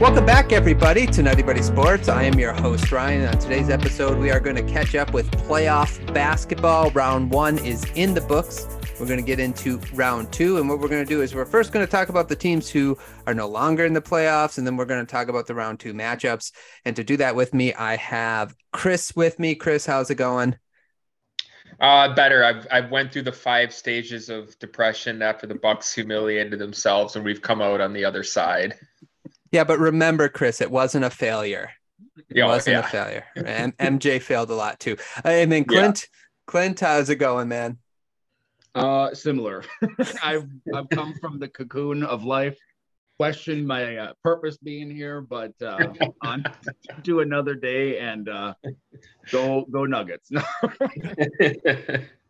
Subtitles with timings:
[0.00, 2.08] Welcome back, everybody, to NuttieBuddie Sports.
[2.08, 3.26] I am your host, Ryan.
[3.26, 6.90] On today's episode, we are going to catch up with playoff basketball.
[6.92, 8.66] Round one is in the books.
[8.98, 10.56] We're going to get into round two.
[10.56, 12.70] And what we're going to do is we're first going to talk about the teams
[12.70, 14.56] who are no longer in the playoffs.
[14.56, 16.52] And then we're going to talk about the round two matchups.
[16.86, 19.54] And to do that with me, I have Chris with me.
[19.54, 20.56] Chris, how's it going?
[21.78, 22.42] Uh, better.
[22.42, 27.24] I've I've went through the five stages of depression after the Bucks humiliated themselves, and
[27.24, 28.76] we've come out on the other side.
[29.52, 31.70] Yeah, but remember, Chris, it wasn't a failure.
[32.28, 32.80] It Oh, wasn't yeah.
[32.80, 33.24] a failure.
[33.36, 34.96] And MJ failed a lot too.
[35.24, 36.06] And then Clint,
[36.46, 37.78] Clint, how's it going, man?
[38.74, 39.64] Uh, similar.
[40.22, 42.56] I've I've come from the cocoon of life,
[43.20, 45.92] questioned my uh, purpose being here, but uh,
[46.22, 46.42] on
[47.02, 48.54] to another day and uh,
[49.30, 50.30] go go Nuggets.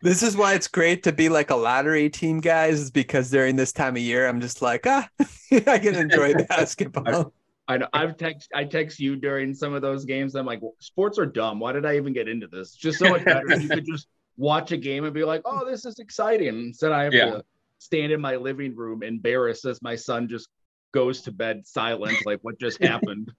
[0.03, 3.55] This is why it's great to be like a lottery team, guys, is because during
[3.55, 5.07] this time of year, I'm just like, ah,
[5.53, 7.35] I can enjoy basketball.
[7.69, 10.35] I know I've text I text you during some of those games.
[10.35, 11.61] I'm like, sports are dumb.
[11.61, 12.69] Why did I even get into this?
[12.69, 13.61] It's just so much better.
[13.61, 16.49] you could just watch a game and be like, oh, this is exciting.
[16.49, 17.27] Instead, I have Yeah.
[17.27, 17.45] to
[17.79, 20.49] stand in my living room embarrassed as my son just
[20.93, 23.33] goes to bed silent, like what just happened.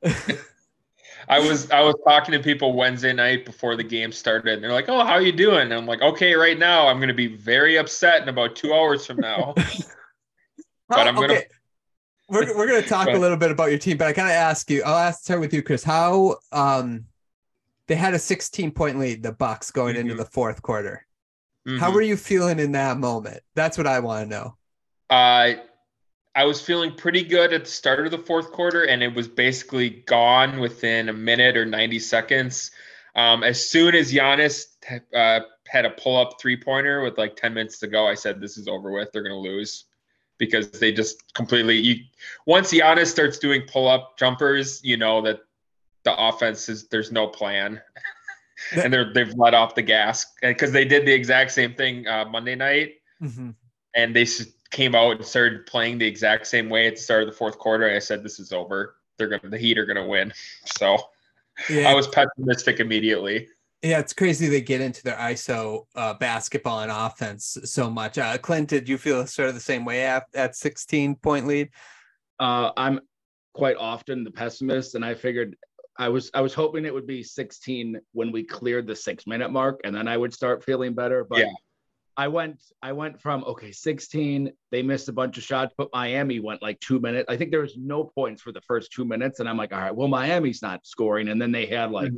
[1.29, 4.71] I was I was talking to people Wednesday night before the game started, and they're
[4.71, 7.27] like, "Oh, how you doing?" And I'm like, "Okay, right now, I'm going to be
[7.27, 9.53] very upset in about two hours from now."
[10.89, 11.47] But I'm gonna- Okay.
[12.27, 14.27] We're, we're going to talk Go a little bit about your team, but I kind
[14.27, 15.83] of ask you, I'll ask start with you, Chris.
[15.85, 17.05] How um
[17.87, 20.17] they had a 16 point lead, the Bucks going into Mhm.
[20.17, 21.05] the fourth quarter.
[21.79, 21.93] How Mhm.
[21.93, 23.41] were you feeling in that moment?
[23.55, 24.57] That's what I want to know.
[25.09, 25.53] Uh,
[26.33, 29.27] I was feeling pretty good at the start of the fourth quarter, and it was
[29.27, 32.71] basically gone within a minute or 90 seconds.
[33.15, 34.67] Um, as soon as Giannis
[35.13, 38.39] uh, had a pull up three pointer with like 10 minutes to go, I said,
[38.39, 39.11] This is over with.
[39.11, 39.85] They're going to lose
[40.37, 41.77] because they just completely.
[41.77, 41.95] You,
[42.45, 45.41] once Giannis starts doing pull up jumpers, you know that
[46.03, 47.81] the offense is there's no plan.
[48.75, 52.23] and they're they've let off the gas because they did the exact same thing uh,
[52.25, 53.55] Monday night Mhm.
[53.95, 54.23] and they
[54.71, 57.57] came out and started playing the exact same way at the start of the fourth
[57.57, 57.89] quarter.
[57.89, 58.95] I said, "This is over.
[59.17, 60.33] They're gonna the Heat are gonna win."
[60.65, 60.97] So
[61.69, 63.47] Yeah, I was pessimistic immediately.
[63.81, 68.17] Yeah, it's crazy they get into their ISO uh, basketball and offense so much.
[68.17, 71.69] Uh, Clint, did you feel sort of the same way at, at 16 point lead?
[72.39, 72.99] Uh, I'm
[73.53, 75.55] quite often the pessimist, and I figured
[75.97, 79.51] I was I was hoping it would be 16 when we cleared the six minute
[79.51, 81.23] mark, and then I would start feeling better.
[81.23, 81.51] But Yeah.
[82.17, 84.51] I went I went from okay 16.
[84.71, 87.25] They missed a bunch of shots, but Miami went like two minutes.
[87.29, 89.79] I think there was no points for the first two minutes, and I'm like, all
[89.79, 92.11] right, well Miami's not scoring, and then they had like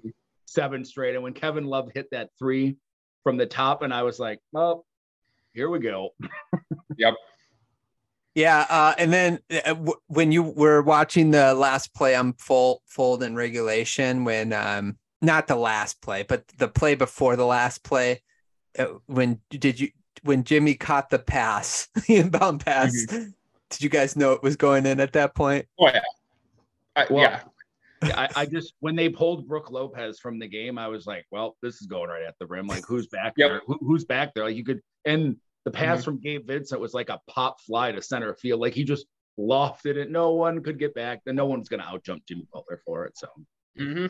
[0.46, 1.16] seven straight.
[1.16, 2.78] And when Kevin Love hit that three
[3.24, 4.86] from the top, and I was like, well,
[5.54, 6.10] here we go.
[6.98, 7.16] Yep
[8.36, 12.82] yeah, uh, and then uh, w- when you were watching the last play on full
[12.88, 17.84] fold in regulation, when um, not the last play, but the play before the last
[17.84, 18.24] play,
[18.78, 19.90] Uh, when did you
[20.24, 22.94] when Jimmy caught the pass, the inbound pass?
[22.94, 23.30] Mm-hmm.
[23.70, 25.66] Did you guys know it was going in at that point?
[25.80, 26.02] Oh yeah,
[26.96, 27.42] I, Well, yeah.
[28.06, 31.26] Yeah, I, I just when they pulled Brook Lopez from the game, I was like,
[31.32, 32.68] well, this is going right at the rim.
[32.68, 33.50] Like, who's back Yep.
[33.50, 33.62] there?
[33.66, 34.44] Who, who's back there?
[34.44, 36.04] Like, you could and the pass mm-hmm.
[36.04, 38.60] from Gabe Vincent was like a pop fly to center field.
[38.60, 39.06] Like he just
[39.40, 40.12] lofted it.
[40.12, 41.22] No one could get back.
[41.26, 43.18] And no one's gonna out jump Jimmy Butler for it.
[43.18, 43.28] So
[43.78, 44.08] hmm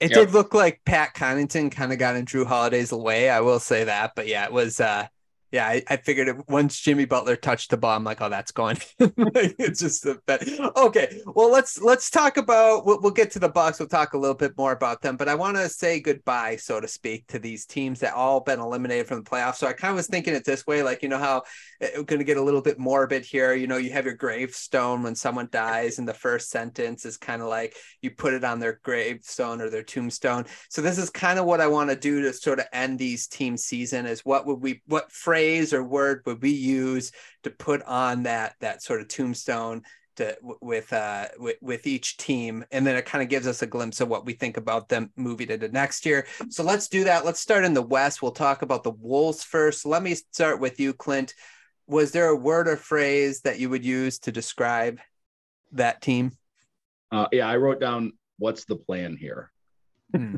[0.00, 0.26] It Yep.
[0.26, 3.30] did look like Pat Connaughton kind of got in Jrue Holiday's way.
[3.30, 4.80] I will say that, but yeah, it was.
[4.80, 5.08] uh
[5.56, 8.52] Yeah, I, I figured it, once Jimmy Butler touched the ball, I'm like, oh, that's
[8.52, 8.76] gone.
[8.98, 10.46] it's just a bet.
[10.76, 12.84] Okay, well, let's let's talk about.
[12.84, 13.78] We'll, we'll get to the Bucks.
[13.78, 16.78] We'll talk a little bit more about them, but I want to say goodbye, so
[16.78, 19.54] to speak, to these teams that all been eliminated from the playoffs.
[19.54, 21.44] So I kind of was thinking it this way, like you know how
[21.80, 23.54] eh, we're going to get a little bit morbid here.
[23.54, 27.40] You know, you have your gravestone when someone dies, and the first sentence is kind
[27.40, 30.44] of like you put it on their gravestone or their tombstone.
[30.68, 33.26] So this is kind of what I want to do to sort of end these
[33.26, 37.12] team season is what would we what phrase or word would we use
[37.42, 39.82] to put on that that sort of tombstone
[40.16, 43.66] to with uh with, with each team and then it kind of gives us a
[43.66, 46.26] glimpse of what we think about them moving into next year.
[46.48, 47.24] So let's do that.
[47.24, 48.22] Let's start in the West.
[48.22, 49.84] We'll talk about the Wolves first.
[49.84, 51.34] Let me start with you Clint.
[51.86, 54.98] Was there a word or phrase that you would use to describe
[55.72, 56.32] that team?
[57.12, 59.52] uh, yeah, I wrote down what's the plan here.
[60.14, 60.36] Hmm.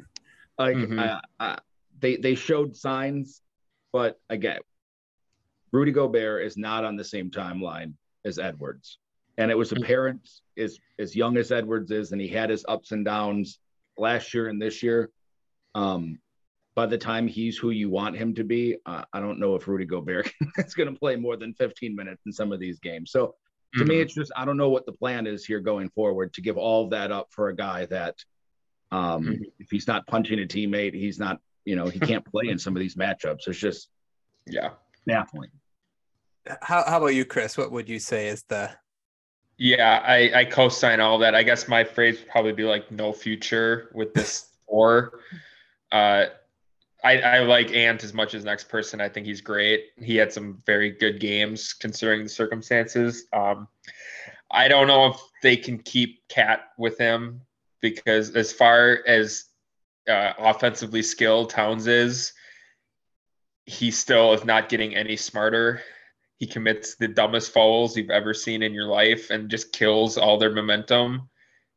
[0.58, 0.98] like Mhm.
[0.98, 1.56] uh, uh,
[2.00, 3.42] they they showed signs,
[3.92, 4.60] but again,
[5.72, 7.94] Rudy Gobert is not on the same timeline
[8.24, 8.98] as Edwards,
[9.36, 12.92] and it was apparent as as young as Edwards is, and he had his ups
[12.92, 13.58] and downs
[13.96, 15.10] last year and this year.
[15.74, 16.18] Um,
[16.78, 19.66] by the time he's who you want him to be, uh, I don't know if
[19.66, 23.10] Rudy Gobert is going to play more than 15 minutes in some of these games.
[23.10, 23.34] So
[23.74, 23.88] to mm-hmm.
[23.88, 26.56] me, it's just I don't know what the plan is here going forward to give
[26.56, 28.14] all that up for a guy that,
[28.92, 29.42] um, mm-hmm.
[29.58, 32.76] if he's not punching a teammate, he's not, you know, he can't play in some
[32.76, 33.48] of these matchups.
[33.48, 33.88] It's just,
[34.46, 34.70] yeah,
[35.04, 35.50] baffling.
[36.62, 37.56] How how about you, Chris?
[37.56, 38.70] What would you say is the?
[39.56, 41.34] Yeah, I I co-sign all that.
[41.34, 45.20] I guess my phrase would probably be like no future with this or.
[45.90, 46.26] Uh,
[47.04, 49.00] I, I like Ant as much as next person.
[49.00, 49.86] I think he's great.
[50.02, 53.26] He had some very good games considering the circumstances.
[53.32, 53.68] Um,
[54.50, 57.42] I don't know if they can keep KAT with him
[57.80, 59.44] because as far as
[60.08, 62.32] uh, offensively skilled Towns is,
[63.66, 65.82] he still is not getting any smarter.
[66.38, 70.38] He commits the dumbest fouls you've ever seen in your life and just kills all
[70.38, 71.28] their momentum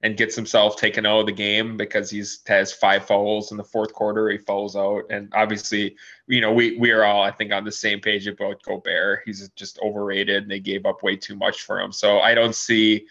[0.03, 3.63] and gets himself taken out of the game because he's has five fouls in the
[3.63, 4.29] fourth quarter.
[4.29, 5.95] He fouls out, and obviously,
[6.27, 9.21] you know, we we are all I think on the same page about Gobert.
[9.25, 11.91] He's just overrated, and they gave up way too much for him.
[11.91, 13.05] So I don't see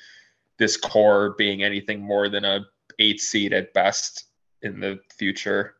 [0.59, 2.67] this core being anything more than a
[2.99, 4.25] eight seed at best
[4.63, 5.77] in the future.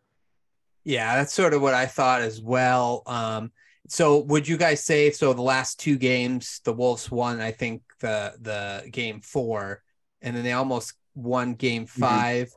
[0.85, 3.03] Yeah, that's sort of what I thought as well.
[3.07, 3.53] Um,
[3.91, 5.33] so would you guys say so?
[5.33, 7.41] The last two games, the Wolves won.
[7.41, 9.83] I think the the game four,
[10.23, 12.01] and then they almost won game mm-hmm.
[12.01, 12.55] 5 mm-hmm.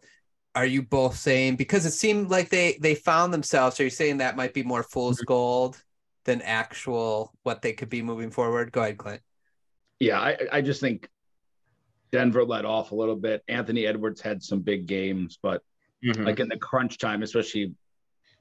[0.55, 3.79] Are you both saying because it seemed like they they found themselves?
[3.79, 5.25] Are you saying that might be more fool's mm-hmm.
[5.25, 5.83] gold
[6.25, 8.71] than actual what they could be moving forward?
[8.71, 9.21] Go ahead, Clint.
[9.99, 11.09] Yeah, I, I just think
[12.11, 13.41] Denver let off a little bit.
[13.47, 15.63] Anthony Edwards had some big games, but
[16.05, 16.23] mm-hmm.
[16.23, 17.73] like in the crunch time, especially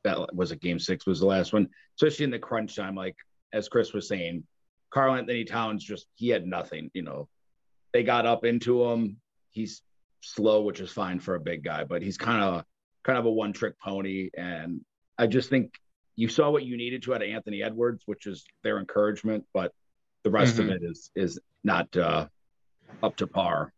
[0.04, 1.68] that was a game six was the last one,
[2.02, 3.16] especially in the crunch time, like
[3.52, 4.44] as Chris was saying,
[4.90, 7.28] Karl-Anthony Towns just he had nothing, you know.
[7.92, 9.18] They got up into him.
[9.50, 9.82] He's
[10.20, 12.64] slow, which is fine for a big guy, but he's kind of
[13.04, 14.30] kind of a one trick pony.
[14.36, 14.80] And
[15.18, 15.74] I just think
[16.16, 19.72] you saw what you needed to out of Anthony Edwards, which is their encouragement, but
[20.24, 20.70] the rest mm-hmm.
[20.70, 22.26] of it is is not uh,
[23.02, 23.72] up to par.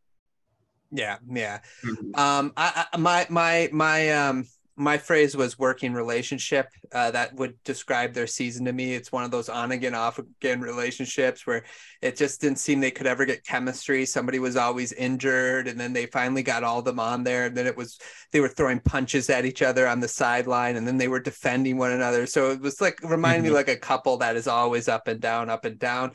[0.91, 1.61] Yeah, yeah.
[1.85, 2.15] Mm-hmm.
[2.19, 6.69] Um, I, I my my my um my phrase was working relationship.
[6.93, 8.94] Uh, that would describe their season to me.
[8.94, 11.65] It's one of those on again, off again relationships where
[12.03, 14.05] it just didn't seem they could ever get chemistry.
[14.05, 17.47] Somebody was always injured, and then they finally got all of them on there.
[17.47, 17.99] And then it was
[18.32, 21.79] they were throwing punches at each other on the sideline, and then they were defending
[21.79, 22.27] one another.
[22.27, 23.53] So it was like reminding mm-hmm.
[23.53, 26.12] me like a couple that is always up and down, up and down.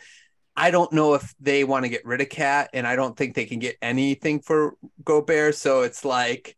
[0.55, 3.35] I don't know if they want to get rid of KAT, and I don't think
[3.35, 5.55] they can get anything for Gobert.
[5.55, 6.57] So it's like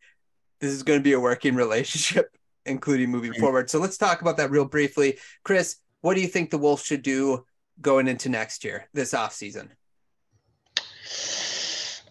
[0.62, 3.70] this is going to be a working relationship, including moving forward.
[3.70, 5.18] So let's talk about that real briefly.
[5.44, 7.46] Chris, what do you think the Wolves should do
[7.82, 9.72] going into next year, this off season?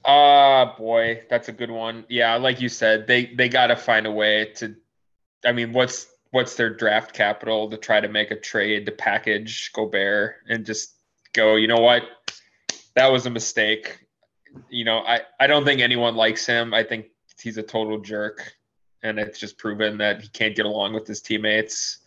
[0.04, 2.04] Ah, uh, boy, that's a good one.
[2.08, 4.74] Yeah, like you said, they they got to find a way to.
[5.44, 9.70] I mean, what's what's their draft capital to try to make a trade to package
[9.72, 10.94] Gobert and just
[11.34, 11.56] go?
[11.56, 12.02] You know what?
[12.96, 13.98] That was a mistake.
[14.70, 16.72] You know, I I don't think anyone likes him.
[16.72, 17.06] I think
[17.40, 18.56] he's a total jerk,
[19.02, 21.98] and it's just proven that he can't get along with his teammates.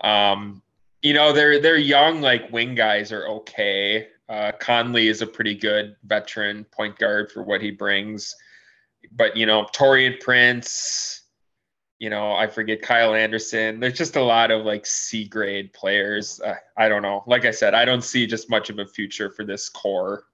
[0.00, 0.62] Um,
[1.02, 4.08] you know, they're they're young, like wing guys are okay.
[4.28, 8.34] Uh, Conley is a pretty good veteran point guard for what he brings,
[9.12, 11.22] but you know, Taurean Prince,
[11.98, 13.80] you know, I forget Kyle Anderson.
[13.80, 16.40] There's just a lot of like C grade players.
[16.40, 17.24] Uh, I don't know.
[17.26, 20.24] Like I said, I don't see just much of a future for this core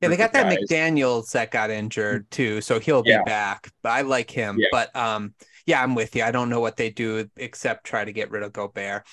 [0.00, 0.58] yeah, they got that guys.
[0.58, 3.70] McDaniels that got injured too, so he'll be back.
[3.82, 4.56] But I like him.
[4.58, 4.68] Yeah.
[4.72, 5.34] But um,
[5.66, 6.22] yeah, I'm with you.
[6.22, 9.04] I don't know what they do except try to get rid of Gobert.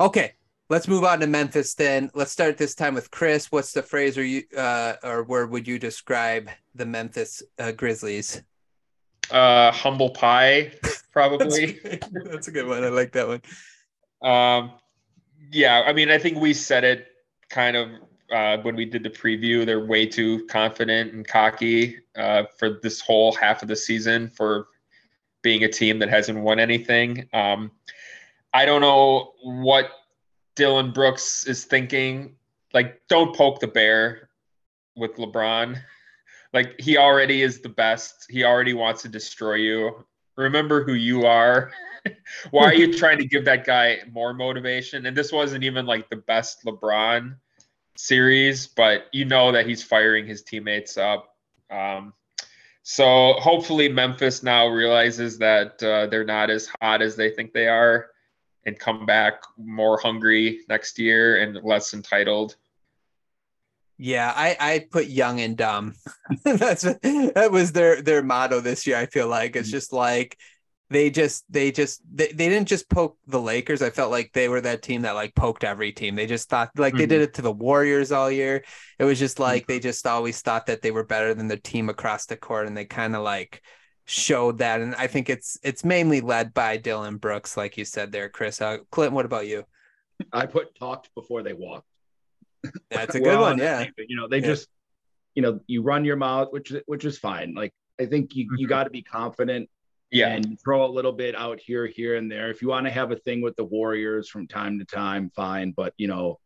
[0.00, 0.32] Okay,
[0.68, 2.10] let's move on to Memphis then.
[2.14, 3.50] Let's start this time with Chris.
[3.50, 8.42] What's the phrase or you uh, or word would you describe the Memphis uh, Grizzlies?
[9.30, 10.72] Uh, humble pie,
[11.12, 11.80] probably.
[11.82, 12.84] that's, that's a good one.
[12.84, 13.40] I like that one.
[14.22, 14.72] Um,
[15.50, 17.06] yeah, I mean, I think we said it
[17.48, 17.88] kind of
[18.34, 19.64] uh, when we did the preview.
[19.64, 24.66] They're way too confident and cocky uh, for this whole half of the season for
[25.42, 27.28] being a team that hasn't won anything.
[27.32, 27.70] Um,
[28.52, 29.88] I don't know what
[30.56, 32.34] Dillon Brooks is thinking.
[32.72, 34.30] Like, don't poke the bear
[34.96, 35.80] with LeBron.
[36.52, 38.26] Like, he already is the best.
[38.28, 40.04] He already wants to destroy you.
[40.36, 41.70] Remember who you are.
[42.50, 45.06] Why are you trying to give that guy more motivation?
[45.06, 47.36] And this wasn't even like the best LeBron
[47.96, 51.34] series, but you know that he's firing his teammates up.
[51.70, 52.12] Um,
[52.82, 57.66] so hopefully Memphis now realizes that uh, they're not as hot as they think they
[57.66, 58.10] are,
[58.66, 62.56] and come back more hungry next year and less entitled.
[63.96, 65.94] Yeah, I I put young and dumb.
[66.44, 68.96] That's that was their their motto this year.
[68.96, 70.36] I feel like it's just like
[70.90, 73.82] they just they just they, they didn't just poke the Lakers.
[73.82, 76.14] I felt like they were that team that like poked every team.
[76.14, 77.00] They just thought like mm-hmm.
[77.00, 78.64] they did it to the Warriors all year.
[78.98, 79.72] It was just like mm-hmm.
[79.72, 82.76] they just always thought that they were better than the team across the court and
[82.76, 83.62] they kind of like
[84.06, 88.12] showed that and I think it's it's mainly led by Dillon Brooks like you said
[88.12, 88.60] there Chris.
[88.60, 89.64] Uh, Clint, what about you?
[90.32, 91.88] I put talked before they walked.
[92.90, 93.86] That's a good one, yeah.
[93.96, 94.46] You know, they yeah.
[94.46, 94.68] just
[95.34, 97.54] you know, you run your mouth which which is fine.
[97.54, 98.68] Like I think you you mm-hmm.
[98.68, 99.70] got to be confident
[100.14, 100.28] yeah.
[100.28, 102.50] And throw a little bit out here, here, and there.
[102.50, 105.72] If you want to have a thing with the Warriors from time to time, fine.
[105.72, 106.38] But you know,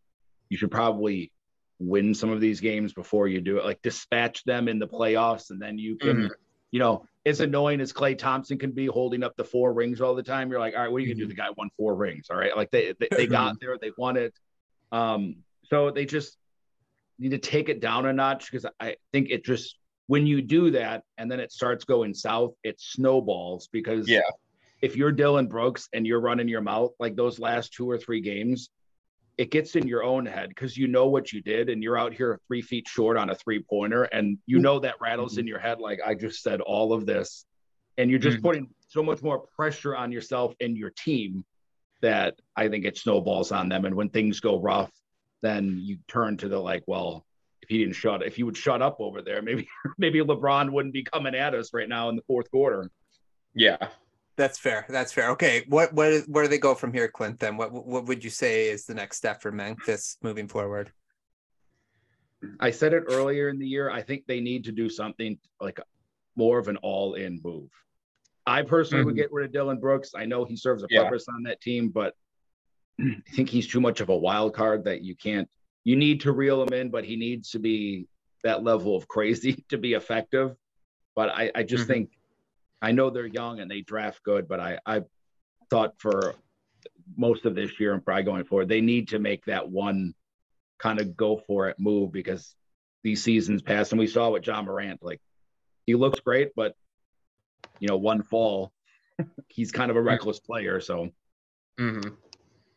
[0.49, 1.31] you should probably
[1.79, 3.65] win some of these games before you do it.
[3.65, 6.33] Like dispatch them in the playoffs, and then you can, mm-hmm.
[6.71, 10.15] you know, as annoying as Klay Thompson can be holding up the four rings all
[10.15, 11.25] the time, you're like, all right, what are you gonna do?
[11.25, 11.29] Mm-hmm.
[11.29, 12.29] The guy won four rings.
[12.31, 12.57] All right.
[12.57, 13.67] Like they they, they got mm-hmm.
[13.67, 14.35] there, they won it.
[14.91, 16.39] Um, so they just
[17.19, 19.77] need to take it down a notch because I think it just
[20.09, 24.23] when you do that and then it starts going south, it snowballs because yeah,
[24.83, 28.21] if you're Dillon Brooks and you're running your mouth like those last two or three
[28.21, 28.71] games,
[29.37, 32.12] it gets in your own head because you know what you did and you're out
[32.12, 35.41] here three feet short on a three pointer and you know that rattles mm-hmm.
[35.41, 37.47] in your head like I just said all of this
[37.97, 38.47] and you're just mm-hmm.
[38.47, 41.45] putting so much more pressure on yourself and your team
[42.00, 44.91] that I think it snowballs on them and when things go rough
[45.41, 47.25] then you turn to the like well
[47.69, 50.95] if he didn't shut if he would shut up over there, maybe maybe LeBron wouldn't
[50.95, 52.91] be coming at us right now in the fourth quarter.
[53.55, 53.89] Yeah.
[54.37, 54.87] That's fair.
[54.89, 55.31] That's fair.
[55.31, 55.65] Okay.
[55.69, 57.41] What what where do they go from here, Clint?
[57.41, 60.93] Then what what would you say is the next step for Memphis moving forward?
[62.61, 63.91] I said it earlier in the year.
[63.91, 65.81] I think they need to do something like
[66.37, 67.69] more of an all-in move.
[68.47, 69.07] I personally mm-hmm.
[69.07, 70.13] would get rid of Dillon Brooks.
[70.15, 71.35] I know he serves a purpose yeah.
[71.35, 72.15] on that team, but
[73.01, 75.49] I think he's too much of a wild card that you can't
[75.88, 78.07] you need to reel him in, but he needs to be
[78.45, 80.54] that level of crazy to be effective.
[81.16, 81.92] But I, I just mm-hmm.
[81.92, 82.11] think
[82.83, 85.04] I know they're young and they draft good, but I, I
[85.71, 86.35] thought for
[87.16, 90.12] most of this year and probably going forward, they need to make that one
[90.76, 92.54] kind of go for it move because
[93.02, 95.23] these seasons passed and we saw with John Morant, like
[95.87, 96.75] he looks great, but
[97.80, 98.73] you know, one fall,
[99.49, 100.83] he's kind of a reckless player.
[100.83, 101.09] So
[101.80, 102.11] mm-hmm.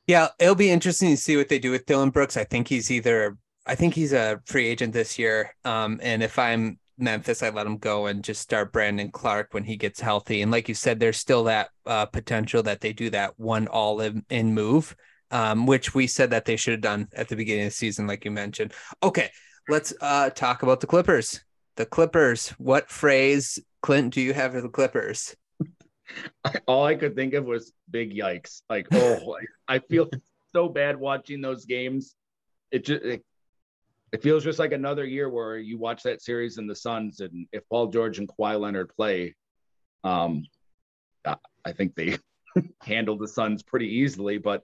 [0.08, 2.36] Yeah, it'll be interesting to see what they do with Dillon Brooks.
[2.38, 5.56] I think he's either I think he's a free agent this year.
[5.64, 9.64] Um, and if I'm Memphis, I let him go and just start Brandon Clarke when
[9.64, 10.42] he gets healthy.
[10.42, 14.02] And like you said, there's still that uh, potential that they do that one all
[14.02, 14.96] in, in move,
[15.32, 18.08] um, which we said that they should have done at the beginning of the season,
[18.08, 18.74] like you mentioned.
[19.02, 19.30] Okay,
[19.70, 21.44] let's uh, talk about the Clippers.
[21.76, 22.50] The Clippers.
[22.58, 25.36] What phrase, Clint, do you have for the Clippers?
[26.68, 28.62] all I could think of was big yikes.
[28.70, 30.10] Like, oh, like, I feel
[30.54, 32.16] so bad watching those games.
[32.72, 33.24] It just it,
[34.12, 37.48] it, feels just like another year where you watch that series in the Suns, and
[37.52, 39.36] if Paul George and Kawhi Leonard play,
[40.04, 40.46] um,
[41.26, 42.18] I think they
[42.82, 44.38] handle the Suns pretty easily.
[44.38, 44.64] But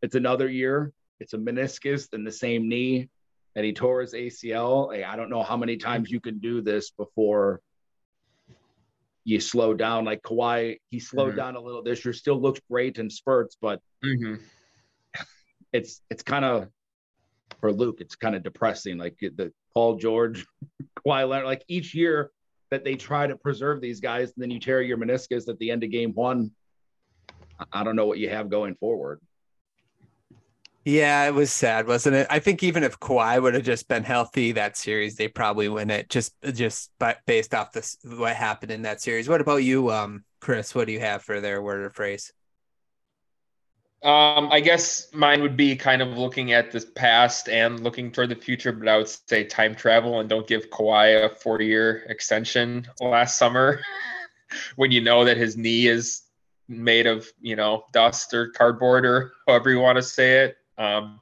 [0.00, 0.92] it's another year.
[1.20, 3.08] It's a meniscus in the same knee,
[3.54, 5.04] and he tore his ACL.
[5.04, 7.60] I don't know how many times you can do this before
[9.24, 10.04] you slow down.
[10.04, 11.36] Like Kawhi, he slowed mm-hmm.
[11.38, 14.36] down a little this year, still looks great in spurts, but mm-hmm.
[15.72, 16.68] it's it's kind of
[17.60, 18.98] for Luke, it's kind of depressing.
[18.98, 20.46] Like the Paul George,
[21.06, 22.30] Kawhi Leonard, like each year
[22.70, 25.70] that they try to preserve these guys, and then you tear your meniscus at the
[25.70, 26.50] end of game one.
[27.72, 29.20] I don't know what you have going forward.
[30.84, 32.26] Yeah, it was sad, wasn't it?
[32.28, 35.90] I think even if Kawhi would have just been healthy that series, they probably win
[35.90, 36.90] it just just
[37.24, 39.28] based off this what happened in that series.
[39.28, 40.74] What about you, um, Chris?
[40.74, 42.32] What do you have for their word or phrase?
[44.02, 48.30] Um, I guess mine would be kind of looking at the past and looking toward
[48.30, 52.88] the future, but I would say time travel and don't give Kawhi a four-year extension
[53.00, 53.80] last summer
[54.76, 56.22] when you know that his knee is
[56.66, 60.56] made of, you know, dust or cardboard or however you want to say it.
[60.82, 61.20] Um,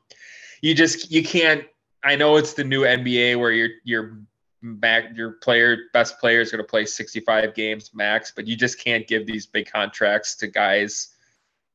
[0.62, 1.64] you just you can't.
[2.02, 4.18] I know it's the new NBA where your your
[4.62, 8.82] back your player best player is going to play 65 games max, but you just
[8.82, 11.14] can't give these big contracts to guys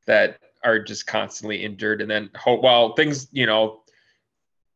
[0.08, 3.82] that are just constantly injured and then hope well things you know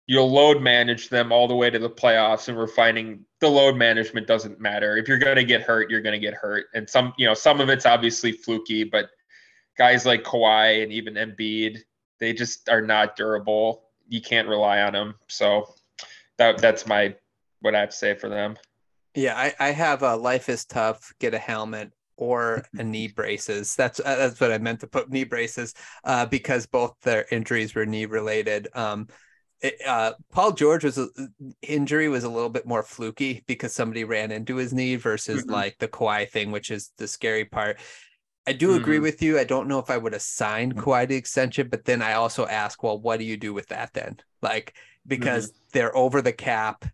[0.06, 3.76] you'll load manage them all the way to the playoffs and we're finding the load
[3.76, 6.88] management doesn't matter if you're going to get hurt you're going to get hurt and
[6.88, 9.10] some you know some of it's obviously fluky but
[9.78, 11.80] guys like Kawhi and even Embiid
[12.20, 13.84] they just are not durable.
[14.08, 15.16] You can't rely on them.
[15.28, 15.74] So
[16.38, 17.16] that that's my
[17.62, 18.58] what I have to say for them.
[19.16, 21.14] Yeah, I, I have a life is tough.
[21.20, 23.76] Get a helmet or a knee braces.
[23.76, 25.74] That's uh, that's what I meant to put knee braces
[26.04, 28.68] uh, because both their injuries were knee related.
[28.74, 29.08] Um,
[29.62, 31.08] it, uh, Paul George was a,
[31.62, 35.52] injury was a little bit more fluky because somebody ran into his knee versus mm-hmm.
[35.52, 37.78] like the Kawhi thing, which is the scary part
[38.48, 39.02] I do agree Mhm.
[39.02, 39.38] with you.
[39.38, 40.84] I don't know if I would assign signed Mm.
[40.84, 43.94] Kawhi the extension, but then I also ask, well, what do you do with that
[43.94, 44.18] then?
[44.42, 44.76] Like,
[45.08, 46.86] because they're over the cap.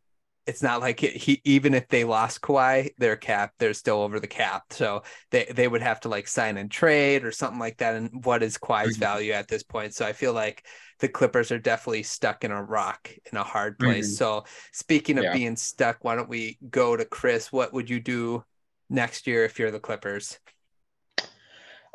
[0.47, 4.19] It's not like it, he even if they lost Kawhi, their cap, they're still over
[4.19, 4.65] the cap.
[4.71, 7.95] So they they would have to like sign and trade or something like that.
[7.95, 8.99] And what is Kawhi's Mhm.
[8.99, 9.95] value at this point?
[9.95, 10.65] So I feel like
[10.99, 14.09] the Clippers are definitely stuck in a rock in a hard place.
[14.11, 14.17] Mhm.
[14.17, 15.33] So speaking of Yeah.
[15.33, 17.51] being stuck, why don't we go to Chris?
[17.51, 18.45] What would you do
[18.89, 20.39] next year if you're the Clippers?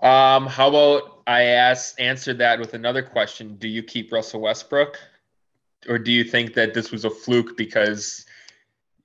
[0.00, 3.56] Um, how about I ask answer that with another question?
[3.56, 4.98] Do you keep Russell Westbrook,
[5.88, 8.24] or do you think that this was a fluke because,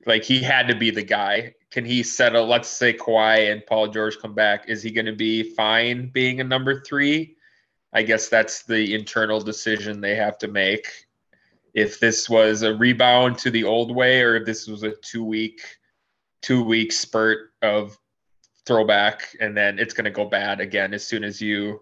[0.05, 1.53] like, he had to be the guy?
[1.69, 2.47] Can he settle?
[2.47, 4.69] Let's say Kawhi and Paul George come back.
[4.69, 7.35] Is he going to be fine being a number three?
[7.91, 10.87] I guess that's the internal decision they have to make.
[11.73, 15.25] If this was a rebound to the old way, or if this was a two
[15.25, 15.61] week,
[16.41, 17.97] two week spurt of
[18.65, 21.81] throwback and then it's going to go bad again as soon as you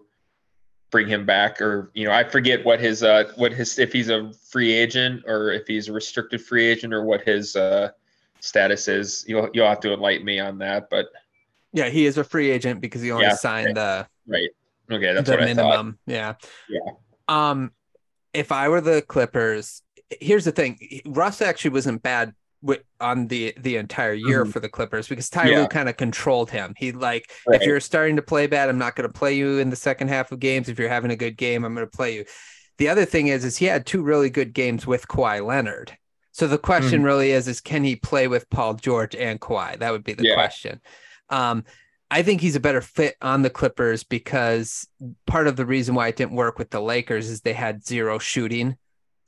[0.90, 4.10] bring him back or you know i forget what his uh what his if he's
[4.10, 7.90] a free agent or if he's a restricted free agent or what his uh
[8.40, 11.06] status is you'll you'll have to enlighten me on that but
[11.72, 14.50] Yeah, he is a free agent because he only Yeah, signed the right
[14.92, 15.98] okay that's the what i thought minimum.
[16.06, 16.34] Yeah.
[16.68, 16.92] Yeah.
[17.26, 17.72] Um,
[18.34, 19.80] if I were the Clippers,
[20.20, 22.34] here's the thing: Russ actually wasn't bad
[23.00, 24.52] on the the entire year Mhm.
[24.52, 25.66] for the Clippers because Ty Yeah.
[25.66, 26.74] Kind of controlled him.
[26.76, 27.60] He like, Right.
[27.60, 30.08] if you're starting to play bad, I'm not going to play you in the second
[30.08, 30.68] half of games.
[30.68, 32.24] If you're having a good game, I'm going to play you.
[32.78, 35.96] The other thing is, is he had two really good games with Kawhi Leonard.
[36.32, 37.04] So the question Mm-hmm.
[37.04, 39.78] really is, is can he play with Paul George and Kawhi?
[39.78, 40.34] That would be the Yeah.
[40.34, 40.80] question.
[41.30, 41.64] Um,
[42.10, 44.86] I think he's a better fit on the Clippers because
[45.26, 48.18] part of the reason why it didn't work with the Lakers is they had zero
[48.18, 48.76] shooting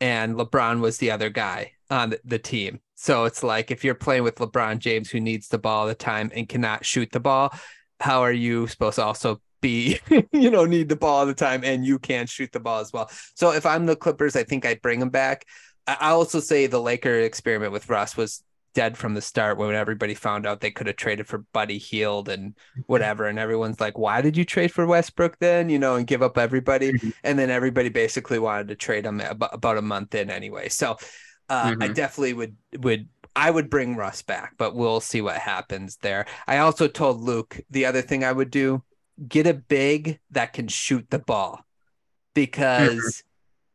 [0.01, 2.81] and LeBron was the other guy on the team.
[2.97, 5.95] So it's like if you're playing with LeBron James who needs the ball all the
[5.95, 7.53] time and cannot shoot the ball,
[8.01, 10.01] how are you supposed to also be,
[10.33, 12.93] you know, need the ball all the time and you can't shoot the ball as
[12.93, 13.11] well?
[13.35, 15.45] So if I'm the Clippers, I think I'd bring him back.
[15.87, 18.43] I I also say the Laker experiment with Russ was
[18.75, 22.29] dead from the start when everybody found out they could have traded for Buddy Hield
[22.29, 22.55] and
[22.87, 23.27] whatever.
[23.27, 25.71] And everyone's like, why did you trade for Westbrook then?
[25.71, 26.93] You know, and give up everybody.
[26.93, 27.15] Mhm.
[27.25, 30.69] And then everybody basically wanted to trade him about a month in anyway.
[30.69, 30.99] So
[31.49, 31.95] uh, I Mhm.
[31.95, 36.27] definitely would would I would bring Russ back, but we'll see what happens there.
[36.47, 38.83] I also told Luke the other thing I would do
[39.29, 41.65] get a big that can shoot the ball
[42.35, 43.23] because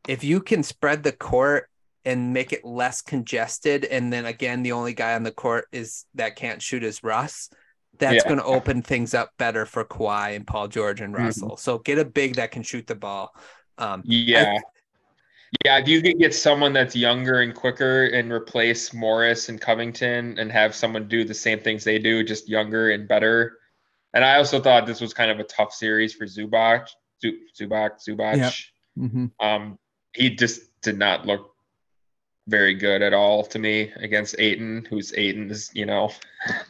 [0.08, 1.70] if you can spread the court
[2.06, 6.06] and make it less congested, and then again, the only guy on the court is
[6.16, 7.50] that can't shoot is Russ.
[8.00, 8.24] That's Yeah.
[8.24, 11.20] going to open things up better for Kawhi and Paul George and Mhm.
[11.20, 11.58] Russell.
[11.58, 13.36] So get a big that can shoot the ball.
[13.78, 14.60] Um, Yeah.
[15.66, 20.40] Yeah, if you could get someone that's younger and quicker and replace Morris and Covington
[20.40, 23.58] and have someone do the same things they do, just younger and better.
[24.14, 26.88] And I also thought this was kind of a tough series for Zubac.
[27.22, 28.38] Zu- Zubac, Zubac.
[28.38, 28.54] Yep.
[29.40, 29.78] Um,
[30.14, 31.51] he just did not look
[32.48, 36.12] very good at all to me against Ayton, who's Ayton is, you know,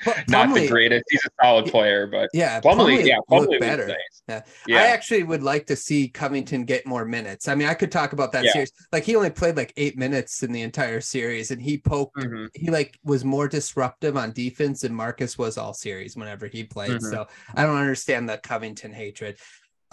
[0.04, 1.06] Pl- not the greatest.
[1.10, 3.88] He's a solid player, but Yeah, Plumlee, Plumlee yeah, Plumlee better.
[3.88, 3.98] nice.
[4.28, 4.42] Yeah.
[4.68, 4.78] Yeah.
[4.80, 7.48] I actually would like to see Covington get more minutes.
[7.48, 8.52] I mean, I could talk about that Yeah.
[8.52, 8.72] series.
[8.92, 12.18] Like he only played like eight minutes in the entire series, and he poked.
[12.18, 12.50] Mhm.
[12.54, 16.92] He like was more disruptive on defense than Marcus was all series whenever he played.
[16.92, 17.10] Mhm.
[17.10, 19.38] So I don't understand the Covington hatred.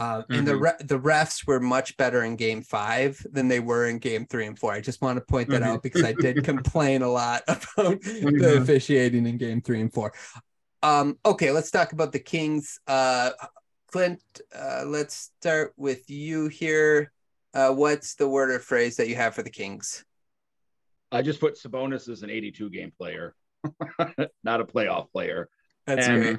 [0.00, 0.60] Um, and the Mhm.
[0.60, 4.46] re- the refs were much better in Game Five than they were in Game Three
[4.46, 4.72] and Four.
[4.72, 8.20] I just want to point that out because I did complain a lot about the
[8.22, 8.62] Mhm.
[8.62, 10.12] officiating in Game Three and Four.
[10.84, 12.78] Um, okay, let's talk about the Kings.
[12.86, 13.30] Uh,
[13.90, 14.22] Clint,
[14.54, 17.10] uh, let's start with you here.
[17.54, 20.04] Uh, what's the word or phrase that you have for the Kings?
[21.10, 23.34] I just put Sabonis as an 82 game player,
[24.44, 25.48] not a playoff player.
[25.86, 26.38] That's And- great.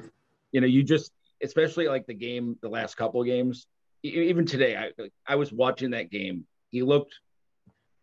[0.52, 1.12] You know, you just,
[1.42, 3.66] especially like the game, the last couple of games,
[4.02, 6.46] even today, I I was watching that game.
[6.70, 7.14] He looked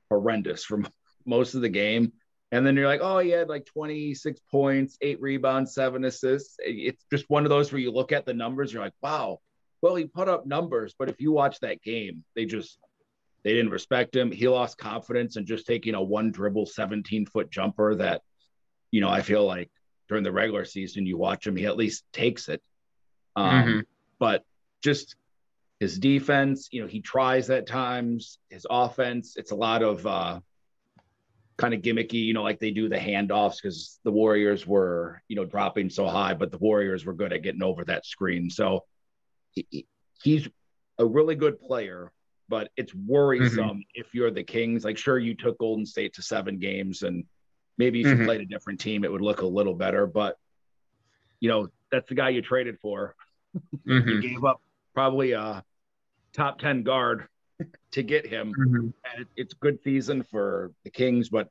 [0.10, 0.84] horrendous for
[1.26, 2.13] most of the game.
[2.52, 6.56] And then you're like, oh, he had like 26 points, eight rebounds, seven assists.
[6.60, 9.39] It's just one of those where you look at the numbers, you're like, wow,
[9.82, 10.95] well, he put up numbers.
[10.97, 12.80] But if you watch that game, they just,
[13.43, 14.32] they didn't respect him.
[14.32, 18.21] He lost confidence and just taking a one dribble 17 foot jumper that,
[18.91, 19.69] you know, I feel like
[20.08, 22.62] during the regular season, you watch him, he at least takes it.
[23.38, 23.86] Um, Mhm.
[24.19, 24.43] But
[24.82, 25.15] just
[25.80, 28.39] his defense, you know, he tries at times.
[28.50, 30.39] His offense, it's a lot of uh,
[31.58, 35.36] kind of gimmicky, you know, like they do the handoffs because the Warriors were, you
[35.36, 38.50] know, dropping so high, but the Warriors were good at getting over that screen.
[38.50, 38.86] So
[39.52, 39.88] he- he,
[40.23, 40.47] he's
[40.97, 42.12] a really good player,
[42.50, 44.84] but it's worrisome if you're the Kings.
[44.84, 47.23] Like, sure, you took Golden State to seven games, and
[47.78, 48.26] maybe if you Mhm.
[48.26, 50.08] played a different team, it would look a little better.
[50.08, 50.38] But
[51.39, 53.15] you know, that's the guy you traded for.
[53.85, 54.07] Mhm.
[54.07, 54.61] You gave up
[54.93, 55.63] probably a
[56.33, 57.27] top 10 guard
[57.91, 58.53] to get him.
[58.53, 58.93] Mhm.
[59.11, 61.49] And it, it's good season for the Kings, but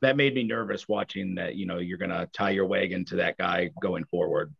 [0.00, 3.16] that made me nervous watching that, you know, you're going to tie your wagon to
[3.16, 4.54] that guy going forward.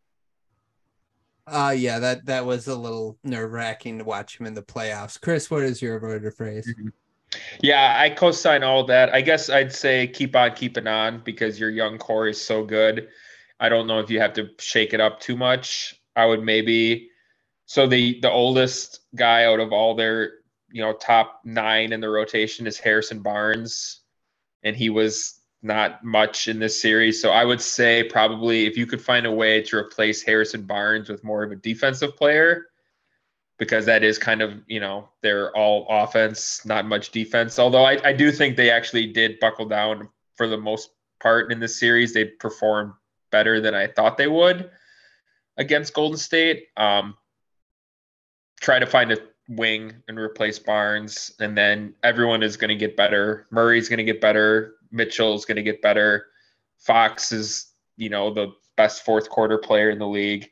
[1.46, 5.20] Uh yeah, that that was a little nerve wracking to watch him in the playoffs.
[5.20, 6.72] Chris, what is your word or phrase?
[7.60, 9.12] Yeah, I co-sign all that.
[9.12, 13.08] I guess I'd say keep on keeping on because your young core is so good.
[13.60, 16.00] I don't know if you have to shake it up too much.
[16.16, 17.10] I would maybe
[17.66, 20.34] so the the oldest guy out of all their
[20.70, 24.00] you know top nine in the rotation is Harrison Barnes,
[24.62, 27.22] and he was not much in this series.
[27.22, 31.08] So I would say probably if you could find a way to replace Harrison Barnes
[31.08, 32.66] with more of a defensive player,
[33.58, 37.58] because that is kind of you know they're all offense, not much defense.
[37.58, 41.60] Although I, I do think they actually did buckle down for the most part in
[41.60, 42.12] this series.
[42.12, 42.92] They performed
[43.30, 44.70] better than I thought they would
[45.56, 46.66] against Golden State.
[46.76, 47.16] Um,
[48.60, 52.96] try to find a wing and replace Barnes, and then everyone is going to get
[52.96, 53.46] better.
[53.50, 54.74] Murray's going to get better.
[54.90, 56.26] Mitchell's going to get better.
[56.78, 60.48] Fox is you know the best fourth quarter player in the league.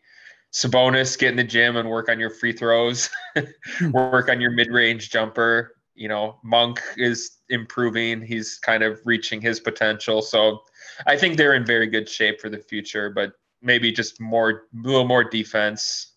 [0.52, 3.08] Sabonis, get in the gym and work on your free throws,
[3.90, 5.76] work on your mid-range jumper.
[5.94, 8.20] You know, Monk is improving.
[8.20, 10.20] He's kind of reaching his potential.
[10.20, 10.60] So
[11.06, 13.32] I think they're in very good shape for the future, but
[13.62, 16.14] maybe just more, a little more defense.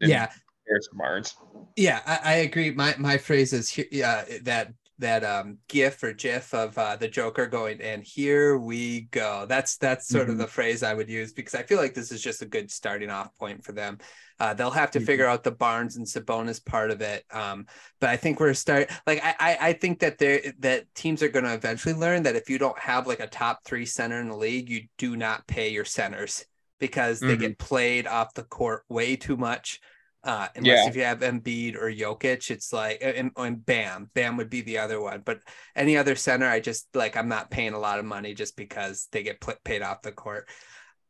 [0.00, 0.30] Yeah,
[0.66, 1.36] Harrison Barnes.
[1.76, 2.72] yeah, I, I agree.
[2.72, 7.46] My my phrase is uh, that that um gif or gif of uh, the Joker
[7.46, 9.46] going and here we go.
[9.48, 10.38] That's that's sort of Mhm.
[10.38, 13.10] the phrase I would use because I feel like this is just a good starting
[13.10, 13.98] off point for them.
[14.38, 15.06] Uh, they'll have to Mhm.
[15.06, 17.24] figure out the Barnes and Sabonis part of it.
[17.30, 17.66] Um,
[18.00, 21.28] but I think we're start like I I, I think that they that teams are
[21.28, 24.28] going to eventually learn that if you don't have like a top three center in
[24.28, 26.44] the league, you do not pay your centers
[26.80, 27.38] because they Mhm.
[27.38, 29.80] get played off the court way too much.
[30.24, 30.88] Uh, unless Yeah.
[30.88, 34.78] if you have Embiid or Jokic, it's like and, and Bam, Bam would be the
[34.78, 35.22] other one.
[35.24, 35.40] But
[35.74, 39.08] any other center, I just like I'm not paying a lot of money just because
[39.10, 40.48] they get paid off the court.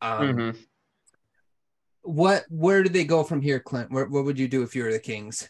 [0.01, 0.67] Um, Mhm.
[2.05, 3.91] What where do they go from here, Clint?
[3.91, 5.49] What what would you do if you were the Kings?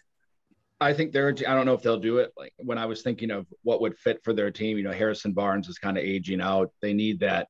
[0.80, 2.32] I think they're, I don't know if they'll do it.
[2.36, 5.32] Like when I was thinking of what would fit for their team, you know, Harrison
[5.32, 6.72] Barnes is kind of aging out.
[6.82, 7.46] They need that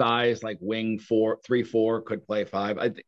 [0.00, 2.78] size, like wing four, three, four could play five.
[2.78, 3.04] I think,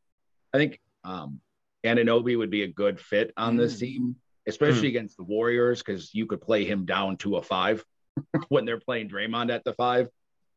[0.53, 1.41] I think, um,
[1.85, 3.81] Anunoby would be a good fit on this Mm.
[3.81, 7.85] team, especially against the Warriors, because you could play him down to a five
[8.49, 10.09] when they're playing Draymond at the five.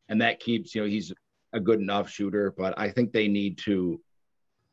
[0.10, 1.14] And that keeps, you know, he's
[1.54, 4.02] a good enough shooter, but I think they need to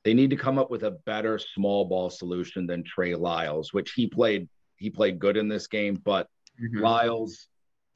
[0.02, 3.92] they need to come up with a better small ball solution than Trey Lyles, which
[3.92, 6.26] he played he played good in this game, but
[6.58, 6.80] Mhm.
[6.80, 7.48] Lyles,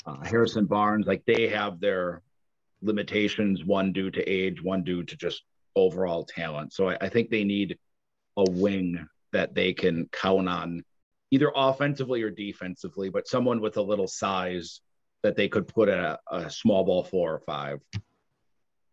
[0.07, 2.23] uh, Harrison Barnes, like they have their
[2.83, 5.43] limitations, one due to age, one due to just
[5.77, 6.73] overall talent.
[6.73, 7.79] So I, I think they need
[8.37, 10.85] a wing that they can count on
[11.31, 14.81] either offensively or defensively, but someone with a little size
[15.23, 17.81] that they could put a, a small ball four or five.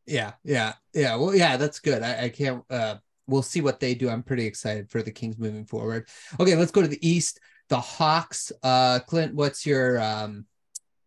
[0.07, 1.15] Yeah, yeah, yeah.
[1.15, 2.01] Well, yeah, that's good.
[2.01, 2.63] I, I can't.
[2.69, 2.95] Uh,
[3.27, 4.09] we'll see what they do.
[4.09, 6.07] I'm pretty excited for the Kings moving forward.
[6.39, 7.39] Okay, let's go to the East.
[7.69, 8.51] The Hawks.
[8.63, 10.45] Uh, Clint, what's your um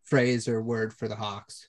[0.04, 1.68] phrase or word for the Hawks?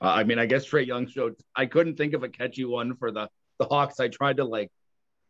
[0.00, 1.34] Uh, I mean, I guess Trae Young showed.
[1.56, 3.98] I couldn't think of a catchy one for the the Hawks.
[4.00, 4.70] I tried to like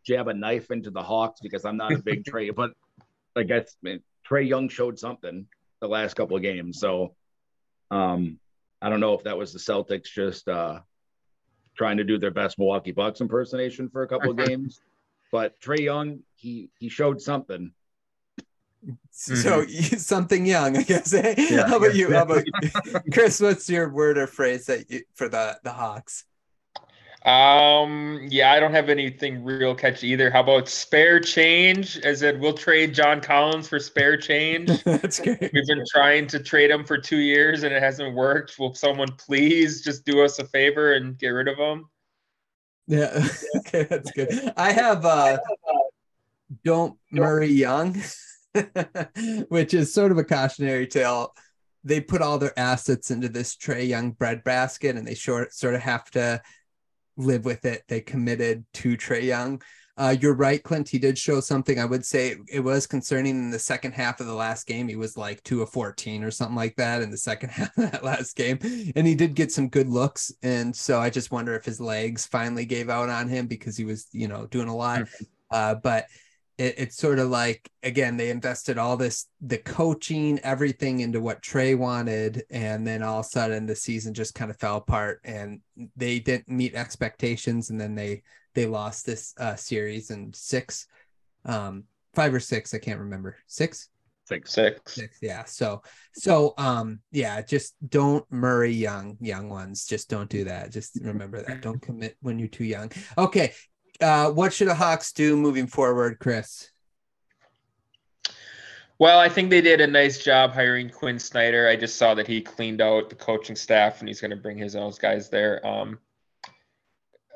[0.07, 2.73] jab a knife into the Hawks because I'm not a big Trae, but
[3.37, 5.47] I guess man, Trae Young showed something
[5.81, 6.81] the last couple of games.
[6.81, 7.15] So,
[7.91, 8.39] um,
[8.83, 10.81] I don't know if that was the Celtics just uh
[11.77, 14.81] trying to do their best Milwaukee Bucks impersonation for a couple of games,
[15.33, 17.73] but Trae Young he he showed something.
[19.11, 21.13] So something young, I guess.
[21.13, 21.35] eh?
[21.37, 21.67] Yeah.
[21.67, 22.13] How about you?
[22.13, 22.45] How about?
[23.13, 23.41] Chris?
[23.41, 26.25] What's your word or phrase that you, for the the Hawks?
[27.25, 30.31] Um, yeah, I don't have anything real catchy either.
[30.31, 31.99] How about spare change?
[31.99, 34.83] As in, we'll trade John Collins for spare change.
[34.85, 35.51] That's great.
[35.53, 38.59] We've been trying to trade him for two years and it hasn't worked.
[38.59, 41.91] Will someone please just do us a favor and get rid of him?
[42.87, 43.27] Yeah.
[43.59, 44.51] okay, that's good.
[44.57, 45.37] I have uh
[46.65, 48.01] don't Murray Young,
[49.49, 51.35] which is sort of a cautionary tale.
[51.85, 55.81] They put all their assets into this Trae Young breadbasket and they short sort of
[55.83, 56.43] have to
[57.17, 57.85] live with it.
[57.89, 59.63] They committed to Trae Young.
[59.99, 60.89] Uh, you're right, Clint.
[60.89, 61.81] He did show something.
[61.81, 64.87] I would say it was concerning in the second half of the last game.
[64.87, 67.91] He was like two of 14 or something like that in the second half of
[67.91, 68.61] that last game.
[68.95, 70.31] And he did get some good looks.
[70.45, 73.85] And so I just wonder if his legs finally gave out on him because he
[73.85, 75.09] was, you know, doing a lot.
[75.51, 76.07] Uh, but
[76.59, 81.43] it, it's sort of like again they invested all this the coaching everything into what
[81.43, 85.21] trae wanted and then all of a sudden the season just kind of fell apart
[85.25, 85.61] and
[85.97, 88.23] they didn't meet expectations and then they
[88.55, 90.87] they lost this uh, series in six
[91.45, 93.37] um five or six I can't remember.
[93.47, 93.89] Six?
[94.25, 94.53] Six.
[94.53, 94.95] Six.
[94.95, 95.45] six yeah.
[95.45, 99.87] So so um yeah just don't murray young young ones.
[99.87, 100.73] Just don't do that.
[100.73, 101.63] Just remember that.
[101.63, 102.91] Don't commit when you're too young.
[103.17, 103.53] Okay
[104.01, 106.71] uh what should the hawks do moving forward chris
[109.01, 111.69] Well, I think they did a nice job hiring Quin Snyder.
[111.69, 114.59] I just saw that he cleaned out the coaching staff and he's going to bring
[114.59, 115.65] his own guys there.
[115.65, 116.01] Um,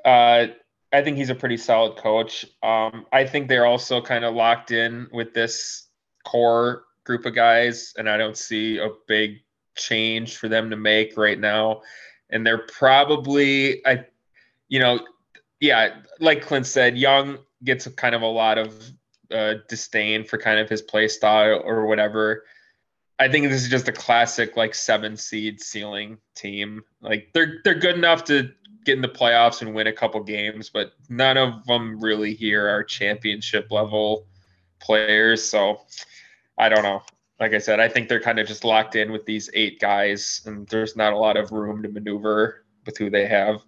[0.04, 0.46] uh,
[0.92, 2.44] I think he's a pretty solid coach.
[2.64, 5.86] Um, I think they're also kind of locked in with this
[6.24, 9.38] core group of guys, and I don't see a big
[9.76, 11.82] change for them to make right now.
[12.30, 14.06] And they're probably, I,
[14.68, 15.00] you know,
[15.62, 18.74] yeah, like Clint said, Young gets kind of a lot of
[19.32, 22.44] uh, disdain for kind of his play style or whatever.
[23.20, 26.82] I think this is just a classic like seven seed ceiling team.
[27.00, 28.50] Like they're they're good enough to
[28.84, 32.68] get in the playoffs and win a couple games, but none of them really here
[32.68, 34.26] are championship level
[34.80, 35.44] players.
[35.44, 35.82] So
[36.58, 37.02] I don't know.
[37.38, 40.42] Like I said, I think they're kind of just locked in with these eight guys,
[40.44, 43.62] and there's not a lot of room to maneuver with who they have.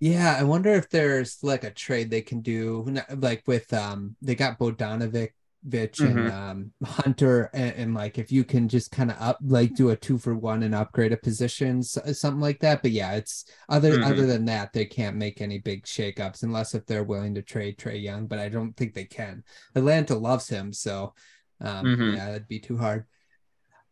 [0.00, 2.86] Yeah, I wonder if there's like a trade they can do,
[3.16, 5.32] like with um, they got Bogdanovic,
[5.62, 6.32] Vich, and Mhm.
[6.32, 9.96] um, Hunter, and, and like if you can just kind of up, like do a
[9.96, 12.80] two for one and upgrade a position, s- something like that.
[12.80, 14.06] But yeah, it's other Mhm.
[14.06, 17.76] other than that, they can't make any big shakeups unless if they're willing to trade
[17.76, 18.26] Trae Young.
[18.26, 19.44] But I don't think they can.
[19.74, 21.14] Atlanta loves him, so
[21.60, 22.14] um, Mhm.
[22.16, 23.04] yeah, that'd be too hard.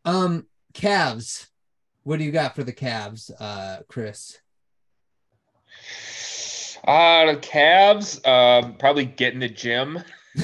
[0.07, 1.49] Um, Cavs,
[2.03, 4.38] what do you got for the Cavs, uh, Chris?
[6.87, 9.98] Uh, the Cavs, um, probably get in the gym.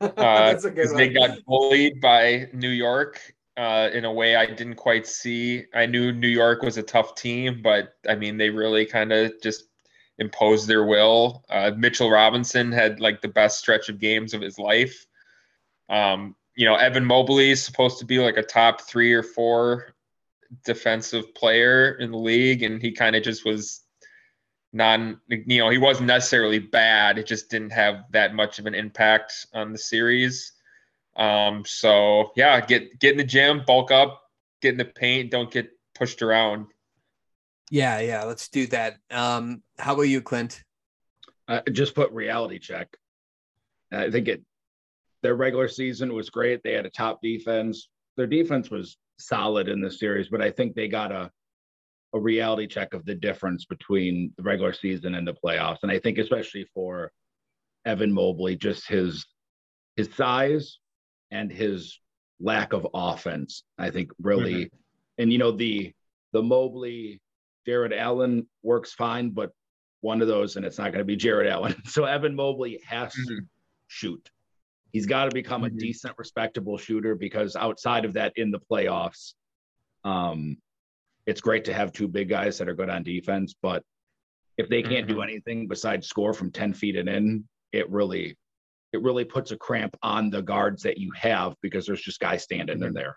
[0.00, 4.34] Uh, That's a good 'cause they got bullied by New York uh, in a way
[4.34, 5.66] I didn't quite see.
[5.74, 9.32] I knew New York was a tough team, but I mean, they really kind of
[9.42, 9.64] just
[10.18, 11.44] imposed their will.
[11.50, 15.06] Uh, Mitchell Robinson had like the best stretch of games of his life.
[15.90, 19.94] Um, you know, Evan Mobley is supposed to be like a top three or four
[20.64, 23.82] defensive player in the league, and he kind of just was
[24.72, 28.74] non you know he wasn't necessarily bad it just didn't have that much of an
[28.74, 30.52] impact on the series
[31.16, 34.22] um so yeah get get in the gym bulk up
[34.62, 36.66] get in the paint don't get pushed around
[37.70, 38.96] Yeah, yeah, let's do that.
[39.12, 40.64] Um, how about you, Clint?
[41.46, 42.88] Uh, just put reality check.
[43.92, 44.42] I think it.
[45.22, 46.62] Their regular season was great.
[46.62, 47.88] They had a top defense.
[48.16, 51.30] Their defense was solid in the series, but I think they got a
[52.12, 55.78] a reality check of the difference between the regular season and the playoffs.
[55.82, 57.12] And I think especially for
[57.84, 59.26] Evan Mobley, just his
[59.96, 60.78] his size
[61.30, 61.98] and his
[62.40, 64.70] lack of offense, I think really,
[65.18, 65.92] and you know the
[66.32, 67.20] the Mobley
[67.66, 69.50] Jarrett Allen works fine, but
[70.00, 71.74] one of those, and it's not going to be Jarrett Allen.
[71.86, 73.46] So Evan Mobley has to Mhm.
[73.88, 74.30] shoot.
[74.92, 75.78] He's got to become a Mhm.
[75.78, 79.34] decent, respectable shooter because outside of that, in the playoffs,
[80.04, 80.56] um,
[81.26, 83.54] it's great to have two big guys that are good on defense.
[83.60, 83.84] But
[84.56, 85.24] if they can't do Mhm.
[85.24, 88.36] anything besides score from ten feet and in, it really,
[88.92, 92.42] it really puts a cramp on the guards that you have because there's just guys
[92.42, 93.16] standing in there.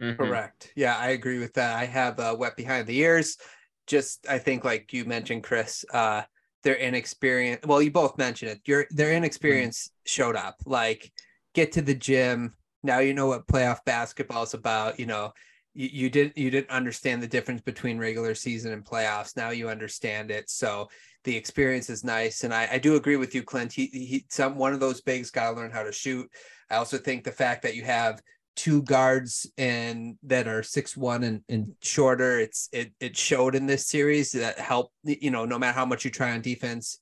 [0.00, 0.16] Mhm.
[0.16, 0.72] Correct.
[0.76, 1.76] Yeah, I agree with that.
[1.76, 3.38] I have uh, wet behind the ears.
[3.86, 6.22] Just I think, like you mentioned, Chris, uh,
[6.62, 7.64] their inexperience.
[7.64, 8.60] Well, you both mentioned it.
[8.66, 10.56] Your their inexperience showed up.
[10.66, 11.12] Like,
[11.54, 12.54] get to the gym.
[12.82, 15.00] Now you know what playoff basketball is about.
[15.00, 15.32] You know,
[15.76, 19.36] you, you didn't you didn't understand the difference between regular season and playoffs.
[19.36, 20.48] Now you understand it.
[20.50, 20.88] So
[21.24, 23.72] the experience is nice, and I, I do agree with you, Clint.
[23.72, 26.28] He, he some one of those bigs got to learn how to shoot.
[26.70, 28.20] I also think the fact that you have
[28.56, 33.66] two guards and that are six one and, and shorter it's it it showed in
[33.66, 36.98] this series that help you know no matter how much you try on defense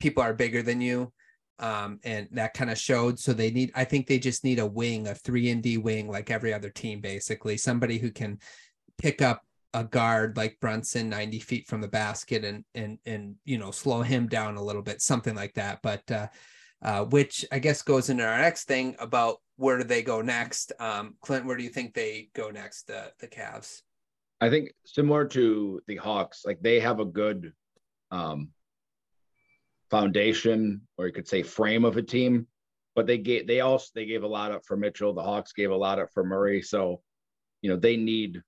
[0.00, 1.10] people are bigger than you
[1.60, 4.66] um and that kind of showed so they need i think they just need a
[4.66, 8.38] wing a 3 and d wing like every other team basically somebody who can
[8.96, 9.42] pick up
[9.74, 14.02] a guard like Brunson 90 feet from the basket and and and you know slow
[14.02, 16.26] him down a little bit something like that but uh
[16.82, 20.72] uh, which I guess goes into our next thing about where do they go next.
[20.78, 22.86] Um, Clint, where do you think they go next?
[22.86, 23.82] The the Cavs.
[24.40, 27.52] I think similar to the Hawks, like they have a good
[28.12, 28.50] um,
[29.90, 32.46] foundation, or you could say frame of a team.
[32.94, 35.14] But they gave they also they gave a lot up for Mitchell.
[35.14, 36.62] The Hawks gave a lot up for Murray.
[36.62, 37.00] So,
[37.62, 38.42] you know, they need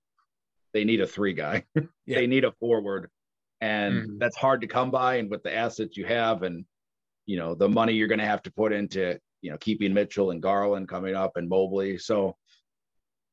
[0.73, 1.65] they need a three guy.
[2.05, 2.19] Yeah.
[2.19, 3.09] they need a forward,
[3.61, 4.19] and Mhm.
[4.19, 5.15] that's hard to come by.
[5.15, 6.65] And with the assets you have, and
[7.25, 10.31] you know, the money you're going to have to put into, you know, keeping Mitchell
[10.31, 11.97] and Garland coming up and Mobley.
[11.99, 12.35] So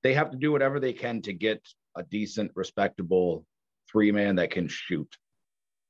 [0.02, 1.66] they have to do whatever they can to get
[1.96, 3.44] a decent, respectable
[3.90, 5.08] three man that can shoot.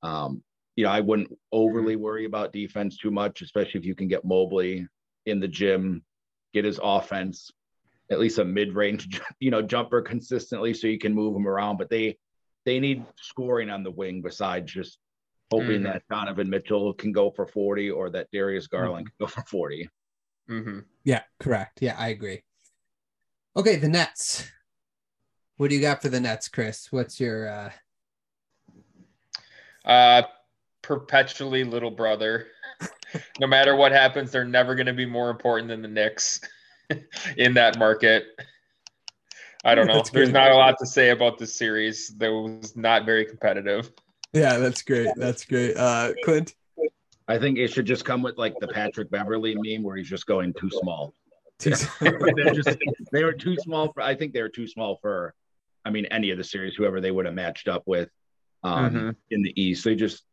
[0.02, 0.42] Um,
[0.78, 4.24] you know, I wouldn't overly worry about defense too much, especially if you can get
[4.24, 4.86] Mobley
[5.26, 6.04] in the gym,
[6.54, 7.50] get his offense,
[8.12, 11.78] at least a mid-range, you know, jumper consistently so you can move him around.
[11.78, 12.16] But they
[12.64, 14.98] they need scoring on the wing besides just
[15.50, 15.82] hoping mm-hmm.
[15.82, 19.24] that Donovan Mitchell can go for 40 or that Darius Garland mm-hmm.
[19.24, 19.90] can go for 40.
[20.48, 20.78] Mm-hmm.
[21.02, 21.82] Yeah, correct.
[21.82, 22.44] Yeah, I agree.
[23.56, 24.48] Okay, the Nets.
[25.56, 26.92] What do you got for the Nets, Chris?
[26.92, 27.70] What's your uh
[29.84, 30.22] uh
[30.88, 32.46] perpetually little brother.
[33.38, 36.40] no matter what happens, they're never going to be more important than the Knicks
[37.36, 38.24] in that market.
[39.64, 40.02] I don't know.
[40.12, 42.08] There's not a lot to say about this series.
[42.16, 43.92] That was not very competitive.
[44.32, 45.08] Yeah, that's great.
[45.16, 45.76] That's great.
[45.76, 46.54] Uh, Clint.
[47.28, 50.26] I think it should just come with like the Patrick Beverley meme where he's just
[50.26, 51.12] going too small.
[51.58, 52.78] Too They're just
[53.12, 54.02] they were too small for.
[54.02, 55.34] I think they were too small for.
[55.84, 58.08] I mean, any of the series, whoever they would have matched up with
[58.62, 59.10] um, mm-hmm.
[59.30, 59.84] in the East.
[59.84, 60.24] They just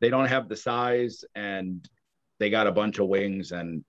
[0.00, 1.88] they don't have the size, and
[2.38, 3.52] they got a bunch of wings.
[3.52, 3.84] And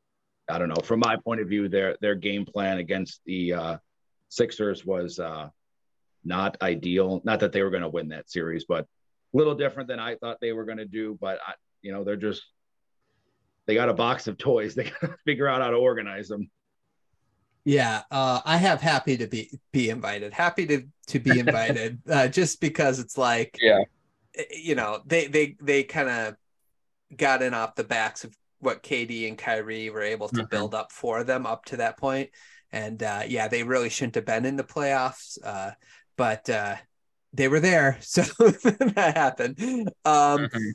[0.50, 0.82] I don't know.
[0.84, 3.78] From my point of view, their their game plan against the uh,
[4.30, 5.50] Sixers was uh,
[6.24, 7.22] not ideal.
[7.24, 8.86] Not that they were going to win that series, but
[9.34, 11.18] a little different than I thought they were going to do.
[11.20, 12.44] But I, you know, they're just
[13.66, 14.76] they got a box of toys.
[14.76, 16.50] They got to figure out how to organize them.
[17.64, 20.34] Yeah, uh, I have happy to be be invited.
[20.34, 23.80] Happy to to be invited, uh, just because it's like, yeah,
[24.52, 26.36] you know, they they they kind of
[27.16, 30.46] got in off the backs of what KD and Kyrie were able to mm-hmm.
[30.50, 32.30] build up for them up to that point,
[32.72, 35.72] and uh, yeah, they really shouldn't have been in the playoffs, uh,
[36.16, 36.76] but uh,
[37.34, 39.60] they were there, so that happened.
[40.06, 40.70] Um, mm-hmm.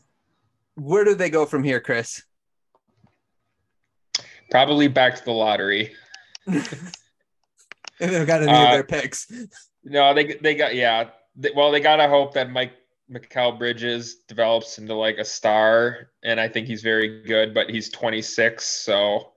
[0.75, 2.23] Where do they go from here, Chris?
[4.51, 5.95] Probably back to the lottery.
[6.47, 6.63] and
[7.99, 9.31] they've got to uh, their picks.
[9.83, 11.11] No, they they got yeah.
[11.35, 12.73] They, well, they gotta hope that Mike
[13.11, 17.55] Mikal Bridges develops into like a star, and I think he's very good.
[17.55, 19.33] But he's 26, so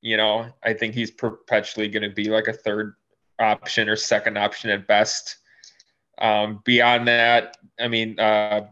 [0.00, 2.94] you know I think he's perpetually going to be like a third
[3.38, 5.36] option or second option at best.
[6.20, 8.66] Um, beyond that, I mean, uh,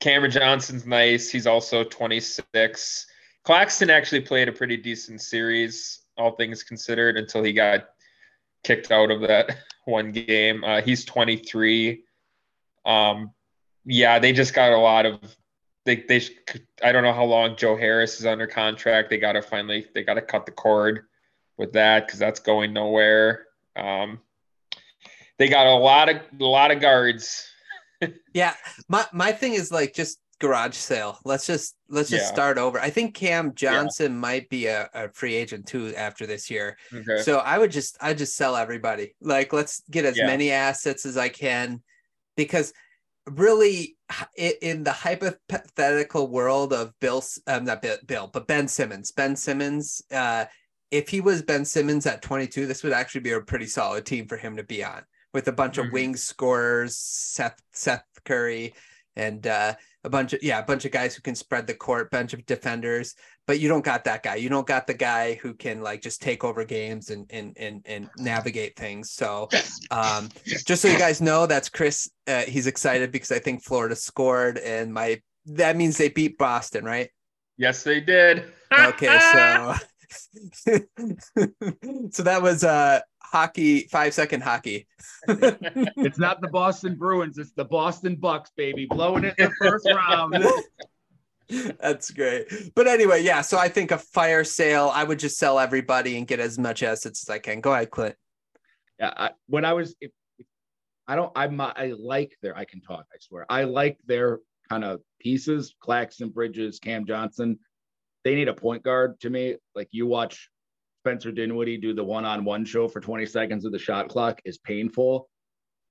[0.00, 1.30] Cameron Johnson's nice.
[1.30, 3.06] He's also 26.
[3.44, 7.88] Claxton actually played a pretty decent series, all things considered, until he got
[8.62, 10.62] kicked out of that one game.
[10.62, 12.04] Uh, he's 23.
[12.84, 13.32] Um,
[13.84, 15.20] yeah, they just got a lot of.
[15.84, 16.22] They, they
[16.82, 19.10] I don't know how long Joe Harris is under contract.
[19.10, 21.06] They got to finally they got to cut the cord
[21.56, 23.46] with that because that's going nowhere.
[23.74, 24.20] Um,
[25.38, 27.48] they got a lot of a lot of guards.
[28.34, 28.54] yeah,
[28.88, 31.18] my my thing is like just garage sale.
[31.24, 32.32] Let's just let's just yeah.
[32.32, 32.78] start over.
[32.80, 34.18] I think Cam Johnson yeah.
[34.18, 36.76] might be a, a, free agent too after this year.
[36.92, 37.22] Okay.
[37.22, 39.14] So I would just I just sell everybody.
[39.20, 40.26] Like let's get as yeah.
[40.26, 41.82] many assets as I can
[42.36, 42.72] because
[43.26, 43.96] really
[44.36, 49.12] in the hypothetical world of Bill um, not Bill but Ben Simmons.
[49.12, 50.46] Ben Simmons uh
[50.90, 54.28] if he was Ben Simmons at 22, this would actually be a pretty solid team
[54.28, 55.86] for him to be on with a bunch mm-hmm.
[55.86, 58.74] of wing scorers, Seth Seth Curry,
[59.16, 62.10] and uh, a bunch of yeah, a bunch of guys who can spread the court,
[62.10, 63.14] bunch of defenders.
[63.46, 64.36] But you don't got that guy.
[64.36, 67.82] You don't got the guy who can like just take over games and and and,
[67.86, 69.12] and navigate things.
[69.12, 69.48] So
[69.90, 72.10] um, just so you guys know, that's Chris.
[72.26, 76.84] Uh, he's excited because I think Florida scored, and my that means they beat Boston,
[76.84, 77.10] right?
[77.56, 78.44] Yes, they did.
[78.72, 79.74] okay, so
[82.10, 83.00] so that was uh
[83.32, 84.86] hockey, five second hockey.
[85.28, 89.88] it's not the Boston Bruins, it's the Boston Bucks, baby, blowing it in the first
[89.90, 90.36] round.
[91.80, 92.46] That's great.
[92.74, 93.42] But anyway, yeah.
[93.42, 96.82] So I think a fire sale, I would just sell everybody and get as much
[96.82, 97.60] assets as I can.
[97.60, 98.14] Go ahead, Clint.
[98.98, 99.12] Yeah.
[99.16, 100.12] I, when I was, if,
[101.08, 103.44] I don't, I'm, I like their, I can talk, I swear.
[103.50, 107.58] I like their kind of pieces, Claxton Bridges, Cam Johnson.
[108.24, 109.56] They need a point guard to me.
[109.74, 110.48] Like you watch
[111.02, 115.28] Spencer Dinwiddie do the one-on-one show for 20 seconds of the shot clock is painful.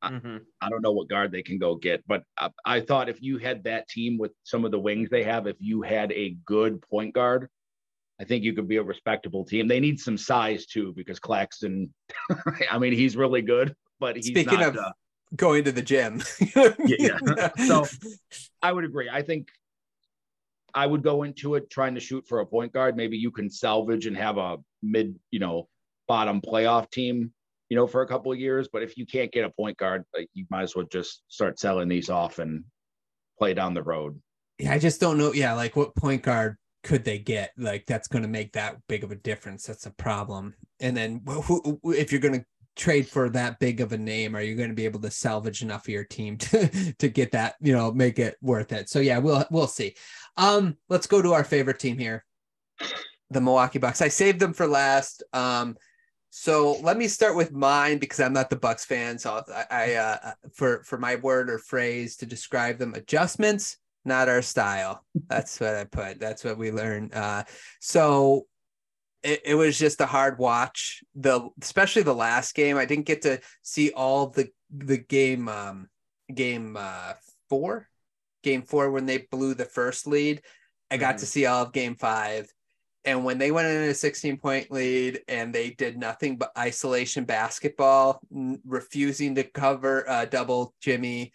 [0.03, 0.37] Mm-hmm.
[0.61, 3.21] I, I, don't know what guard they can go get, but I, I, thought if
[3.21, 6.35] you had that team with some of the wings they have, if you had a
[6.45, 7.49] good point guard,
[8.19, 9.67] I think you could be a respectable team.
[9.67, 11.93] They need some size too, because Claxton,
[12.71, 14.91] I mean, he's really good, but he's speaking not, of uh,
[15.35, 16.23] going to the gym.
[16.55, 17.49] yeah, yeah.
[17.67, 17.85] So
[18.61, 19.09] I would agree.
[19.09, 19.49] I think
[20.73, 22.95] I would go into it trying to shoot for a point guard.
[22.95, 25.67] Maybe you can salvage and have a mid, you know,
[26.07, 27.31] bottom playoff team,
[27.69, 28.67] you know, for a couple of years.
[28.71, 31.59] But if you can't get a point guard, like, you might as well just start
[31.59, 32.63] selling these off and
[33.37, 34.21] play down the road.
[34.59, 35.33] yeah, I just don't know.
[35.33, 37.51] Yeah, like what point guard could they get?
[37.57, 39.65] Like that's going to make that big of a difference.
[39.65, 40.53] That's a problem.
[40.79, 42.45] And then who, if you're going to
[42.75, 45.61] trade for that big of a name, are you going to be able to salvage
[45.61, 48.89] enough of your team to to get that, you know, make it worth it?
[48.89, 49.95] So yeah, we'll we'll see.
[50.37, 52.25] Um, let's go to our favorite team here,
[53.29, 54.01] the Milwaukee Bucks.
[54.01, 55.23] I saved them for last.
[55.33, 55.75] Um,
[56.29, 59.19] so let me start with mine because I'm not the Bucks fan.
[59.19, 64.29] So I, I uh, for for my word or phrase to describe them, adjustments, not
[64.29, 65.03] our style.
[65.27, 66.19] That's what I put.
[66.19, 67.13] That's what we learned.
[67.13, 67.43] Uh,
[67.81, 68.47] so
[69.23, 71.03] it, it was just a hard watch.
[71.15, 72.77] The especially the last game.
[72.77, 75.89] I didn't get to see all the the game um,
[76.33, 77.13] game uh,
[77.49, 77.89] four,
[78.43, 80.41] game four when they blew the first lead.
[80.89, 81.19] I got mm-hmm.
[81.19, 82.51] to see all of game five
[83.03, 87.23] and when they went in a 16 point lead and they did nothing but isolation
[87.23, 88.21] basketball,
[88.65, 91.31] refusing to cover uh, double Jimmy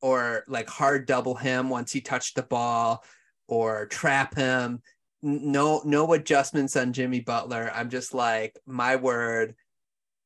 [0.00, 3.04] or like hard double him once he touched the ball
[3.48, 4.80] or trap him.
[5.20, 7.72] No, no adjustments on Jimmy Butler.
[7.74, 9.56] I'm just like, my word,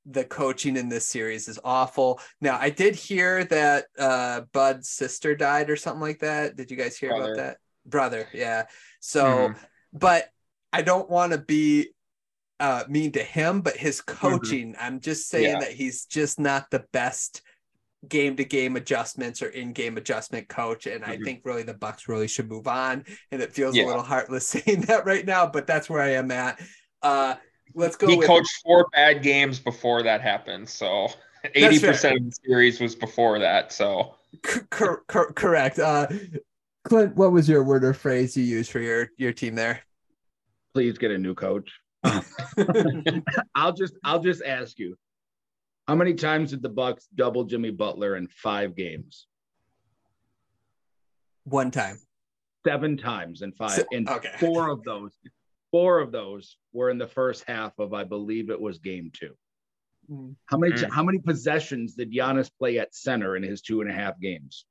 [0.07, 2.21] the coaching in this series is awful.
[2.41, 6.57] Now, I did hear that uh, Bud's sister died or something like that.
[6.57, 7.33] Did you guys hear Brother.
[7.33, 7.57] about that?
[7.87, 8.65] Brother, yeah.
[9.01, 9.59] So, mm-hmm.
[9.93, 10.29] but
[10.73, 11.89] I don't want to be
[12.59, 14.17] uh, mean to him, but his mm-hmm.
[14.17, 14.85] coaching, mm-hmm.
[14.85, 15.61] I'm just saying yeah.
[15.61, 17.43] that he's just not the best
[18.09, 20.87] game to game adjustments or in game adjustment coach.
[20.87, 21.13] And mm-hmm.
[21.13, 23.05] I think really the Bucks really should move on.
[23.31, 23.85] And it feels yeah.
[23.85, 26.61] a little heartless saying that right now, but that's where I am at.
[27.03, 27.37] Uh,
[27.75, 28.07] let's go.
[28.07, 30.68] He with- coached four bad games before that happened.
[30.68, 31.09] So
[31.45, 33.73] 80% of the series was before that.
[33.73, 34.14] So
[34.70, 35.79] cor- cor- correct.
[35.79, 36.07] Uh,
[36.85, 39.83] Clint, what was your word or phrase you used for your, your team there?
[40.75, 41.70] please get a new coach.
[43.55, 44.97] I'll just I'll just ask you,
[45.87, 49.27] how many times did the Bucks double Jimmy Butler in five games?
[51.45, 51.99] One time.
[52.66, 53.85] Seven times in five.
[53.93, 54.33] And okay.
[54.39, 55.12] four of those,
[55.70, 59.35] four of those were in the first half of I believe it was game two.
[60.11, 60.35] Mm.
[60.47, 60.91] How many mm.
[60.91, 64.64] how many possessions did Giannis play at center in his two and a half games?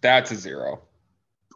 [0.00, 0.82] That's a zero.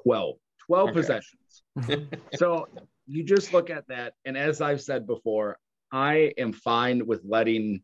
[0.04, 0.36] 12.
[0.66, 0.94] 12 okay.
[0.94, 2.08] possessions.
[2.34, 2.68] so
[3.06, 4.14] you just look at that.
[4.24, 5.58] And as I've said before,
[5.92, 7.82] I am fine with letting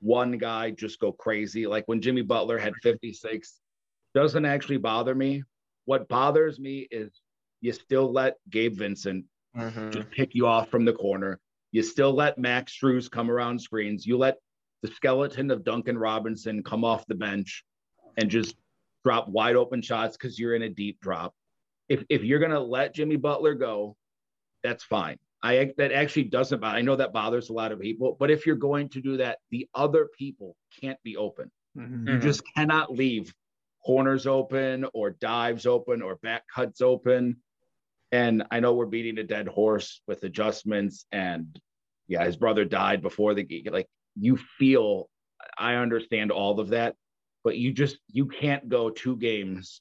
[0.00, 1.66] one guy just go crazy.
[1.66, 3.54] Like when Jimmy Butler had 56,
[4.14, 5.44] doesn't actually bother me.
[5.84, 7.20] What bothers me is
[7.60, 9.24] you still let Gabe Vincent
[9.56, 9.90] mm-hmm.
[9.90, 11.38] just pick you off from the corner.
[11.70, 14.06] You still let Max Strus come around screens.
[14.06, 14.36] You let
[14.82, 17.64] the skeleton of Duncan Robinson come off the bench
[18.16, 18.54] and just
[19.04, 21.34] drop wide open shots because you're in a deep drop.
[21.88, 23.96] If, if you're going to let Jimmy Butler go,
[24.62, 25.18] that's fine.
[25.42, 28.54] I that actually doesn't I know that bothers a lot of people, but if you're
[28.54, 31.50] going to do that, the other people can't be open.
[31.76, 32.08] Mm-hmm.
[32.08, 33.34] You just cannot leave
[33.84, 37.38] corners open or dives open or back cuts open.
[38.12, 41.58] And I know we're beating a dead horse with adjustments and
[42.08, 43.64] yeah, his brother died before the game.
[43.72, 45.08] Like you feel
[45.58, 46.94] I understand all of that,
[47.42, 49.80] but you just you can't go two games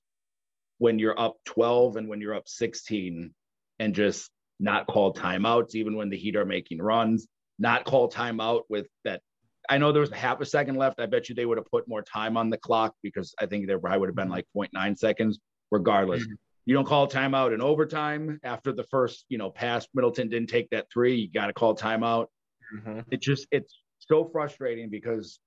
[0.78, 3.34] when you're up 12 and when you're up 16
[3.80, 7.28] and just not call timeouts even when the Heat are making runs,
[7.60, 9.22] not call timeout with that.
[9.70, 11.00] I know there was half a second left.
[11.00, 13.68] I bet you they would have put more time on the clock because I think
[13.68, 15.40] there probably would have been like 0.9 seconds.
[15.70, 16.34] Regardless, mm-hmm.
[16.66, 19.88] You don't call timeout in overtime after the first, you know, pass.
[19.93, 21.16] Middleton didn't take that three.
[21.16, 22.28] You got to call timeout.
[22.76, 22.99] Mm-hmm.
[23.12, 25.39] It just it's so frustrating because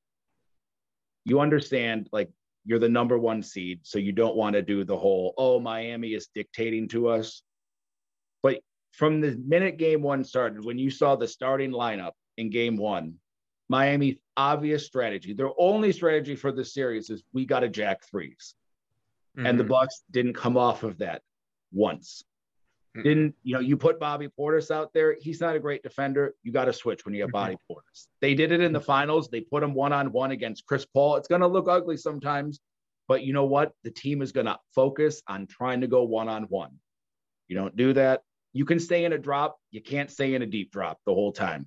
[1.24, 2.30] you understand like
[2.66, 6.14] you're the number one seed, so you don't want to do the whole oh Miami
[6.14, 7.42] is dictating to us.
[8.42, 8.60] But
[8.92, 13.14] from the minute game one started, when you saw the starting lineup in game one,
[13.68, 18.54] Miami's obvious strategy, their only strategy for the series is we got to jack 3s
[19.36, 19.46] mm-hmm.
[19.46, 19.70] And the mm-hmm.
[19.70, 21.22] Bucks didn't come off of that
[21.72, 22.24] once.
[22.96, 23.02] Mm-hmm.
[23.02, 25.16] Didn't, you know, you put Bobby Portis out there.
[25.20, 26.34] He's not a great defender.
[26.42, 27.52] You got to switch when you have mm-hmm.
[27.52, 28.06] Bobby Portis.
[28.20, 29.28] They did it in the finals.
[29.28, 31.16] They put him one on one against Chris Paul.
[31.16, 32.60] It's going to look ugly sometimes,
[33.08, 33.72] but you know what?
[33.82, 36.78] The team is going to focus on trying to go one on one.
[37.48, 38.22] You don't do that,
[38.52, 41.32] you can stay in a drop, you can't stay in a deep drop the whole
[41.32, 41.66] time.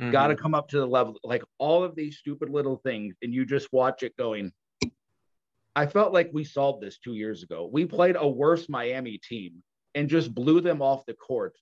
[0.00, 0.10] Mm-hmm.
[0.10, 3.32] Got to come up to the level, like all of these stupid little things, and
[3.32, 4.52] you just watch it going.
[5.74, 7.68] I felt like we solved this two years ago.
[7.70, 9.62] We played a worse Miami team
[9.94, 11.54] and just blew them off the court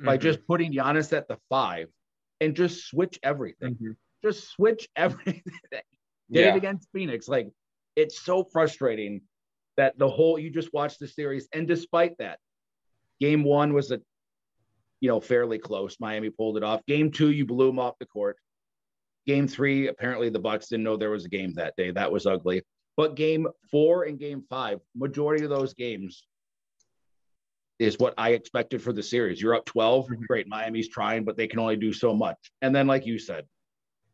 [0.00, 0.06] mm-hmm.
[0.06, 1.88] by just putting Giannis at the five
[2.40, 3.74] and just switch everything.
[3.74, 3.92] Mm-hmm.
[4.22, 5.42] Just switch everything.
[5.70, 5.82] Did
[6.28, 6.54] yeah.
[6.54, 7.28] it against Phoenix.
[7.28, 7.48] Like
[7.96, 9.22] it's so frustrating
[9.76, 11.48] that the whole you just watch the series.
[11.52, 12.38] And despite that,
[13.20, 14.00] game one was a
[15.04, 15.98] you know, fairly close.
[16.00, 16.80] Miami pulled it off.
[16.86, 18.38] Game two, you blew them off the court.
[19.26, 21.90] Game three, apparently the Bucks didn't know there was a game that day.
[21.90, 22.62] That was ugly.
[22.96, 26.26] But game four and game five, majority of those games,
[27.80, 29.42] is what I expected for the series.
[29.42, 30.26] You're up 12, Mhm.
[30.28, 30.46] great.
[30.46, 32.52] Miami's trying, but they can only do so much.
[32.62, 33.48] And then, like you said,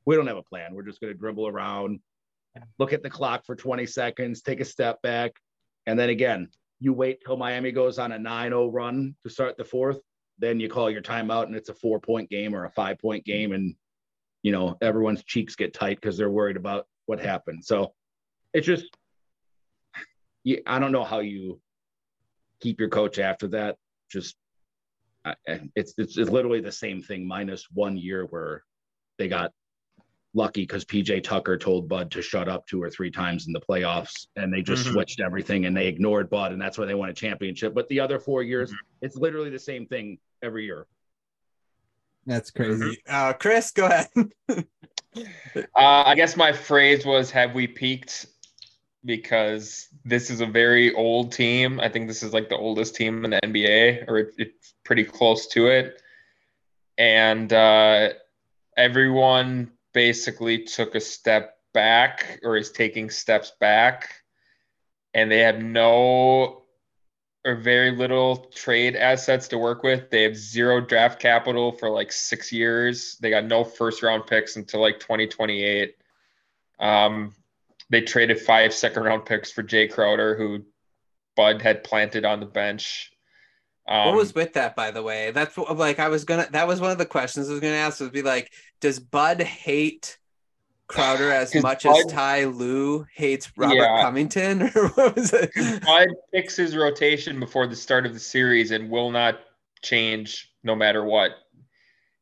[0.07, 0.75] we don't have a plan.
[0.75, 2.01] We're just going to dribble around,
[2.79, 5.39] look at the clock for 20 seconds, take a step back.
[5.87, 6.49] And then again,
[6.81, 10.01] you wait till Miami goes on a 9 0 run to start the fourth.
[10.39, 13.27] Then you call your timeout and it's a four point game or a five point
[13.27, 13.53] game.
[13.53, 13.77] And,
[14.43, 17.63] you know, everyone's cheeks get tight because they're worried about what happened.
[17.63, 17.95] So
[18.53, 18.87] it's just,
[20.45, 21.61] you, I don't know how you
[22.61, 23.77] keep your coach after that.
[24.11, 24.37] Just,
[25.25, 28.65] I- I- it's, it's it's literally the same thing minus one year where
[29.19, 29.53] they got
[30.33, 33.61] lucky because PJ Tucker told Bud to shut up two or three times in the
[33.61, 34.93] playoffs, and they just Mhm.
[34.93, 37.75] switched everything and they ignored Bud, and that's why they won a championship.
[37.75, 38.77] But the other four years, Mhm.
[39.03, 40.87] it's literally the same thing every year.
[42.27, 43.03] That's crazy.
[43.09, 44.09] Uh, Chris, go ahead.
[45.75, 48.27] Uh, I guess my phrase was "Have we peaked?"
[49.05, 51.81] Because this is a very old team.
[51.81, 55.05] I think this is like the oldest team in the NBA, or it, it's pretty
[55.05, 56.03] close to it.
[56.99, 58.11] And uh,
[58.77, 64.11] everyone basically took a step back, or is taking steps back,
[65.15, 66.61] and they have no
[67.45, 70.11] or very little trade assets to work with.
[70.11, 73.17] They have zero draft capital for like six years.
[73.21, 75.95] They got no first round picks until like 2028.
[76.79, 77.35] Um,
[77.91, 80.65] they traded five second round picks for Jae Crowder, who
[81.37, 83.13] Bud had planted on the bench.
[83.89, 85.33] Um, what was with that, by the way?
[85.33, 86.47] That's what, like I was gonna.
[86.53, 88.01] That was one of the questions I was gonna ask.
[88.01, 90.17] Was be like, does Bud hate
[90.87, 94.03] Crowder as much as Ty Lue hates Robert Yeah.
[94.03, 95.51] Covington, or what was it?
[95.85, 99.41] Bud picks his rotation before the start of the series and will not
[99.83, 101.33] change no matter what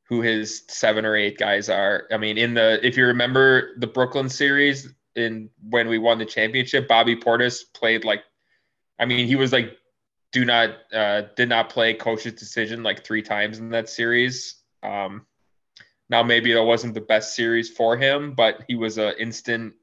[0.05, 2.05] who his seven or eight guys are.
[2.11, 4.89] I mean, in the if you remember the Brooklyn series
[5.19, 8.23] in when we won the championship, Bobby Portis played like
[8.99, 9.77] I mean, he was like
[10.33, 14.57] do not uh did not play coach's decision like three times in that series.
[14.83, 15.27] Um
[16.11, 19.75] now maybe that wasn't the best series for him, but he was a instant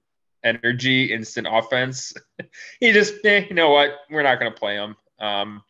[0.45, 2.13] energy, instant offense.
[2.79, 4.95] he just, eh, you know what, we're not going to play him.
[5.19, 5.63] Um,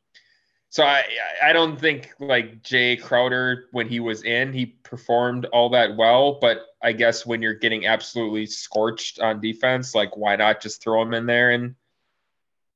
[0.75, 1.05] so I,
[1.41, 6.37] I don't think like Jae Crowder when he was in, he performed all that well.
[6.41, 11.01] But I guess when you're getting absolutely scorched on defense, like why not just throw
[11.01, 11.75] him in there and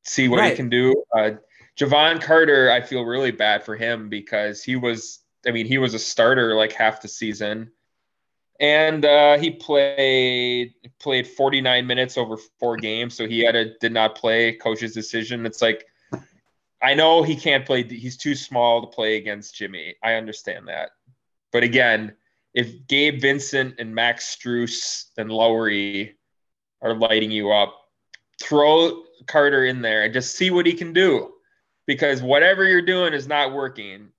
[0.03, 0.51] see what Right.
[0.51, 1.03] he can do?
[1.13, 1.31] Uh,
[1.77, 5.93] Jevon Carter, I feel really bad for him because he was, I mean, he was
[5.93, 7.69] a starter like half the season
[8.61, 13.91] and uh, he played played 49 minutes over four games so he had a did
[13.91, 15.85] not play coach's decision it's like
[16.81, 19.95] i know he can't play he's too small to play against jimmy.
[20.03, 20.91] I understand that.
[21.51, 22.15] But again
[22.53, 26.17] if gabe vincent and max Strus and lowry
[26.81, 27.75] are lighting you up
[28.41, 31.33] throw carter in there and just see what he can do.
[31.85, 34.09] Because whatever you're doing is not working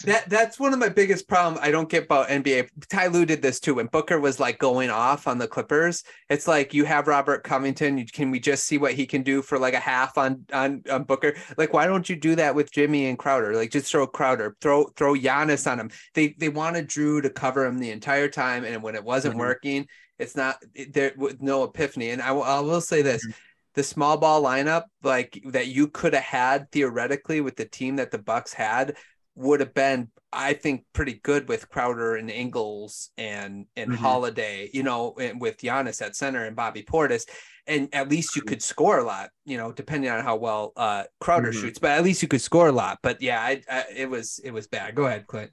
[0.00, 2.68] That that's one of my biggest problems I don't get about NBA.
[2.88, 6.02] Ty Lue did this too when Booker was like going off on the Clippers.
[6.28, 7.98] It's like you have Robert Covington.
[7.98, 10.82] you- Can we just see what he can do for like a half on on,
[10.90, 11.34] on Booker?
[11.56, 13.54] Like why don't you do that with Jimmy and Crowder?
[13.54, 15.90] Like just throw Crowder, throw throw Giannis on him.
[16.14, 19.38] They they wanted Jrue to cover him the entire time, and when it wasn't Mhm.
[19.38, 19.86] working,
[20.18, 20.56] it's not
[20.90, 22.10] there with no epiphany.
[22.10, 23.26] And I will I will say this.
[23.26, 23.34] Mhm.
[23.74, 28.10] The small ball lineup, like that, you could have had theoretically with the team that
[28.10, 28.98] the Bucks had,
[29.34, 33.96] would have been, I think, pretty good with Crowder and Ingles and and Mhm.
[33.96, 37.26] Holiday, you know, and with Giannis at center and Bobby Portis,
[37.66, 41.04] and at least you could score a lot, you know, depending on how well uh
[41.20, 41.60] Crowder Mhm.
[41.60, 42.98] shoots, but at least you could score a lot.
[43.02, 44.94] But yeah, I, I it was it was bad.
[44.94, 45.50] Go ahead, Clint.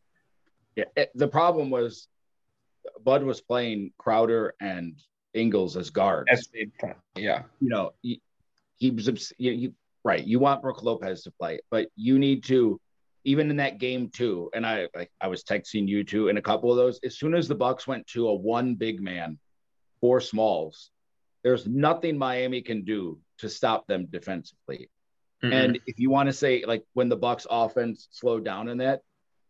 [0.76, 2.08] Yeah, it- the problem was
[3.04, 5.00] Bud was playing Crowder and
[5.34, 6.30] Ingles as guards.
[6.30, 8.22] That's yeah you know, he,
[8.78, 9.74] he was obs- you, you
[10.04, 10.24] right.
[10.26, 12.80] You want Brook Lopez to play, but you need to
[13.30, 14.50] even in that game too.
[14.56, 17.00] And I like I was texting you too in a couple of those.
[17.04, 19.38] As soon as the Bucks went to a one big man,
[20.02, 20.90] four smalls,
[21.44, 24.90] there's nothing Miami can do to stop them defensively.
[25.44, 25.54] Mm-hmm.
[25.54, 29.02] And if you want to say like when the Bucks offense slowed down in that,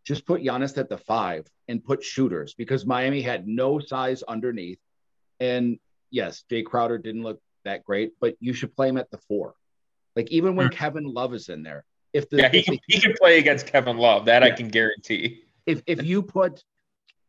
[0.04, 4.78] just put Giannis at the five and put shooters because Miami had no size underneath.
[5.40, 5.78] And
[6.10, 9.54] yes, Jae Crowder didn't look that great, but you should play him at the four.
[10.16, 12.80] Like even when Kevin Love is in there, if the, yeah, he if, can, the-
[12.94, 14.24] he can play against Kevin Love.
[14.26, 15.42] That I can guarantee.
[15.66, 16.62] if if you put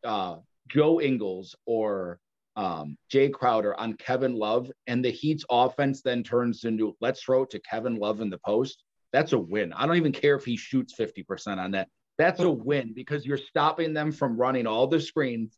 [0.04, 0.38] uh,
[0.70, 2.20] Joe Ingles or
[2.56, 7.44] um, Jae Crowder on Kevin Love and the Heat's offense then turns into let's throw
[7.44, 9.74] it to Kevin Love in the post, that's a win.
[9.74, 11.88] I don't even care if he shoots 50% on that.
[12.18, 15.58] That's a win because you're stopping them from running all the screens.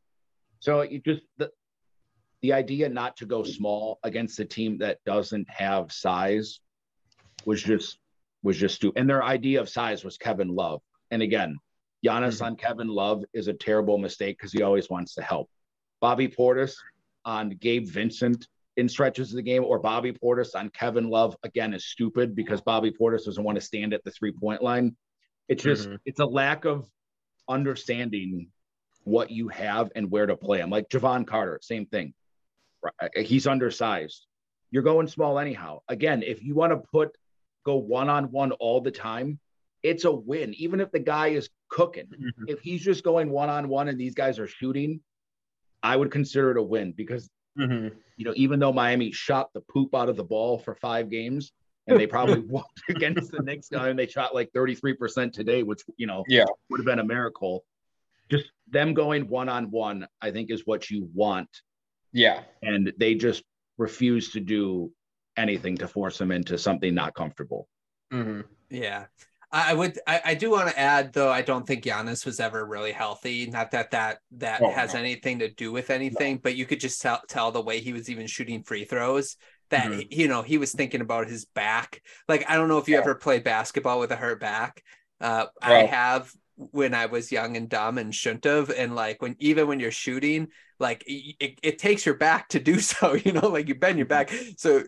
[0.60, 1.50] So you just the
[2.42, 6.60] the idea not to go small against a team that doesn't have size
[7.46, 7.98] was just
[8.44, 9.00] was just stupid.
[9.00, 10.82] And their idea of size was Kevin Love.
[11.10, 11.58] And again,
[12.06, 12.46] Giannis mm-hmm.
[12.46, 15.50] on Kevin Love is a terrible mistake because he always wants to help.
[16.02, 16.76] Bobby Portis
[17.24, 21.74] on Gabe Vincent in stretches of the game, or Bobby Portis on Kevin Love again
[21.74, 24.96] is stupid because Bobby Portis doesn't want to stand at the three point line.
[25.48, 25.96] It's just mm-hmm.
[26.06, 26.86] it's a lack of
[27.48, 28.50] understanding
[29.04, 30.70] what you have and where to play him.
[30.70, 32.14] Like Jevon Carter, same thing.
[33.16, 34.26] He's undersized.
[34.72, 35.80] You're going small anyhow.
[35.88, 37.16] Again, if you want to put
[37.64, 39.40] go one on one all the time,
[39.82, 40.54] it's a win.
[40.56, 42.44] Even if the guy is cooking, mm-hmm.
[42.48, 45.02] if he's just going one on one and these guys are shooting,
[45.82, 47.96] I would consider it a win because mm-hmm.
[48.18, 51.52] you know even though Miami shot the poop out of the ball for five games
[51.88, 55.82] and they probably won against the Knicks guy and they shot like 33% today, which
[55.98, 57.66] you know yeah would have been a miracle.
[58.32, 61.50] Just them going one on one, I think, is what you want.
[62.14, 62.42] Yeah.
[62.62, 63.44] And they just
[63.78, 64.92] refuse to do
[65.38, 67.68] anything to force him into something not comfortable.
[68.12, 68.42] Mm-hmm.
[68.70, 69.06] Yeah.
[69.56, 70.00] I would.
[70.08, 71.32] I, I do want to add, though.
[71.32, 73.46] I don't think Giannis was ever really healthy.
[73.46, 75.00] Not that that that oh, has no.
[75.00, 76.40] anything to do with anything, no.
[76.42, 79.38] but you could just tell tell the way he was even shooting free throws
[79.70, 80.02] that mm-hmm.
[80.10, 82.02] you know he was thinking about his back.
[82.28, 83.02] Like I don't know if you yeah.
[83.02, 84.82] ever played basketball with a hurt back.
[85.22, 88.72] Uh, I have when I was young and dumb and shouldn't have.
[88.72, 90.48] And like when even when you're shooting,
[90.80, 93.14] like it, it takes your back to do so.
[93.14, 94.32] You know, like you bend your back.
[94.58, 94.84] So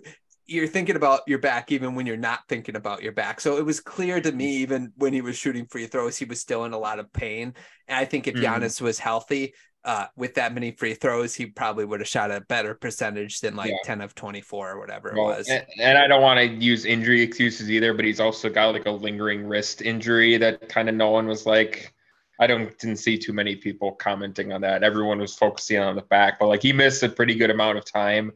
[0.48, 3.42] you're thinking about your back even when you're not thinking about your back.
[3.42, 6.40] So it was clear to me, even when he was shooting free throws, he was
[6.40, 7.54] still in a lot of pain.
[7.88, 8.46] And I think if mm-hmm.
[8.46, 9.54] Giannis was healthy,
[9.86, 13.56] uh, with that many free throws, he probably would have shot a better percentage than
[13.56, 13.78] like yeah.
[13.84, 15.48] 10 of 24 or whatever well, it was.
[15.48, 18.88] And, and I don't want to use injury excuses either, but he's also got like
[18.88, 21.94] a lingering wrist injury that kind of no one was like,
[22.40, 24.84] I don't didn't see too many people commenting on that.
[24.84, 27.86] Everyone was focusing on the back, but like he missed a pretty good amount of
[27.86, 28.32] time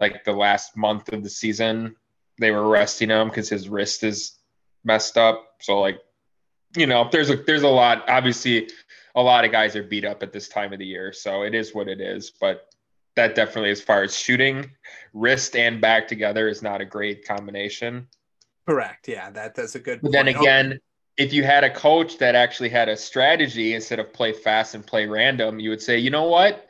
[0.00, 1.96] like the last month of the season.
[2.38, 4.38] They were resting him because his wrist is
[4.84, 5.46] messed up.
[5.60, 6.00] So like,
[6.76, 8.08] you know, there's a there's a lot.
[8.08, 8.68] Obviously,
[9.14, 11.54] a lot of guys are beat up at this time of the year, so it
[11.54, 12.30] is what it is.
[12.30, 12.66] But
[13.14, 14.70] that definitely, as far as shooting,
[15.12, 18.08] wrist and back together is not a great combination.
[18.66, 19.06] Correct.
[19.06, 20.00] Yeah, that that's a good.
[20.02, 20.40] But then oh.
[20.40, 20.80] again,
[21.16, 24.84] if you had a coach that actually had a strategy instead of play fast and
[24.84, 26.68] play random, you would say, you know what,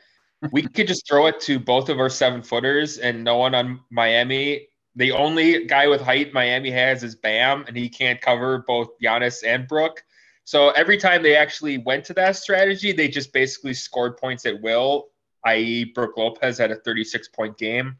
[0.53, 3.81] we could just throw it to both of our seven footers and no one on
[3.91, 4.69] Miami.
[4.97, 9.43] The only guy with height Miami has is Bam, and he can't cover both Giannis
[9.45, 10.05] and Brook.
[10.45, 14.61] So every time they actually went to that strategy, they just basically scored points at
[14.61, 15.09] will,
[15.47, 17.99] i.e., Brook Lopez had a 36 point game.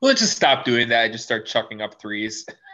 [0.00, 2.46] Well, let's just stop doing that and just start chucking up threes.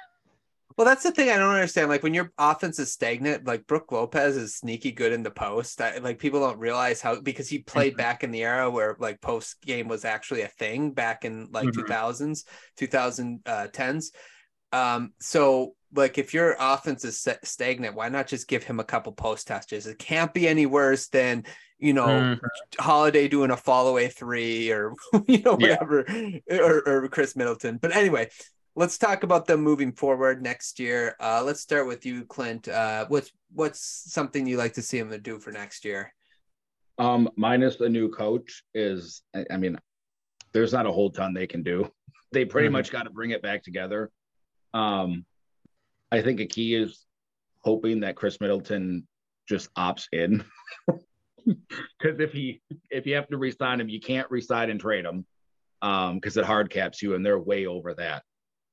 [0.77, 1.89] Well, that's the thing I don't understand.
[1.89, 5.81] Like when your offense is stagnant, like Brook Lopez is sneaky good in the post.
[5.81, 7.99] I, like people don't realize how because he played mm-hmm.
[7.99, 11.69] back in the era where like post game was actually a thing back in like
[11.69, 11.93] mm-hmm.
[11.93, 12.45] 2000s,
[12.77, 14.07] 2010s.
[14.73, 19.13] Um, so like if your offense is stagnant, why not just give him a couple
[19.13, 19.87] post touches?
[19.87, 21.45] It can't be any worse than
[21.79, 22.47] you know mm-hmm.
[22.83, 24.95] Holiday doing a fall away three or
[25.29, 26.59] you know whatever yeah.
[26.59, 27.79] or, or Khris Middleton.
[27.79, 28.31] But anyway,
[28.77, 31.17] let's talk about them moving forward next year.
[31.21, 32.69] Uh, let's start with you, Clint.
[32.69, 36.13] Uh, what's what's something you like to see them do for next year?
[36.99, 39.79] Um, minus the new coach is, I, I mean,
[40.53, 41.91] there's not a whole ton they can do.
[42.33, 42.73] They pretty mm-hmm.
[42.73, 44.11] much got to bring it back together.
[44.73, 45.25] Um,
[46.11, 47.07] I think a key is
[47.63, 49.07] hoping that Khris Middleton
[49.49, 50.45] just opts in.
[51.47, 55.27] Because if he if you have to resign him, you can't resign and trade him
[55.81, 58.23] because um, it hard caps you, and they're way over that.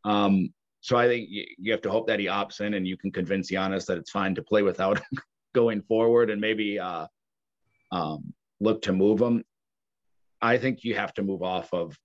[0.04, 3.12] Um, so I think you have to hope that he opts in and you can
[3.12, 5.20] convince Giannis that it's fine to play without him
[5.54, 7.06] going forward and maybe uh,
[7.92, 9.44] um, look to move him.
[10.42, 11.96] I think you have to move off of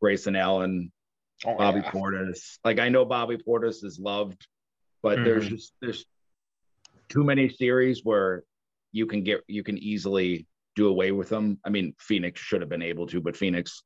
[0.00, 0.90] Grayson Allen,
[1.44, 1.90] oh, Bobby yeah.
[1.90, 2.58] Portis.
[2.64, 4.46] Like I know Bobby Portis is loved,
[5.02, 5.24] but mm-hmm.
[5.24, 6.06] there's just there's
[7.10, 8.44] too many series where
[8.92, 11.58] you can get you can easily do away with them.
[11.64, 13.82] I mean, Phoenix should have been able to, but Phoenix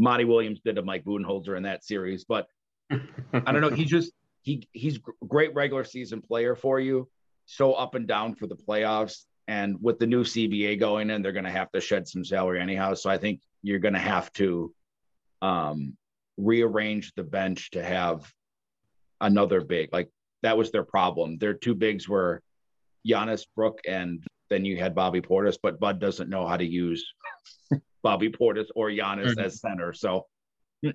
[0.00, 2.24] Monty Williams did to Mike Budenholzer in that series.
[2.24, 2.46] But
[2.90, 3.70] I don't know.
[3.70, 4.98] He just he he's
[5.28, 7.08] great regular season player for you.
[7.44, 9.24] So up and down for the playoffs.
[9.46, 12.60] And with the new CBA going in, they're going to have to shed some salary
[12.60, 12.94] anyhow.
[12.94, 14.72] So I think you're going to have to
[15.42, 15.96] um,
[16.36, 18.32] rearrange the bench to have
[19.20, 19.92] another big.
[19.92, 20.08] Like
[20.42, 21.38] that was their problem.
[21.38, 22.42] Their two bigs were
[23.06, 27.06] Giannis Brook and then you had Bobby Portis, but Bud doesn't know how to use
[28.02, 29.40] Bobby Portis or Giannis mm-hmm.
[29.40, 29.92] as center.
[29.92, 30.26] So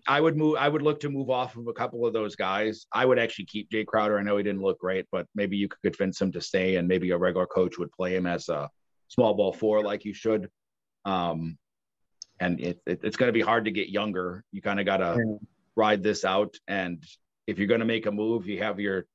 [0.08, 0.56] I would move.
[0.60, 2.88] I would look to move off of a couple of those guys.
[2.92, 4.18] I would actually keep Jae Crowder.
[4.18, 6.88] I know he didn't look great, but maybe you could convince him to stay, and
[6.88, 8.70] maybe a regular coach would play him as a
[9.10, 10.50] small ball four like you should.
[11.06, 11.58] Um,
[12.40, 14.44] and it, it, it's going to be hard to get younger.
[14.52, 15.40] You kind of got to
[15.76, 17.04] ride this out, and
[17.46, 19.06] if you're going to make a move, you have your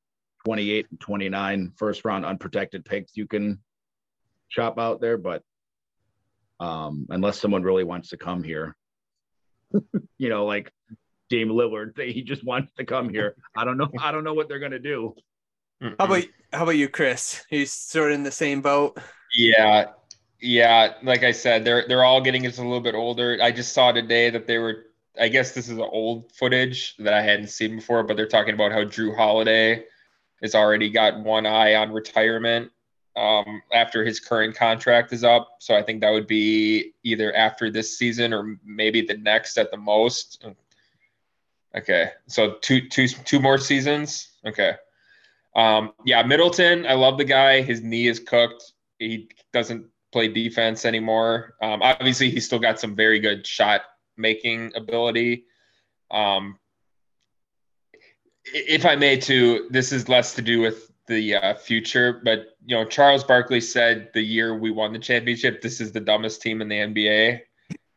[0.44, 3.58] 28 and 29 first round unprotected picks you can
[4.50, 5.16] shop out there.
[5.16, 5.42] But
[6.60, 8.76] um, unless someone really wants to come here,
[10.18, 10.70] you know, like
[11.30, 13.34] Dame Lillard, he just wants to come here.
[13.56, 13.88] I don't know.
[13.98, 15.14] I don't know what they're going to do.
[15.80, 17.42] How about how about you, Chris?
[17.50, 18.98] You sort of in the same boat.
[19.34, 19.86] Yeah,
[20.38, 20.94] yeah.
[21.02, 23.38] Like I said, they're they're all getting just a little bit older.
[23.40, 24.86] I just saw today that they were.
[25.18, 28.72] I guess this is old footage that I hadn't seen before, but they're talking about
[28.72, 29.84] how Jrue Holiday
[30.42, 32.70] has already got one eye on retirement
[33.16, 35.56] um, after his current contract is up.
[35.58, 39.70] So I think that would be either after this season or maybe the next at
[39.70, 40.44] the most.
[41.76, 44.28] Okay, so two two two more seasons.
[44.46, 44.74] Okay.
[45.54, 47.62] Um, yeah, Middleton, I love the guy.
[47.62, 48.72] His knee is cooked.
[48.98, 51.54] He doesn't play defense anymore.
[51.60, 53.82] Um, obviously, he's still got some very good shot
[54.16, 55.44] making ability.
[56.10, 56.58] Um,
[58.44, 62.76] if I may, too, this is less to do with the uh, future, but you
[62.76, 66.62] know, Charles Barkley said the year we won the championship, this is the dumbest team
[66.62, 67.40] in the NBA,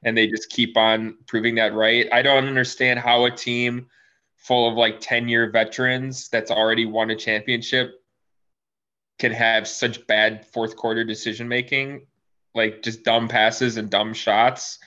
[0.04, 2.10] and they just keep on proving that right.
[2.12, 3.88] I don't understand how a team
[4.36, 8.02] full of like 10 year veterans that's already won a championship
[9.20, 12.08] can have such bad fourth quarter decision making,
[12.56, 14.80] like just dumb passes and dumb shots.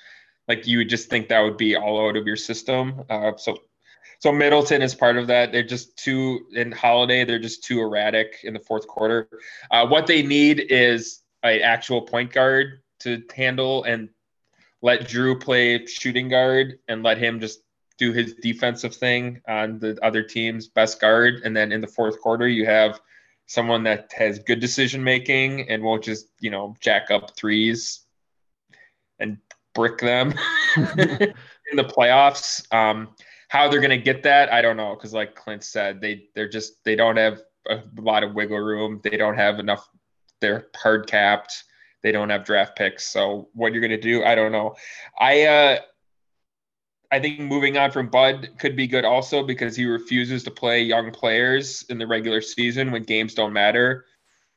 [0.49, 3.05] Like you would just think that would be all out of your system.
[3.09, 3.59] Uh, so,
[4.19, 5.53] so Middleton is part of that.
[5.53, 7.25] They're just too in Holiday.
[7.25, 9.29] They're just too erratic in the fourth quarter.
[9.71, 14.09] Uh, what they need is an actual point guard to handle and
[14.83, 17.61] let Jrue play shooting guard and let him just
[17.99, 21.41] do his defensive thing on the other team's best guard.
[21.45, 23.01] And then in the fourth quarter, you have
[23.47, 28.01] someone that has good decision making and won't just, you know, jack up threes
[29.19, 29.39] and
[29.75, 30.35] brick them
[30.77, 32.73] in the playoffs.
[32.75, 33.15] Um,
[33.49, 34.95] how they're going to get that, I don't know.
[34.95, 39.01] Because like Clint said, they they're just they don't have a lot of wiggle room.
[39.03, 39.89] They don't have enough.
[40.41, 41.65] They're hard capped.
[42.03, 43.09] They don't have draft picks.
[43.09, 44.77] So what you're going to do, I don't know.
[45.19, 45.79] I uh,
[47.11, 50.83] I think moving on from Bud could be good also because he refuses to play
[50.83, 54.07] young players in the regular season when games don't matter.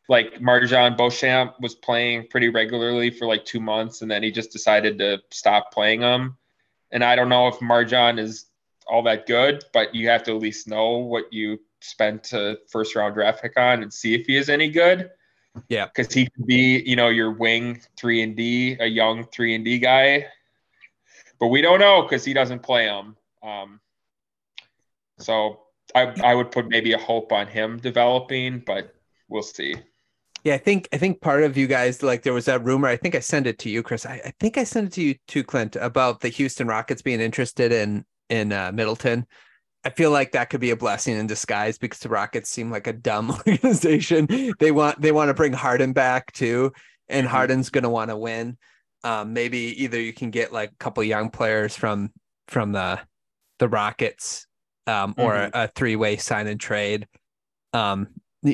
[0.08, 4.52] Like MarJon Beauchamp was playing pretty regularly for like two months and then he just
[4.52, 6.38] decided to stop playing them.
[6.92, 8.49] And I don't know if MarJon is
[8.90, 12.96] all that good, but you have to at least know what you spent a first
[12.96, 15.12] round draft pick on and see if he is any good.
[15.68, 15.86] Yeah.
[15.86, 19.66] Because he could be, you know, your wing three and D, a young three and
[19.66, 20.28] D guy
[21.40, 23.16] but we don't know because he doesn't play them.
[23.42, 23.80] Um,
[25.18, 25.62] so
[25.96, 28.94] I, I would put maybe a hope on him developing, but
[29.30, 29.76] we'll see.
[30.44, 32.88] Yeah, I think I think part of you guys like there was that rumor.
[32.88, 34.06] I think I sent it to you, Chris.
[34.06, 37.20] I, I think I sent it to you too, Clint, about the Houston Rockets being
[37.20, 39.26] interested in in uh, Middleton.
[39.84, 42.88] I feel like that could be a blessing in disguise because the Rockets seem like
[42.88, 44.28] a dumb organization.
[44.60, 46.74] They want they want to bring Harden back too,
[47.08, 47.36] and mm-hmm.
[47.36, 48.58] Harden's going to want to win
[49.04, 52.12] um, maybe either you can get like a couple young players from
[52.48, 53.00] from the
[53.60, 54.48] the Rockets
[54.88, 55.58] um, or mm-hmm.
[55.58, 57.08] a, a three way sign and trade.
[57.74, 58.08] Um,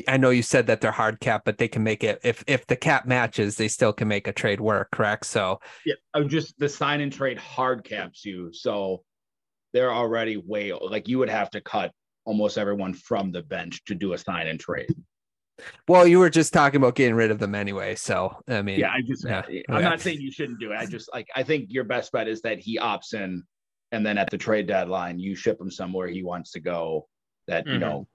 [0.08, 2.66] I know you said that they're hard cap, but they can make it if if
[2.66, 5.26] the cap matches, they still can make a trade work, correct?
[5.26, 9.02] So yeah, I'm just the sign and trade hard caps you, so
[9.72, 11.92] they're already way like you would have to cut
[12.24, 14.94] almost everyone from the bench to do a sign and trade.
[15.88, 17.94] Well, you were just talking about getting rid of them anyway.
[17.94, 20.76] So I mean, yeah, I just yeah, I'm not saying you shouldn't do it.
[20.76, 23.42] I just like I think your best bet is that he opts in,
[23.92, 27.08] and then at the trade deadline, you ship him somewhere he wants to go.
[27.46, 27.74] That mm-hmm.
[27.74, 28.06] you know,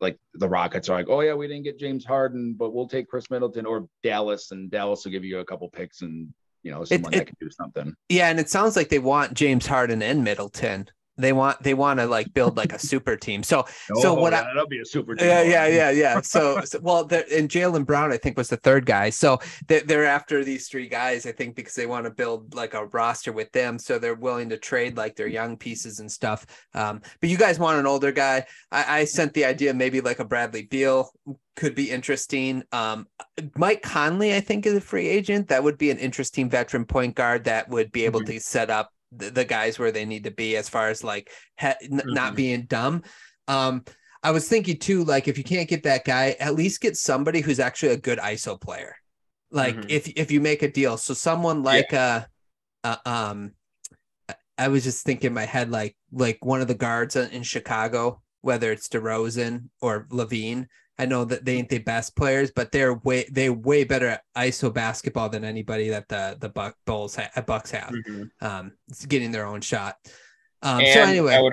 [0.00, 3.08] like the Rockets are like, oh yeah, we didn't get James Harden, but we'll take
[3.08, 6.32] Khris Middleton or Dallas, and Dallas will give you a couple picks and
[6.62, 7.94] you know someone it, it, that can do something.
[8.08, 10.88] Yeah, and it sounds like they want James Harden and Middleton.
[11.18, 13.42] They want they want to like build like a super team.
[13.42, 13.64] So
[13.94, 14.32] oh, so what?
[14.32, 15.26] Yeah, I, that'll be a super team.
[15.26, 16.20] Yeah, yeah, yeah, yeah.
[16.20, 19.10] So, so well, and Jaylen Brown I think was the third guy.
[19.10, 22.74] So they're, they're after these three guys I think because they want to build like
[22.74, 23.78] a roster with them.
[23.78, 26.46] So they're willing to trade like their young pieces and stuff.
[26.74, 28.44] Um, but you guys want an older guy.
[28.70, 31.10] I, I sent the idea maybe like a Bradley Beal
[31.56, 32.62] could be interesting.
[32.70, 33.08] Um,
[33.56, 35.48] Mike Conley, I think, is a free agent.
[35.48, 38.34] That would be an interesting veteran point guard that would be able mm-hmm.
[38.34, 41.30] to set up the, the guys where they need to be as far as like
[41.58, 42.12] he, n- mm-hmm.
[42.12, 43.02] not being dumb.
[43.48, 43.84] Um,
[44.22, 47.40] I was thinking too, like if you can't get that guy, at least get somebody
[47.40, 48.96] who's actually a good ISO player.
[49.50, 49.90] Like mm-hmm.
[49.90, 52.24] if if you make a deal, so someone like yeah.
[52.82, 53.52] uh, uh, um,
[54.58, 58.22] I was just thinking in my head like like one of the guards in Chicago,
[58.40, 60.66] whether it's DeRozan or LaVine,
[60.98, 64.22] I know that they ain't the best players, but they're way they way better at
[64.36, 67.90] ISO basketball than anybody that the the Buck Bulls ha- Bucks have.
[67.90, 68.44] Mm-hmm.
[68.44, 69.96] Um, it's getting their own shot.
[70.62, 71.52] Um, so anyway, I would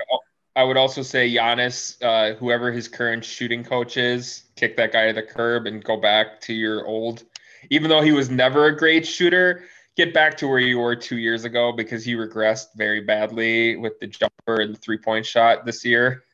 [0.56, 5.08] I would also say Giannis, uh, whoever his current shooting coach is, kick that guy
[5.08, 7.24] to the curb and go back to your old.
[7.70, 9.64] Even though he was never a great shooter,
[9.96, 13.98] get back to where you were two years ago because he regressed very badly with
[14.00, 16.24] the jumper and the three point shot this year.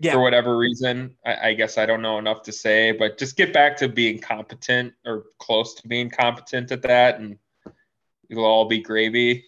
[0.00, 0.12] Yeah.
[0.12, 3.52] For whatever reason, I, I guess I don't know enough to say, but just get
[3.52, 7.38] back to being competent or close to being competent at that, and
[8.30, 9.44] it'll all be gravy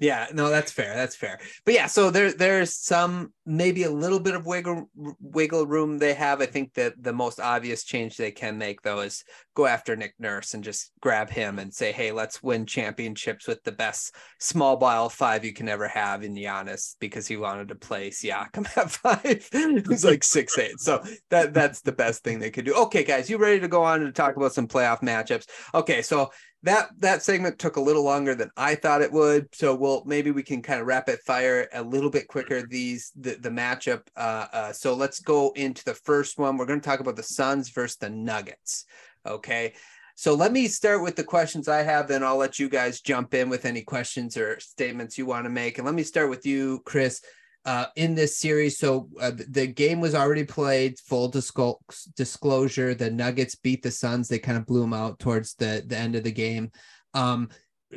[0.00, 0.94] yeah, no, that's fair.
[0.94, 1.38] That's fair.
[1.64, 4.88] But yeah, so there there's some maybe a little bit of wiggle
[5.20, 6.40] wiggle room they have.
[6.40, 10.14] I think that the most obvious change they can make though is go after Nick
[10.18, 14.76] Nurse and just grab him and say, hey, let's win championships with the best small
[14.76, 18.90] ball five you can ever have in Giannis because he wanted to play Siakam at
[18.90, 19.48] five.
[19.88, 20.80] He's like six eight.
[20.80, 22.74] So that that's the best thing they could do.
[22.74, 25.46] Okay, guys, you ready to go on and talk about some playoff matchups?
[25.74, 26.30] Okay, so
[26.64, 29.48] that that segment took a little longer than I thought it would.
[29.52, 33.34] So we'll maybe we can kind of rapid fire a little bit quicker these the
[33.34, 34.02] the matchup.
[34.16, 36.56] Uh, uh, so let's go into the first one.
[36.56, 38.84] We're going to talk about the Suns versus the Nuggets.
[39.26, 39.74] Okay.
[40.14, 43.32] So let me start with the questions I have, then I'll let you guys jump
[43.32, 45.78] in with any questions or statements you want to make.
[45.78, 47.22] And let me start with you, Chris
[47.64, 48.78] uh, in this series.
[48.78, 50.98] So uh, the game was already played.
[51.00, 51.78] Full disclo-
[52.16, 54.28] disclosure: the Nuggets beat the Suns.
[54.28, 56.70] They kind of blew them out towards the the end of the game.
[57.14, 57.50] Um,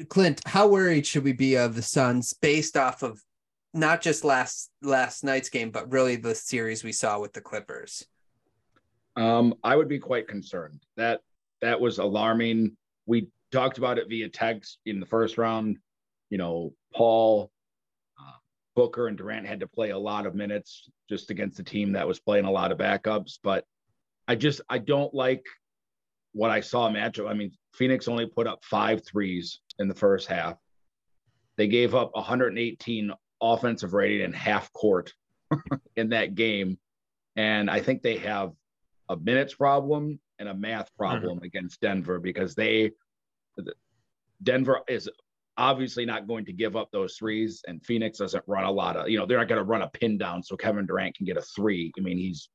[0.09, 3.21] Clint, how worried should we be of the Suns based off of
[3.73, 8.05] not just last last night's game, but really the series we saw with the Clippers?
[9.15, 10.83] Um, I would be quite concerned.
[10.97, 11.21] That
[11.61, 12.75] that was alarming.
[13.05, 15.77] We talked about it via text in the first round.
[16.29, 17.51] You know, Paul
[18.75, 22.07] Booker and Durant had to play a lot of minutes just against a team that
[22.07, 23.39] was playing a lot of backups.
[23.41, 23.65] But
[24.27, 25.45] I just I don't like
[26.33, 27.29] what I saw matchup.
[27.29, 30.57] I mean, Phoenix only put up five threes in the first half.
[31.57, 33.11] They gave up 118
[33.41, 35.13] offensive rating in half court
[35.95, 36.77] in that game.
[37.35, 38.51] And I think they have
[39.09, 41.45] a minutes problem and a math problem mm-hmm.
[41.45, 42.91] against Denver because they
[44.43, 45.09] Denver is
[45.57, 47.63] obviously not going to give up those threes.
[47.67, 49.89] And Phoenix doesn't run a lot of, you know, they're not going to run a
[49.89, 51.91] pin down so Kevin Durant can get a three.
[51.97, 52.49] I mean, he's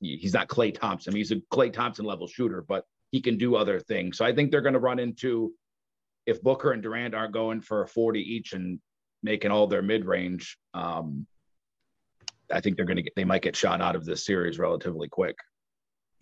[0.00, 1.14] he's not Klay Thompson.
[1.14, 4.18] He's a Klay Thompson level shooter, but he can do other things.
[4.18, 5.52] So I think they're going to run into
[6.26, 8.80] if Booker and Durant aren't going for a 40 each and
[9.22, 10.58] making all their mid range.
[10.74, 11.26] Um,
[12.50, 15.08] I think they're going to get they might get shot out of this series relatively
[15.08, 15.36] quick.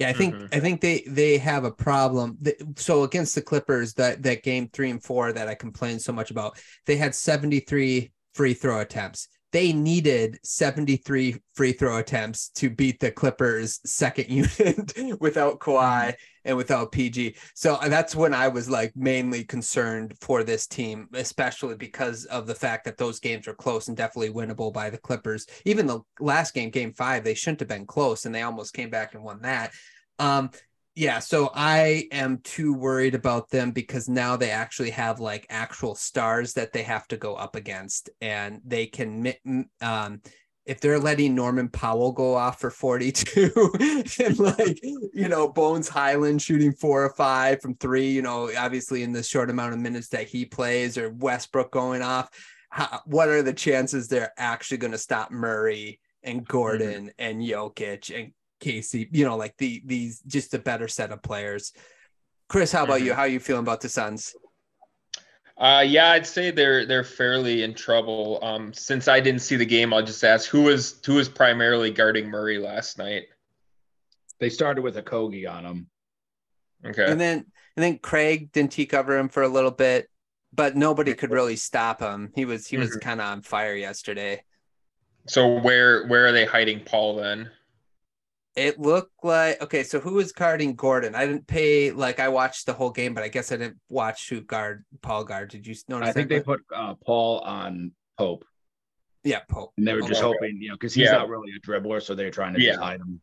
[0.00, 0.46] Yeah, I think mm-hmm.
[0.50, 2.38] I think they they have a problem.
[2.76, 6.30] So against the Clippers, that that game three and four that I complained so much
[6.30, 9.28] about, they had 73 free throw attempts.
[9.52, 14.28] They needed 73 free throw attempts to beat the Clippers second
[14.58, 17.36] unit without Kawhi and without PG.
[17.54, 22.46] So uh, that's when I was like mainly concerned for this team, especially because of
[22.46, 25.46] the fact that those games were close and definitely winnable by the Clippers.
[25.64, 28.90] Even the last game, game five, they shouldn't have been close and they almost came
[28.90, 29.72] back and won that.
[30.18, 30.50] Um,
[31.00, 35.94] yeah, so I am too worried about them because now they actually have like actual
[35.94, 39.32] stars that they have to go up against, and they can
[39.80, 40.20] um,
[40.66, 43.50] if they're letting Norman Powell go off for 42
[44.22, 49.02] and like, you know, Bones Hyland shooting four or five from three, you know, obviously
[49.02, 52.28] in the short amount of minutes that he plays or Westbrook going off,
[52.68, 57.08] how, what are the chances they're actually going to stop Murray and Gordon mm-hmm.
[57.18, 61.72] and Jokic and Casey, you know, like the these just a better set of players.
[62.48, 63.06] Chris, how about mm-hmm.
[63.06, 63.14] you?
[63.14, 64.34] How are you feeling about the Suns?
[65.56, 68.38] Uh, yeah, I'd say they're they're fairly in trouble.
[68.42, 71.90] Um, since I didn't see the game, I'll just ask who was who was primarily
[71.90, 73.24] guarding Murray last night.
[74.38, 75.86] They started with Okogie on him.
[76.84, 77.44] Okay, and then
[77.76, 80.08] and then Craig didn't he cover him for a little bit,
[80.52, 82.32] but nobody could really stop him.
[82.34, 83.00] He was he was mm-hmm.
[83.00, 84.42] kind of on fire yesterday.
[85.26, 87.50] So where where are they hiding Paul then?
[88.56, 89.84] It looked like okay.
[89.84, 91.14] So who was guarding Gordon?
[91.14, 94.28] I didn't pay like I watched the whole game, but I guess I didn't watch
[94.28, 95.50] who guard Paul guard.
[95.50, 96.08] Did you notice?
[96.08, 98.44] I think they put uh, Paul on Pope.
[99.22, 99.72] Yeah, Pope.
[99.76, 101.12] And they were just hoping, you know, because he's yeah.
[101.12, 102.76] not really a dribbler, so they're trying to yeah.
[102.76, 103.20] hide him.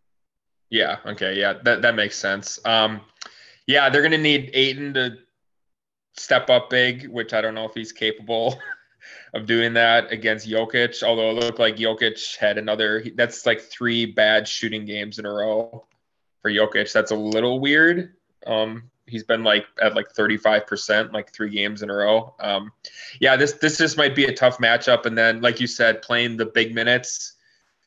[0.69, 0.97] Yeah.
[1.05, 1.37] Okay.
[1.37, 1.55] Yeah.
[1.63, 2.59] That that makes sense.
[2.65, 3.01] Um,
[3.65, 5.17] yeah, they're gonna need Ayton to
[6.15, 8.57] step up big, which I don't know if he's capable.
[9.37, 11.03] Of doing that against Jokic.
[11.03, 15.31] Although it looked like Jokic had another, that's like three bad shooting games in a
[15.31, 15.85] row
[16.41, 16.91] for Jokic.
[16.91, 18.15] That's a little weird.
[18.47, 22.33] Um, he's been like at like 35%, like three games in a row.
[22.39, 22.71] Um,
[23.19, 25.05] yeah, this this just might be a tough matchup.
[25.05, 27.33] And then, like you said, playing the big minutes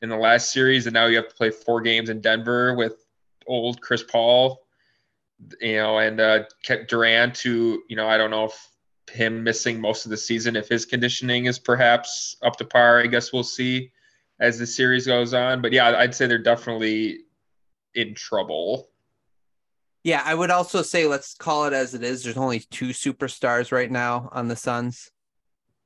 [0.01, 3.05] in the last series, and now you have to play four games in Denver with
[3.45, 4.63] old Chris Paul,
[5.59, 6.43] you know, and uh,
[6.87, 8.70] Durant, who you know, I don't know if
[9.11, 12.99] him missing most of the season if his conditioning is perhaps up to par.
[12.99, 13.91] I guess we'll see
[14.39, 15.61] as the series goes on.
[15.61, 17.19] But yeah, I'd say they're definitely
[17.93, 18.89] in trouble.
[20.03, 22.23] Yeah, I would also say let's call it as it is.
[22.23, 25.11] There's only two superstars right now on the Suns.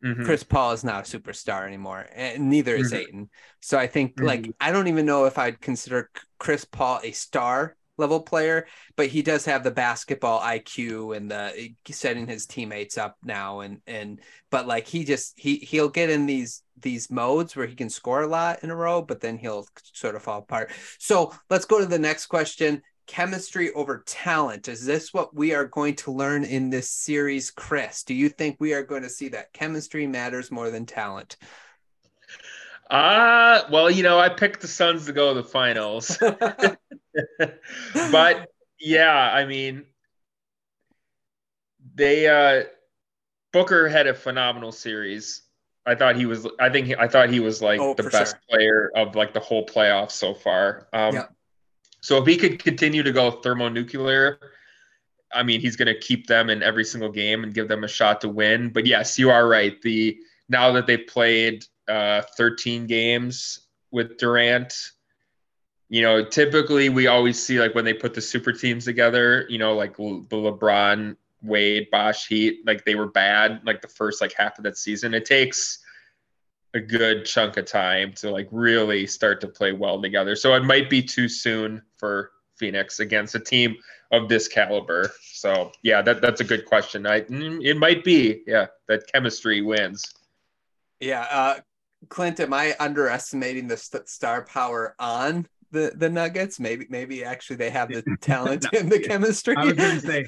[0.04, 0.24] Mm-hmm.
[0.24, 3.02] Chris Paul is not a superstar anymore, and neither is mm-hmm.
[3.02, 3.30] Ayton.
[3.60, 4.26] So I think mm-hmm.
[4.26, 9.08] like I don't even know if I'd consider Chris Paul a star level player, but
[9.08, 13.82] he does have the basketball IQ and the eh, setting his teammates up now and
[13.88, 14.20] and
[14.50, 18.24] but like he just he he'll get in these these modes where he can score
[18.24, 20.72] a lot in a row, but then he'll sort of fall apart.
[21.00, 22.82] So let's go to the next question.
[23.08, 24.68] Chemistry over talent.
[24.68, 28.04] Is this what we are going to learn in this series, Chris?
[28.04, 31.38] Do you think we are going to see that chemistry matters more than talent?
[32.90, 36.18] Uh, well, you know, I picked the Suns to go to the finals.
[38.12, 39.86] but yeah, I mean,
[41.96, 42.66] they uh
[43.54, 45.42] Booker had a phenomenal series.
[45.86, 48.36] I thought he was I think he, I thought he was like oh, the best
[48.36, 48.42] sure.
[48.50, 50.88] player of like the whole playoffs so far.
[50.94, 51.26] Um yeah.
[52.02, 54.40] so if he could continue to go thermonuclear,
[55.34, 57.88] I mean, he's going to keep them in every single game and give them a
[57.88, 58.70] shot to win.
[58.70, 59.82] But yes, you are right.
[59.82, 60.18] The
[60.48, 64.74] now that they've played uh, 13 games with Durant.
[65.90, 69.60] You know, typically we always see like when they put the super teams together, you
[69.60, 74.34] know, like the LeBron, Wade, Bosh Heat, like they were bad like the first like
[74.34, 75.14] half of that season.
[75.14, 75.80] It takes
[76.74, 80.36] a good chunk of time to like really start to play well together.
[80.36, 83.78] So it might be too soon for Phoenix against a team
[84.12, 85.12] of this caliber.
[85.22, 87.06] So yeah, that that's a good question.
[87.06, 90.14] I it might be yeah that chemistry wins.
[91.00, 91.60] Yeah, uh,
[92.10, 96.60] Clint, am I underestimating the st- star power on the the Nuggets?
[96.60, 99.56] Maybe maybe actually they have the talent no, and the chemistry.
[99.56, 100.26] I was going to say,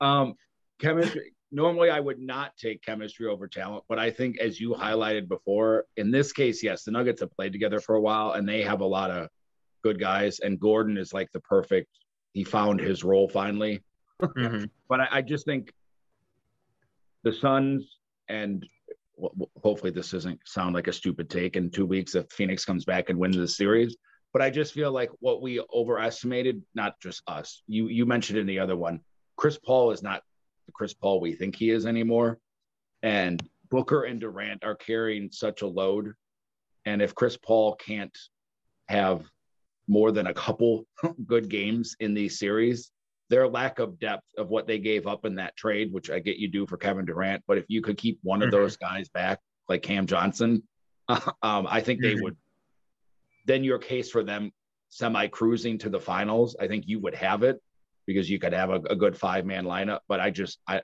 [0.00, 0.34] um,
[0.78, 1.34] chemistry.
[1.52, 5.86] Normally, I would not take chemistry over talent, but I think, as you highlighted before,
[5.96, 8.80] in this case, yes, the Nuggets have played together for a while, and they have
[8.80, 9.28] a lot of
[9.82, 10.38] good guys.
[10.38, 11.88] And Gordon is like the perfect.
[12.32, 13.82] He found his role finally.
[14.22, 14.64] Mm-hmm.
[14.86, 15.72] but I, I just think
[17.24, 17.82] the Suns
[18.28, 18.66] and
[19.62, 23.10] hopefully this doesn't sound like a stupid take in two weeks if Phoenix comes back
[23.10, 23.96] and wins the series.
[24.32, 27.62] But I just feel like what we overestimated, not just us.
[27.66, 29.00] You you mentioned in the other one,
[29.36, 30.22] Chris Paul is not
[30.66, 32.38] the Chris Paul we think he is anymore.
[33.02, 36.12] And Booker and Durant are carrying such a load.
[36.84, 38.16] And if Chris Paul can't
[38.88, 39.24] have
[39.88, 40.86] more than a couple
[41.26, 42.92] good games in these series,
[43.30, 46.36] their lack of depth of what they gave up in that trade, which I get
[46.36, 48.46] you do for Kevin Durant, but if you could keep one mm-hmm.
[48.46, 50.64] of those guys back, like Cam Johnson,
[51.08, 52.16] um, I think mm-hmm.
[52.16, 52.36] they would.
[53.46, 54.52] Then your case for them
[54.90, 57.62] semi cruising to the finals, I think you would have it
[58.04, 60.00] because you could have a, a good five man lineup.
[60.08, 60.82] But I just I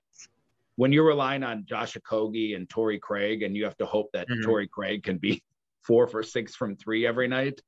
[0.77, 4.29] when you're relying on Josh Okogie and Torrey Craig, and you have to hope that
[4.29, 4.45] mm-hmm.
[4.45, 5.43] Torrey Craig can be
[5.83, 7.61] four for six from three every night.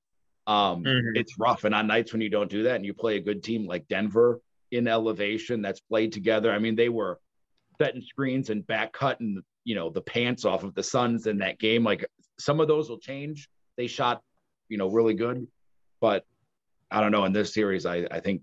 [0.47, 1.17] Um, mm-hmm.
[1.17, 1.65] It's rough.
[1.65, 3.87] And on nights when you don't do that and you play a good team like
[3.89, 4.41] Denver,
[4.71, 6.53] in elevation that's played together.
[6.53, 7.19] I mean, they were
[7.81, 11.59] setting screens and back cutting, you know, the pants off of the Suns in that
[11.59, 11.85] game.
[11.85, 12.07] Like
[12.39, 13.49] some of those will change.
[13.77, 14.23] They shot,
[14.69, 15.47] you know, really good,
[16.01, 16.25] but
[16.91, 17.25] I don't know.
[17.25, 18.43] In this series, I I think,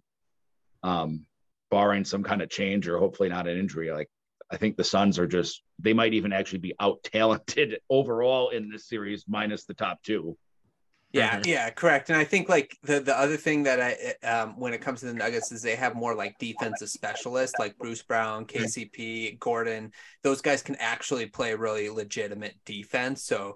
[0.84, 1.26] um,
[1.71, 4.09] barring some kind of change or hopefully not an injury, like
[4.51, 8.69] I think the Suns are just they might even actually be out talented overall in
[8.69, 10.38] this series, minus the top two.
[11.16, 11.47] Yeah, mm-hmm.
[11.47, 12.09] yeah, correct.
[12.09, 15.05] And I think like the the other thing that I um when it comes to
[15.05, 19.91] the Nuggets is they have more like defensive specialists like Bruce Brown, KCP, Gordon.
[20.24, 23.24] Those guys can actually play really legitimate defense.
[23.24, 23.55] So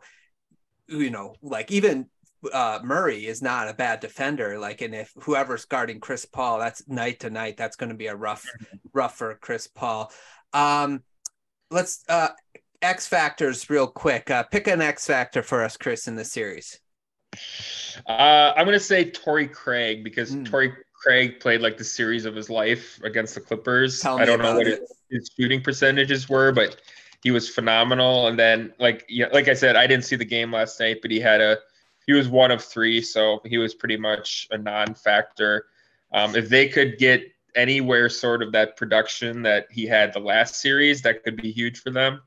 [0.88, 2.08] you know, like even
[2.54, 4.58] uh, Murray is not a bad defender.
[4.58, 7.58] Like, and if whoever's guarding Chris Paul, that's night to night.
[7.58, 8.78] That's going to be a rough, mm-hmm.
[8.94, 10.14] rough for Chris Paul.
[10.54, 11.04] Um,
[11.70, 12.30] let's uh,
[12.82, 14.32] X factors real quick.
[14.32, 16.80] Uh, pick an X factor for us, Chris, in the series.
[18.08, 20.46] Uh, I'm gonna say Torrey Craig because mm.
[20.46, 24.06] Torrey Craig played like the series of his life against the Clippers.
[24.06, 24.80] I don't know what his,
[25.10, 26.82] his, shooting percentages were, but
[27.24, 28.28] he was phenomenal.
[28.28, 31.12] And then, like yeah, like I said, I didn't see the game last night, but
[31.12, 31.58] he had a
[32.06, 35.66] he was one of three, so he was pretty much a non-factor.
[36.12, 37.24] Um, if they could get
[37.56, 41.82] anywhere sort of that production that he had the last series, that could be huge
[41.82, 42.22] for them.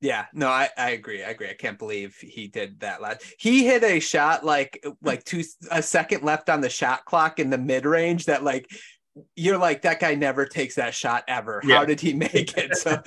[0.00, 1.22] Yeah, no, I, I agree.
[1.22, 1.50] I agree.
[1.50, 3.22] I can't believe he did that last.
[3.38, 7.50] He hit a shot like like two a second left on the shot clock in
[7.50, 8.66] the mid range that like
[9.36, 11.60] you're like that guy never takes that shot ever.
[11.64, 11.76] Yeah.
[11.76, 12.76] How did he make it?
[12.76, 13.02] So,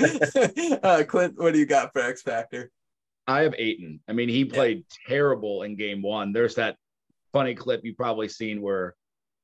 [0.83, 2.69] uh, Clint, what do you got for X Factor?
[3.25, 3.99] I have Ayton.
[4.07, 5.15] I mean, he played yeah.
[5.15, 6.33] terrible in Game One.
[6.33, 6.75] There's that
[7.31, 8.95] funny clip you've probably seen where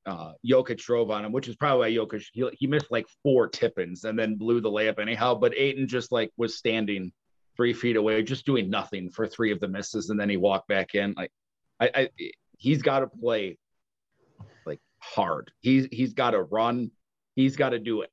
[0.06, 3.48] uh, Jokic drove on him, which is probably why Jokic he, he missed like four
[3.48, 5.34] tippins and then blew the layup anyhow.
[5.34, 7.12] But Ayton just like was standing
[7.60, 10.70] three feet away, just doing nothing for three of the misses, and then he walked
[10.70, 11.14] back in.
[11.18, 11.32] Like,
[11.82, 12.10] I, I
[12.58, 13.58] he's got to play
[14.66, 15.52] like hard.
[15.60, 16.92] He's he's got to run.
[17.36, 18.10] He's got to do it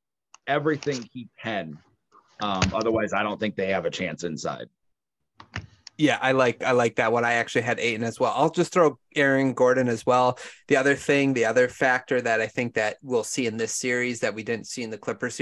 [0.47, 1.79] everything he can.
[2.41, 4.69] Um, otherwise, I don't think they have a chance inside.
[5.99, 7.25] Yeah, I like I like that one.
[7.25, 8.33] I actually had Ayton as well.
[8.37, 10.39] I'll just throw Aaron Gordon as well.
[10.69, 14.21] The other thing, the other factor that I think that we'll see in this series
[14.21, 15.41] that we didn't see in the Clippers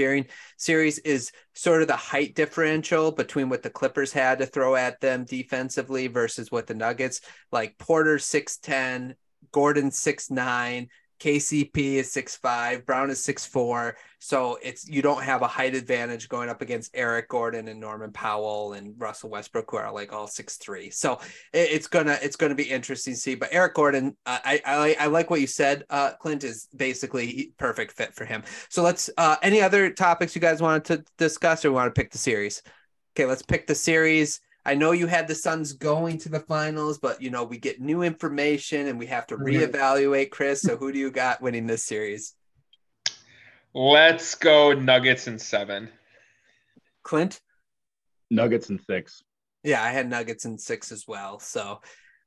[0.57, 5.01] series is sort of the height differential between what the Clippers had to throw at
[5.01, 7.19] them defensively versus what the Nuggets.
[7.51, 9.15] Like Porter six ten,
[9.51, 10.87] Gordon six nine,
[11.19, 13.97] KCP is six five, Brown is six four.
[14.19, 18.11] So it's you don't have a height advantage going up against Eric Gordon and Norman
[18.11, 20.89] Powell and Russell Westbrook, who are like all six three.
[20.89, 21.19] So
[21.53, 23.35] it, it's gonna it's gonna be interesting to see.
[23.35, 25.83] But Eric Gordon, uh, I, I I like what you said.
[25.89, 28.43] Uh, Clint is basically perfect fit for him.
[28.69, 29.09] So let's.
[29.17, 32.61] Uh, any other topics you guys wanted to discuss, or want to pick the series?
[33.15, 34.41] Okay, let's pick the series.
[34.65, 37.79] I know you had the Suns going to the finals, but you know, we get
[37.79, 40.61] new information and we have to reevaluate Chris.
[40.61, 42.33] So who do you got winning this series?
[43.73, 45.89] Let's go Nuggets in seven.
[47.03, 47.39] Clint?
[48.31, 49.21] Nuggets in six.
[49.63, 51.39] Yeah, I had Nuggets in six as well.
[51.39, 51.81] So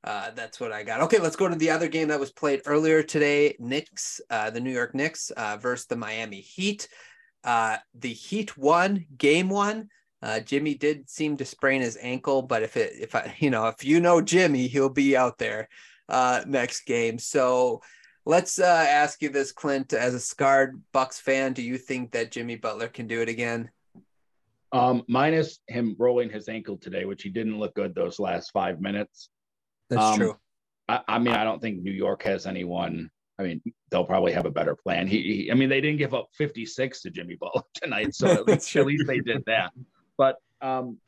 [0.05, 1.01] uh, that's what I got.
[1.03, 3.57] Okay, let's go to the other game that was played earlier today.
[3.59, 6.89] Knicks, uh, the New York Knicks uh, versus the Miami Heat.
[7.43, 9.89] Uh, the Heat won game one.
[10.21, 13.67] Uh, Jimmy did seem to sprain his ankle, but if it, if I, you know,
[13.69, 15.69] if you know Jimmy, he'll be out there
[16.09, 17.19] uh, next game.
[17.19, 17.83] So
[18.27, 22.33] let's uh, ask you this, Clint, as a scarred Bucks fan, do you think that
[22.33, 23.71] Jimmy Butler can do it again?
[24.71, 28.81] Um, minus him rolling his ankle today, which he didn't look good those last five
[28.81, 29.31] minutes.
[29.89, 30.37] That's um, true.
[30.89, 33.11] I, I, mean, I don't think New York has anyone.
[33.39, 35.07] I mean, they'll probably have a better plan.
[35.07, 38.47] He, he I mean, they didn't give up 56 to Jimmy Butler tonight, so at
[38.49, 39.73] least, at least they did that.
[40.19, 40.99] But um,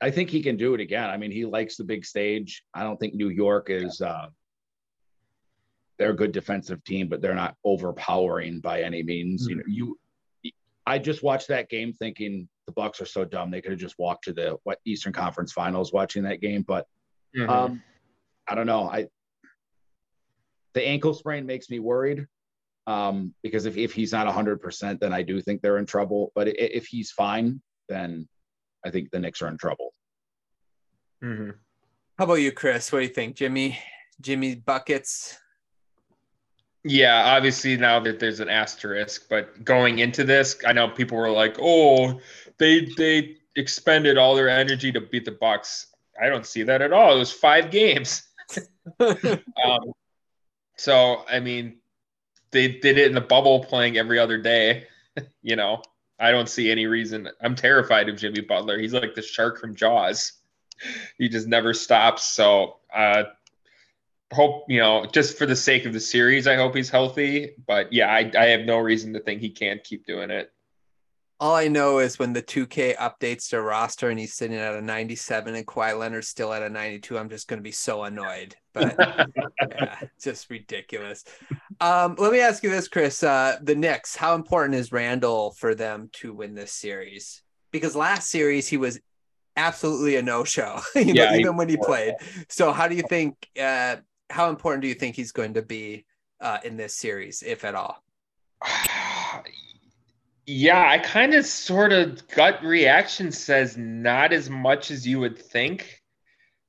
[0.00, 1.08] I think he can do it again.
[1.08, 2.62] I mean, he likes the big stage.
[2.74, 4.00] I don't think New York is.
[4.00, 4.26] Uh,
[5.98, 9.48] they're a good defensive team, but they're not overpowering by any means.
[9.48, 9.50] Mm-hmm.
[9.50, 9.62] You know,
[10.42, 10.52] you.
[10.88, 13.50] I just watched that game thinking the Bucks are so dumb.
[13.50, 16.86] They could have just walked to the Eastern Conference Finals watching that game, but
[17.36, 17.50] mm-hmm.
[17.50, 17.82] um,
[18.46, 18.88] I don't know.
[18.88, 19.06] I
[20.74, 22.26] the ankle sprain makes me worried
[22.86, 26.32] um, because if, if he's not 100%, then I do think they're in trouble.
[26.34, 28.28] But if he's fine, then
[28.84, 29.92] I think the Knicks are in trouble.
[31.22, 31.50] Mm-hmm.
[32.18, 32.90] How about you, Chris?
[32.92, 33.78] What do you think, Jimmy?
[34.20, 35.38] Jimmy buckets.
[36.84, 41.30] Yeah, obviously now that there's an asterisk, but going into this, I know people were
[41.30, 42.20] like, "Oh,
[42.58, 45.88] they they expended all their energy to beat the Bucks."
[46.20, 47.16] I don't see that at all.
[47.16, 48.22] It was five games.
[49.00, 49.92] um,
[50.76, 51.78] so I mean,
[52.52, 54.86] they did it in the bubble, playing every other day.
[55.42, 55.82] you know,
[56.18, 57.28] I don't see any reason.
[57.40, 58.78] I'm terrified of Jimmy Butler.
[58.78, 60.32] He's like the shark from Jaws.
[61.18, 62.26] He just never stops.
[62.26, 63.24] So, uh,
[64.32, 67.54] hope you know, just for the sake of the series, I hope he's healthy.
[67.66, 70.52] But yeah, I, I have no reason to think he can't keep doing it.
[71.38, 74.80] All I know is when the 2K updates their roster and he's sitting at a
[74.80, 78.56] 97 and Kawhi Leonard's still at a 92, I'm just going to be so annoyed.
[78.72, 78.96] But
[79.70, 81.24] yeah, just ridiculous.
[81.78, 83.22] Um, let me ask you this, Chris.
[83.22, 87.42] Uh, the Knicks, how important is Randle for them to win this series?
[87.70, 88.98] Because last series he was
[89.56, 92.14] absolutely a no-show, you know, yeah, even when he played.
[92.48, 93.34] So how do you think?
[93.60, 93.96] Uh,
[94.30, 96.06] how important do you think he's going to be
[96.40, 98.02] uh, in this series, if at all?
[100.46, 105.36] Yeah, I kind of sort of gut reaction says not as much as you would
[105.36, 106.02] think.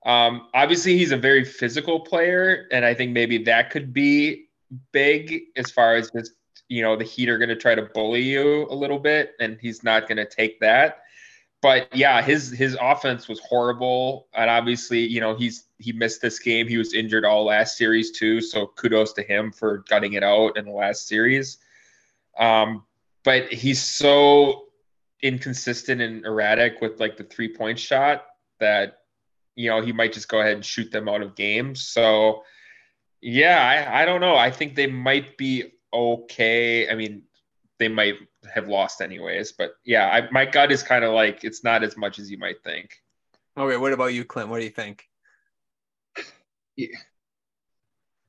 [0.03, 4.47] Um, obviously, he's a very physical player, and I think maybe that could be
[4.91, 6.31] big as far as just
[6.69, 9.59] you know the Heat are going to try to bully you a little bit, and
[9.61, 11.03] he's not going to take that.
[11.61, 16.39] But yeah, his his offense was horrible, and obviously, you know he's he missed this
[16.39, 16.67] game.
[16.67, 20.57] He was injured all last series too, so kudos to him for gutting it out
[20.57, 21.59] in the last series.
[22.39, 22.86] Um,
[23.27, 24.67] but he's so
[25.21, 28.25] inconsistent and erratic with like the three point shot
[28.61, 28.99] that
[29.53, 31.89] you know he might just go ahead and shoot them out of games.
[31.89, 32.43] So
[33.19, 34.37] yeah, I, I don't know.
[34.37, 36.89] I think they might be okay.
[36.89, 37.23] I mean,
[37.79, 38.13] they might
[38.53, 41.97] have lost anyways, but yeah, I, my gut is kind of like it's not as
[41.97, 42.91] much as you might think.
[43.57, 44.47] Okay, what about you, Clint?
[44.47, 45.03] What do you think?
[46.77, 46.95] Yeah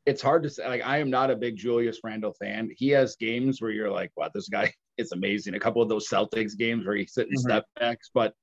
[0.08, 0.66] it's hard to say.
[0.66, 2.70] Like, I am not a big Julius Randle fan.
[2.74, 5.54] He has games where you're like, wow, this guy is amazing.
[5.54, 7.48] A couple of those Celtics games where he's sitting mm-hmm.
[7.48, 8.34] step backs, but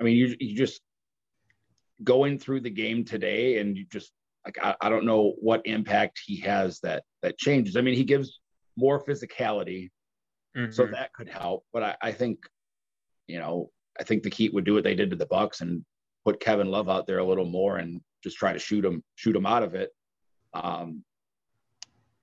[0.00, 0.80] I mean, you you just
[2.02, 4.12] going through the game today, and you just
[4.44, 7.76] like I, I don't know what impact he has that that changes.
[7.76, 8.40] I mean, he gives
[8.76, 9.90] more physicality,
[10.56, 10.72] mm-hmm.
[10.72, 11.64] so that could help.
[11.72, 12.40] But I, I think,
[13.26, 15.84] you know, I think the Heat would do what they did to the Bucks and
[16.24, 19.36] put Kevin Love out there a little more and just try to shoot him shoot
[19.36, 19.90] him out of it.
[20.54, 21.04] Um,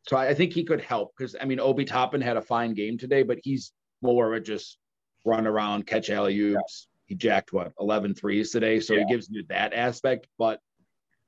[0.08, 2.74] so I, I think he could help because I mean Obi Toppin had a fine
[2.74, 3.72] game today, but he's
[4.02, 4.78] more of a just
[5.26, 6.88] run around, catch alley oops.
[6.88, 6.98] Yeah.
[7.08, 9.02] He jacked what 11 threes today, so yeah.
[9.02, 10.28] he gives you that aspect.
[10.38, 10.60] But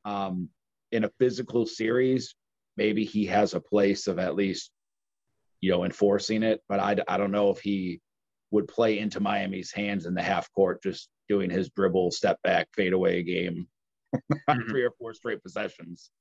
[0.06, 0.50] um,
[0.94, 2.36] in a physical series,
[2.78, 4.72] maybe he has a place of at least
[5.60, 6.62] you know enforcing it.
[6.70, 8.02] But I I don't know if he
[8.52, 12.68] would play into Miami's hands in the half court, just doing his dribble, step back,
[12.74, 13.68] fade away game,
[14.16, 14.70] mm-hmm.
[14.70, 16.12] three or four straight possessions.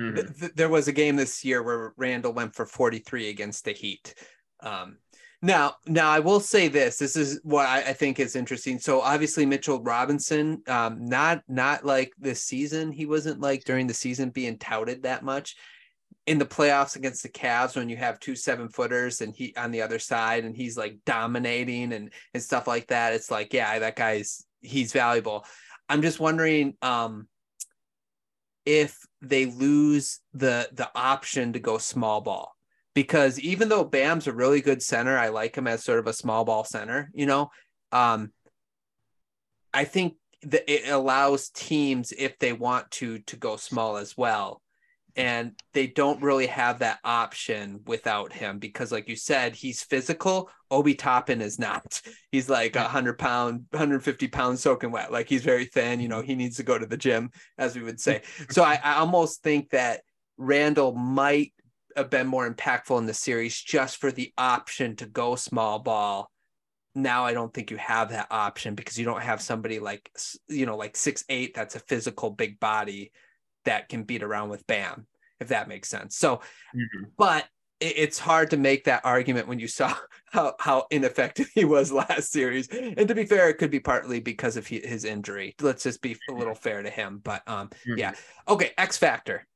[0.00, 0.46] Mm-hmm.
[0.54, 4.14] There was a game this year where Randle went for 43 against the Heat.
[4.60, 4.98] Um,
[5.42, 6.98] now, now I will say this.
[6.98, 8.78] This is what I, I think is interesting.
[8.78, 12.90] So obviously Mitchell Robinson, um, not not like this season.
[12.90, 15.56] He wasn't like during the season being touted that much
[16.26, 19.70] in the playoffs against the Cavs when you have two seven footers and he on
[19.70, 23.12] the other side and he's like dominating and and stuff like that.
[23.12, 25.44] It's like, yeah, that guy's he's valuable.
[25.88, 27.28] I'm just wondering um
[28.64, 32.54] if they lose the the option to go small ball
[32.94, 36.12] because even though Bam's a really good center, I like him as sort of a
[36.12, 37.50] small ball center, you know.
[37.92, 38.32] Um
[39.72, 44.62] I think that it allows teams if they want to to go small as well
[45.16, 50.50] and they don't really have that option without him because like you said he's physical.
[50.70, 52.02] Obi toppin is not.
[52.32, 55.12] He's like a 100 pound 150 pounds soaking wet.
[55.12, 57.82] Like he's very thin you know he needs to go to the gym as we
[57.82, 58.22] would say.
[58.50, 60.02] So I, I almost think that
[60.36, 61.52] randle might
[61.96, 66.30] have been more impactful in the series just for the option to go small ball.
[66.94, 70.10] Now I don't think you have that option because you don't have somebody like
[70.48, 73.12] you know like six eight that's a physical big body
[73.66, 75.06] that can beat around with Bam,
[75.40, 76.16] if that makes sense.
[76.16, 76.36] So,
[76.74, 77.04] mm-hmm.
[77.16, 77.46] but
[77.78, 79.94] it's hard to make that argument when you saw
[80.32, 82.68] how, how ineffective he was last series.
[82.68, 85.54] And to be fair, it could be partly because of his injury.
[85.60, 87.20] Let's just be a little fair to him.
[87.22, 87.98] But um, mm-hmm.
[87.98, 88.14] yeah.
[88.48, 89.46] Okay, X Factor.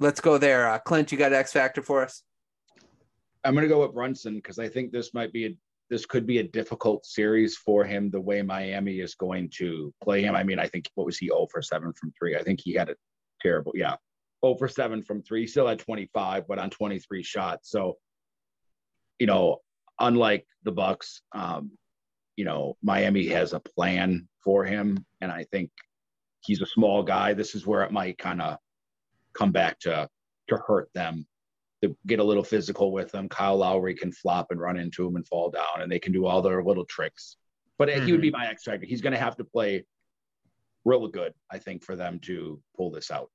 [0.00, 0.68] Let's go there.
[0.68, 2.22] Uh, Clint, you got X Factor for us?
[3.44, 5.56] I'm going to go with Brunson because I think this might be a
[5.90, 10.22] this could be a difficult series for him the way Miami is going to play
[10.22, 10.36] him.
[10.36, 12.36] I mean, I think what was he 0 for 7 from 3?
[12.36, 12.96] I think he had a
[13.40, 13.72] terrible.
[13.74, 13.96] Yeah.
[14.44, 17.70] 0 for 7 from three, still had 25, but on 23 shots.
[17.70, 17.96] So,
[19.18, 19.58] you know,
[19.98, 21.72] unlike the Bucks, um,
[22.36, 25.04] you know, Miami has a plan for him.
[25.20, 25.70] And I think
[26.40, 27.34] he's a small guy.
[27.34, 28.58] This is where it might kind of
[29.34, 30.08] come back to
[30.48, 31.26] to hurt them
[31.82, 33.28] to get a little physical with them.
[33.28, 36.26] Kyle Lowry can flop and run into him and fall down, and they can do
[36.26, 37.36] all their little tricks.
[37.78, 38.06] But mm-hmm.
[38.06, 38.40] he would be mm-hmm.
[38.40, 38.86] my X factor.
[38.86, 39.84] He's going to have to play
[40.84, 43.30] real good, I think, for them to pull this out.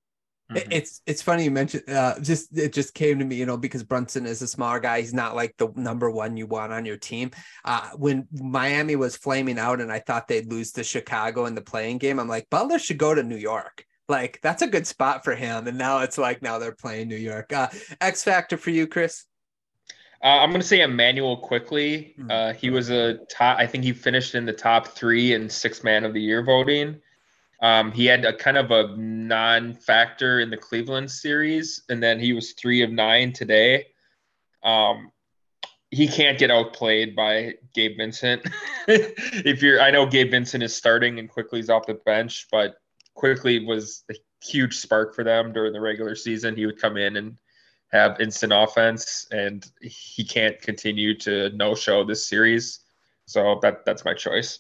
[0.52, 0.72] Mm-hmm.
[0.72, 3.82] It's it's funny you mentioned uh, just it just came to me, you know, because
[3.82, 5.00] Brunson is a smaller guy.
[5.00, 7.32] He's not like the number one you want on your team.
[7.64, 11.62] Uh, when Miami was flaming out and I thought they'd lose to Chicago in the
[11.62, 13.86] play-in game, I'm like, Butler should go to New York.
[14.10, 15.68] Like that's a good spot for him.
[15.68, 17.54] And now it's like now they're playing New York.
[17.54, 17.70] Uh,
[18.02, 19.26] X factor for you, Chris.
[20.22, 22.14] Uh, I'm going to say Immanuel Quickley.
[22.18, 22.32] Hmm.
[22.32, 23.60] Uh, he was a top.
[23.60, 27.02] I think he finished in the top three in six man of the year voting.
[27.64, 32.34] Um, he had a kind of a non-factor in the Cleveland series, and then he
[32.34, 33.88] was three of nine today.
[34.64, 35.12] Um,
[35.90, 38.46] he can't get outplayed by Gabe Vincent.
[38.88, 42.76] if you're, I know Gabe Vincent is starting and Quickley's off the bench, but
[43.16, 46.58] Quickly was a huge spark for them during the regular season.
[46.58, 47.38] He would come in and
[47.94, 52.80] have instant offense, and he can't continue to no show this series.
[53.26, 54.60] So that that's my choice.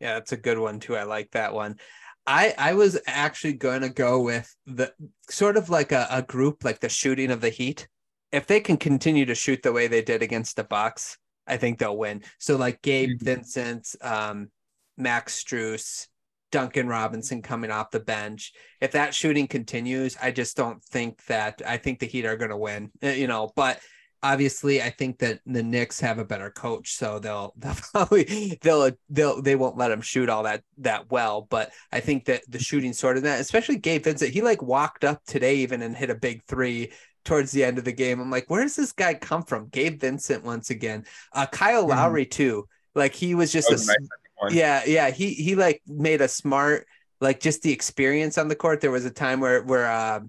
[0.00, 0.96] Yeah, that's a good one too.
[0.96, 1.78] I like that one.
[2.26, 4.92] I I was actually going to go with the
[5.28, 7.88] sort of like a, a group like the shooting of the Heat.
[8.30, 11.78] If they can continue to shoot the way they did against the Bucks, I think
[11.78, 12.22] they'll win.
[12.38, 13.24] So like Gabe mm-hmm.
[13.24, 14.50] Vincent, um,
[14.96, 16.06] Max Strus,
[16.50, 18.52] Duncan Robinson coming off the bench.
[18.80, 22.50] If that shooting continues, I just don't think that I think the Heat are going
[22.50, 22.90] to win.
[23.02, 23.80] Eh, you know, but
[24.22, 28.90] obviously I think that the Knicks have a better coach, so they'll they'll probably they'll
[29.08, 31.46] they'll they won't let him shoot all that that well.
[31.48, 35.04] But I think that the shooting sort of that, especially Gabe Vincent, he like walked
[35.04, 36.92] up today even and hit a big three
[37.24, 38.20] towards the end of the game.
[38.20, 39.68] I'm like, where does this guy come from?
[39.68, 41.04] Gabe Vincent once again.
[41.32, 41.90] Uh Kyle mm-hmm.
[41.90, 42.66] Lowry too.
[42.94, 44.08] Like he was just was a nice
[44.50, 45.10] yeah, yeah.
[45.10, 46.86] He he like made a smart
[47.20, 48.80] like just the experience on the court.
[48.80, 50.20] There was a time where where uh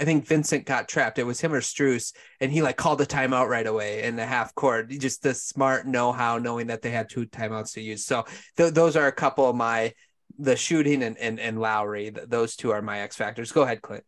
[0.00, 1.18] I think Vincent got trapped.
[1.18, 4.24] It was him or Strus, and he like called a timeout right away in the
[4.24, 4.88] half court.
[4.88, 8.06] Just the smart know-how, knowing that they had two timeouts to use.
[8.06, 8.24] So
[8.56, 9.92] th- those are a couple of my
[10.38, 12.10] the shooting and and, and Lowry.
[12.12, 13.52] Th- those two are my X factors.
[13.52, 14.02] Go ahead, Clint.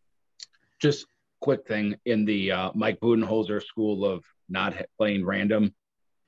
[0.81, 1.05] Just
[1.41, 5.75] quick thing in the uh, Mike Budenholzer school of not playing random.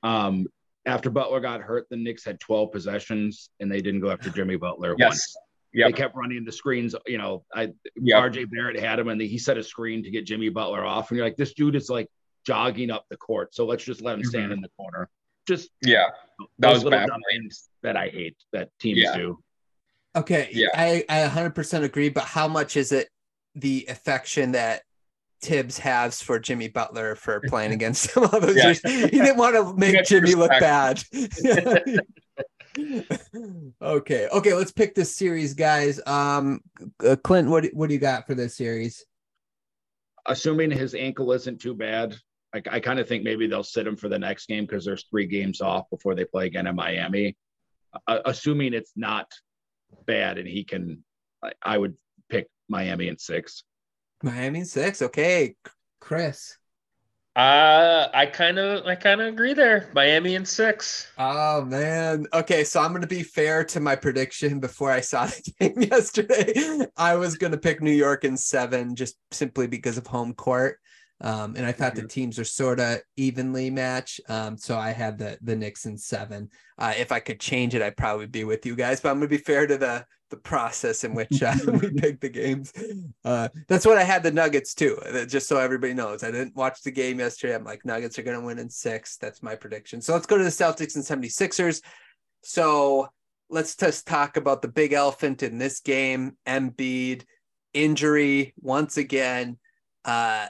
[0.04, 0.46] Um,
[0.84, 4.54] after Butler got hurt, the Knicks had 12 possessions and they didn't go after Jimmy
[4.56, 5.08] Butler Yes.
[5.10, 5.36] once.
[5.76, 5.88] Yep.
[5.88, 6.94] They kept running the screens.
[7.06, 8.22] You know, I Yep.
[8.32, 11.10] RJ Barrett had him and he set a screen to get Jimmy Butler off.
[11.10, 12.08] And you're like, this dude is like
[12.46, 13.54] jogging up the court.
[13.54, 14.54] So let's just let him stand Mhm.
[14.56, 15.10] in the corner.
[15.46, 16.06] Just Yeah.
[16.38, 19.16] That those was little dumb things that I hate that teams Yeah.
[19.16, 19.38] do.
[20.16, 20.68] Okay, Yeah.
[20.74, 23.08] I I 100% agree, but how much is it
[23.54, 24.82] the affection that
[25.42, 28.64] Thibs has for Jimmy Butler for playing against him all those Yeah.
[28.68, 28.80] years?
[28.82, 31.02] He didn't want to make got Jimmy look bad.
[33.82, 36.00] okay, okay, let's pick this series, guys.
[36.06, 36.60] Um,
[37.04, 39.04] uh, Clint, what what do you got for this series?
[40.26, 42.16] Assuming his ankle isn't too bad,
[42.54, 45.04] I, I kind of think maybe they'll sit him for the next game because there's
[45.10, 47.36] three games off before they play again in Miami.
[48.06, 49.30] Uh, assuming it's not
[50.06, 51.02] bad and he can,
[51.42, 51.94] I, I would
[52.28, 53.62] pick Miami in six.
[54.22, 55.02] Miami in six.
[55.02, 55.54] Okay,
[56.00, 56.56] Chris.
[57.36, 59.90] Uh, I kind of, I kind of agree there.
[59.92, 61.06] Miami in six.
[61.18, 62.26] Oh man.
[62.32, 66.86] Okay, so I'm gonna be fair to my prediction before I saw the game yesterday.
[66.96, 70.78] I was gonna pick New York in seven just simply because of home court.
[71.20, 74.20] Um, and I thought the teams are sort of evenly matched.
[74.30, 76.48] Um, so I had the the Knicks in seven.
[76.78, 79.28] Uh, if I could change it, I'd probably be with you guys, but I'm gonna
[79.28, 82.72] be fair to the the process in which uh, we picked the games.
[83.24, 84.98] Uh, that's what I had the Nuggets too.
[84.98, 87.54] uh, Just so everybody knows, I didn't watch the game yesterday.
[87.54, 89.16] I'm like Nuggets are gonna win in six.
[89.16, 90.00] That's my prediction.
[90.00, 91.82] So let's go to the Celtics and 76ers.
[92.42, 93.08] So
[93.50, 97.22] let's just talk about the big elephant in this game, Embiid
[97.74, 99.58] injury once again.
[100.04, 100.46] Uh,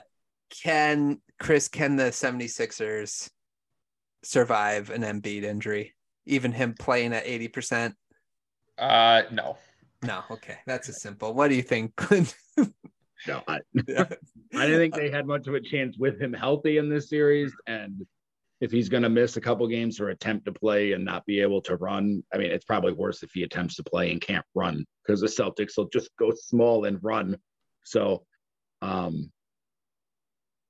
[0.63, 3.29] can Chris, can the 76ers
[4.23, 5.95] survive an Embiid injury?
[6.25, 7.93] Even him playing at 80%?
[8.79, 9.57] Uh, no.
[10.03, 10.59] No, okay.
[10.67, 11.35] That's a simple.
[11.35, 12.35] What do you think, Clint?
[13.27, 13.59] No, I,
[13.89, 14.05] Yeah.
[14.55, 17.53] I didn't think they had much of a chance with him healthy in this series.
[17.67, 18.07] And
[18.61, 21.41] if he's going to miss a couple games or attempt to play and not be
[21.41, 24.45] able to run, I mean, it's probably worse if he attempts to play and can't
[24.55, 27.37] run because the Celtics will just go small and run.
[27.85, 28.25] So,
[28.83, 29.33] um,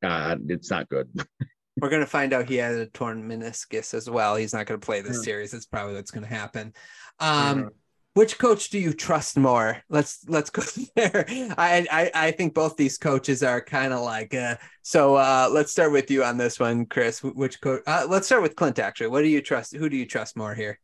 [0.02, 1.08] uh, it's not good.
[1.80, 4.36] We're gonna find out he had a torn meniscus as well.
[4.36, 5.22] He's not gonna play this Yeah.
[5.24, 5.50] series.
[5.50, 6.72] That's probably what's gonna happen.
[7.20, 7.70] Um,
[8.16, 9.82] which coach do you trust more?
[9.90, 10.62] Let's let's go
[10.96, 11.26] there.
[11.58, 15.16] I I, I think both these coaches are kind of like uh, so.
[15.16, 17.22] Uh, let's start with you on this one, Chris.
[17.22, 17.82] Which coach?
[17.86, 18.78] Uh, let's start with Clint.
[18.78, 19.76] Actually, what do you trust?
[19.76, 20.78] Who do you trust more here?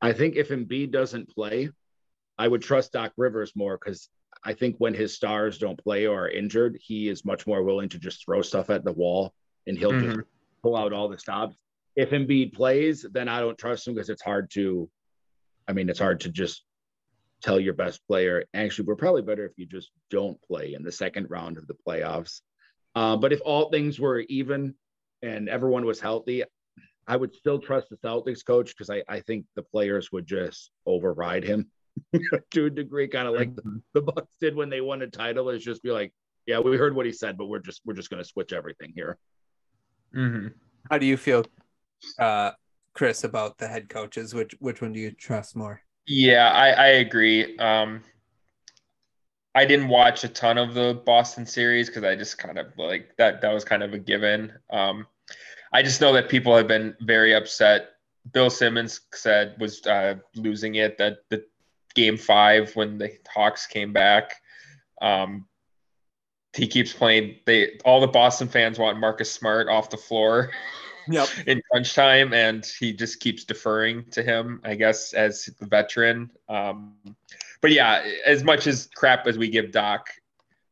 [0.00, 1.70] I think if Embiid doesn't play,
[2.36, 4.08] I would trust Doc Rivers more because
[4.44, 7.88] I think when his stars don't play or are injured, he is much more willing
[7.90, 9.32] to just throw stuff at the wall
[9.68, 10.18] and he'll just
[10.64, 11.54] pull out all the stops.
[11.94, 14.90] If Embiid plays, then I don't trust him because it's hard to,
[15.68, 16.64] I mean, it's hard to just
[17.42, 20.92] tell your best player, actually, we're probably better if you just don't play in the
[20.92, 22.40] second round of the playoffs.
[22.94, 24.74] Uh, but if all things were even
[25.22, 26.44] and everyone was healthy,
[27.06, 30.70] I would still trust the Celtics coach because I, I think the players would just
[30.86, 31.70] override him
[32.52, 35.50] to a degree, kind of like the, the Bucks did when they won a title.
[35.50, 36.12] Is just be like,
[36.46, 38.92] yeah, we heard what he said, but we're just we're just going to switch everything
[38.94, 39.18] here.
[40.14, 40.48] Mm-hmm.
[40.90, 41.44] How do you feel,
[42.18, 42.52] uh,
[42.94, 44.34] Chris, about the head coaches?
[44.34, 45.82] Which which one do you trust more?
[46.06, 47.56] Yeah, I, I agree.
[47.58, 48.02] Um,
[49.54, 53.16] I didn't watch a ton of the Boston series because I just kind of like
[53.18, 53.40] that.
[53.42, 54.52] That was kind of a given.
[54.70, 55.06] Um,
[55.72, 57.90] I just know that people have been very upset.
[58.32, 61.44] Bill Simmons said was uh, losing it that the
[61.94, 64.34] game five when the Hawks came back.
[65.00, 65.46] Um,
[66.54, 67.36] he keeps playing.
[67.46, 70.50] They all the Boston fans want Marcus Smart off the floor
[71.08, 71.28] Yep.
[71.46, 76.30] in crunch time, and he just keeps deferring to him, I guess, as the veteran.
[76.48, 76.94] Um,
[77.60, 80.08] but yeah, as much as crap as we give Doc,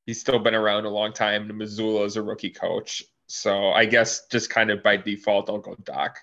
[0.07, 1.51] he's still been around a long time.
[1.51, 5.59] And Mazzulla is a rookie coach, so I guess just kind of by default, I'll
[5.59, 6.19] go Doc.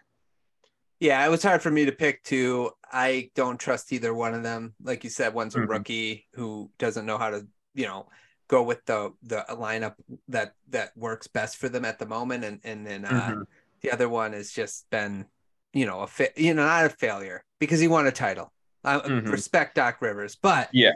[0.99, 2.71] Yeah, it was hard for me to pick two.
[2.91, 4.73] I don't trust either one of them.
[4.81, 5.69] Like you said, one's a Mhm.
[5.69, 8.09] rookie who doesn't know how to, you know,
[8.47, 9.95] go with the the lineup
[10.29, 13.45] that that works best for them at the moment, and and then uh, Mhm.
[13.81, 15.25] The other one has just been,
[15.73, 18.51] you know, a fa- you know not a failure because he won a title.
[18.83, 19.31] I Mhm.
[19.31, 20.91] respect Doc Rivers, but Yeah.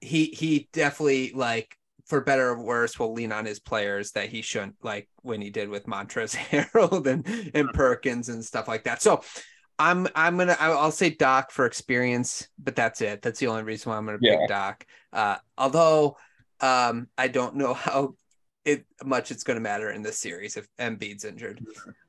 [0.00, 1.76] he he definitely like
[2.06, 5.50] for better or worse will lean on his players that he shouldn't like when he
[5.50, 9.02] did with Montrezl Harrell and and Perkins and stuff like that.
[9.02, 9.22] So
[9.78, 13.22] I'm I'm gonna I'll say Doc for experience, but that's it.
[13.22, 14.38] That's the only reason why I'm gonna Yeah.
[14.38, 14.86] pick Doc.
[15.12, 16.16] Uh, although
[16.60, 18.14] um, I don't know how
[18.64, 21.64] it much it's gonna matter in this series if Embiid's injured.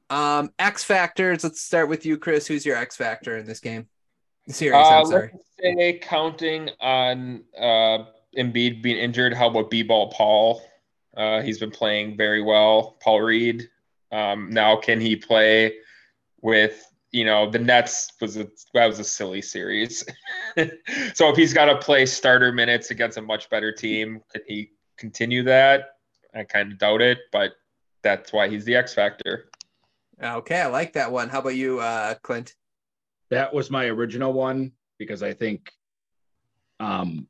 [0.10, 1.44] Um, X factors.
[1.44, 2.48] Let's start with you, Chris.
[2.48, 3.88] Who's your X factor in this game?
[4.48, 4.76] Series.
[4.76, 5.32] Uh, I'm sorry.
[5.34, 8.06] let's say counting on uh,
[8.38, 9.34] Embiid being injured.
[9.34, 10.62] How about B-ball Paul?
[11.16, 12.98] Uh, he's been playing very well.
[13.02, 13.70] Paul Reed.
[14.12, 15.74] Um, now, can he play
[16.42, 20.04] with you know the Nets was a that was a silly series.
[21.14, 24.72] so if he's got to play starter minutes against a much better team, could he
[24.98, 25.96] continue that?
[26.34, 27.54] I kind of doubt it, but
[28.04, 29.50] that's why he's the X factor.
[30.22, 31.30] Okay, I like that one.
[31.30, 32.54] How about you, uh, Clint?
[33.30, 35.72] That was my original one because I think
[36.80, 37.28] um,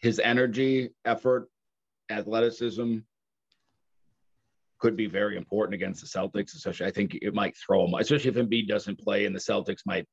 [0.00, 1.48] his energy, effort,
[2.10, 2.98] athleticism
[4.78, 6.54] could be very important against the Celtics.
[6.54, 9.86] Especially, I think it might throw him, especially if Embiid doesn't play and the Celtics
[9.86, 10.06] might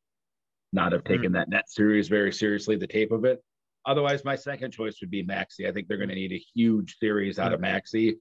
[0.74, 1.34] not have taken mm-hmm.
[1.34, 2.76] that net series very seriously.
[2.76, 3.44] The tape of it.
[3.86, 5.68] Otherwise, my second choice would be Maxey.
[5.68, 8.18] I think they're going to need a huge series out of Maxey.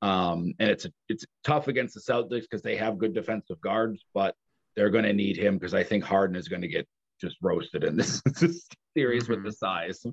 [0.00, 4.34] Um, and it's it's tough against the Celtics because they have good defensive guards, but
[4.76, 6.86] they're going to need him because I think Harden is going to get
[7.20, 8.66] just roasted in this, this
[8.96, 9.34] series mm-hmm.
[9.34, 10.04] with the size.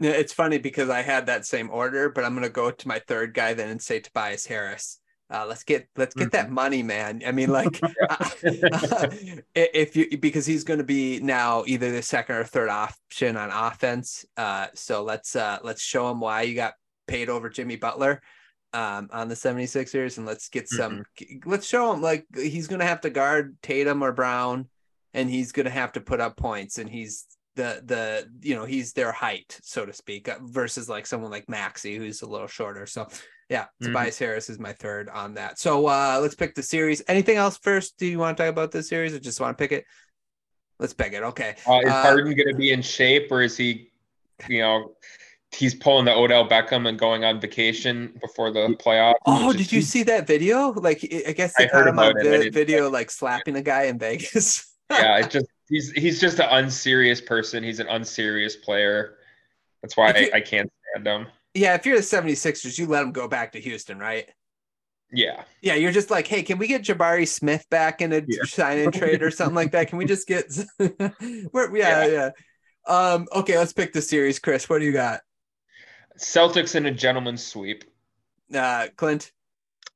[0.00, 2.98] It's funny because I had that same order, but I'm going to go to my
[2.98, 5.00] third guy then and say Tobias Harris.
[5.30, 6.54] Uh, let's get let's get that mm-hmm.
[6.54, 7.22] money, man.
[7.26, 7.80] I mean, like,
[8.10, 8.28] uh,
[9.54, 13.50] if you because he's going to be now either the second or third option on
[13.50, 14.26] offense.
[14.36, 16.74] Uh, so let's uh, let's show him why you got
[17.06, 18.20] paid over Jimmy Butler
[18.74, 21.04] um, on the 76ers, and let's get some.
[21.20, 21.50] Mm-hmm.
[21.50, 24.68] Let's show him like he's going to have to guard Tatum or Brown,
[25.14, 27.26] and he's going to have to put up points, and he's
[27.56, 31.48] the the you know he's their height so to speak uh, versus like someone like
[31.48, 32.86] Maxey who's a little shorter.
[32.86, 33.06] So
[33.48, 33.86] yeah, mm-hmm.
[33.86, 35.58] Tobias Harris is my third on that.
[35.58, 37.02] So uh let's pick the series.
[37.06, 37.96] Anything else first?
[37.98, 39.84] Do you want to talk about this series or just want to pick it?
[40.78, 41.22] Let's pick it.
[41.22, 41.54] Okay.
[41.68, 43.92] Uh, is uh, Harden going to be in shape or is he,
[44.48, 44.96] you know,
[45.54, 49.14] he's pulling the Odell Beckham and going on vacation before the playoffs?
[49.26, 50.72] Oh, did you see that video?
[50.72, 53.98] Like, I guess they I caught him on the video, like slapping a guy in
[53.98, 54.74] Vegas.
[54.90, 57.62] yeah, it just he's he's just an unserious person.
[57.62, 59.16] He's an unserious player.
[59.82, 61.26] That's why I, I can't stand him.
[61.54, 64.28] Yeah, if you're the 76ers, you let him go back to Houston, right?
[65.12, 65.44] Yeah.
[65.62, 68.42] Yeah, you're just like, hey, can we get Jabari Smith back in a yeah.
[68.44, 69.88] sign and trade or something like that?
[69.88, 70.52] Can we just get
[71.52, 72.30] Where, yeah, yeah, yeah.
[72.86, 74.38] Um, okay, let's pick the series.
[74.38, 75.20] Chris, what do you got?
[76.18, 77.84] Celtics in a gentleman's sweep.
[78.54, 79.32] Uh Clint.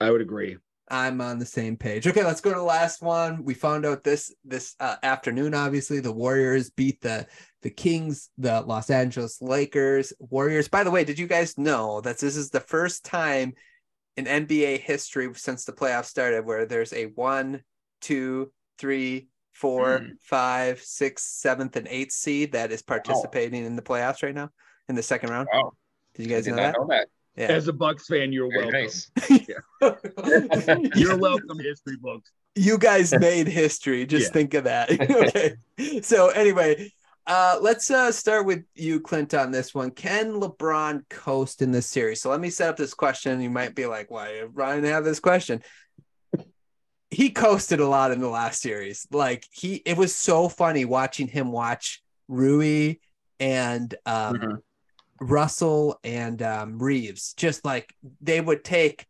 [0.01, 0.59] I would agree.
[0.91, 2.07] I'm on the same page.
[2.07, 3.45] Okay, let's go to the last one.
[3.45, 5.55] We found out this this uh, afternoon.
[5.55, 7.27] Obviously, the Warriors beat the
[7.63, 10.13] the Kings, the Los Angeles Lakers.
[10.19, 10.69] Warriors.
[10.69, 13.53] By the way, did you guys know that this is the first time
[14.17, 17.63] in NBA history since the playoffs started where there's a one,
[18.01, 20.11] two, three, four, mm.
[20.23, 24.51] five, six, seventh, and eighth seed that is participating in the playoffs right now
[24.89, 25.49] in the second round?
[25.53, 25.73] Wow.
[26.19, 26.75] Did you guys know that?
[26.77, 27.09] know that?
[27.37, 27.47] Yeah.
[27.47, 28.83] As a Bucks fan, you're Very welcome.
[28.83, 29.11] Nice.
[30.97, 32.33] you're welcome, history books.
[32.57, 34.05] You guys made history.
[34.05, 34.33] Just yeah.
[34.33, 34.91] think of that.
[35.79, 36.03] okay.
[36.03, 36.93] So anyway,
[37.29, 39.93] uh, let's uh, start with you, Clint, on this one.
[39.93, 42.21] Can LeBron coast in this series?
[42.21, 43.41] So let me set up this question.
[43.41, 45.63] You might be like, why Ryan have this question?
[47.11, 49.07] He coasted a lot in the last series.
[49.13, 52.97] Like he, it was so funny watching him watch Rui
[53.39, 54.55] and um, mm-hmm.
[55.21, 59.07] Russell and um, Reaves, just like they would take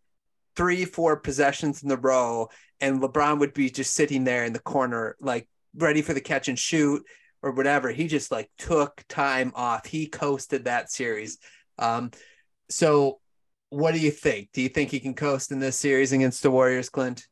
[0.57, 2.49] three, four possessions in the row,
[2.81, 6.49] and LeBron would be just sitting there in the corner, like ready for the catch
[6.49, 7.05] and shoot
[7.43, 7.91] or whatever.
[7.91, 9.87] He just like took time off.
[9.87, 11.39] He coasted that series.
[11.79, 12.11] Um,
[12.69, 13.21] so,
[13.71, 14.51] what do you think?
[14.53, 17.27] Do you think he can coast in this series against the Warriors, Clint?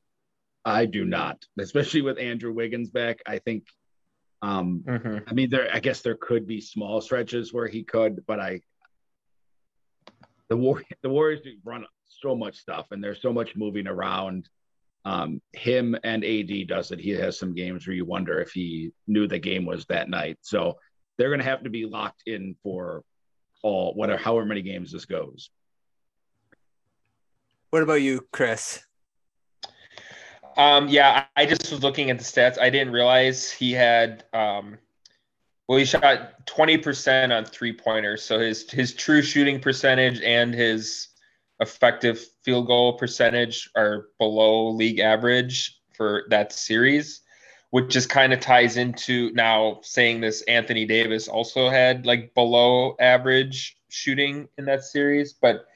[0.64, 3.20] I do not, especially with Andrew Wiggins back.
[3.26, 3.64] I think
[4.42, 5.18] um, mm-hmm.
[5.26, 5.68] I mean, there.
[5.72, 8.60] I guess there could be small stretches where he could, but I,
[10.48, 14.48] the war, the Warriors run so much stuff, and there's so much moving around.
[15.04, 16.98] Um, him and AD does it.
[16.98, 20.38] He has some games where you wonder if he knew the game was that night.
[20.40, 20.78] So
[21.16, 23.04] they're going to have to be locked in for
[23.62, 25.50] all whatever, however many games this goes.
[27.70, 28.82] What about you, Chris?
[30.56, 32.58] Um, yeah, I just was looking at the stats.
[32.58, 34.24] I didn't realize he had.
[34.32, 34.78] Um,
[35.68, 40.54] well, he shot twenty percent on three pointers, so his his true shooting percentage and
[40.54, 41.08] his
[41.60, 47.20] effective field goal percentage are below league average for that series,
[47.70, 50.42] which just kind of ties into now saying this.
[50.42, 55.66] Anthony Davis also had like below average shooting in that series, but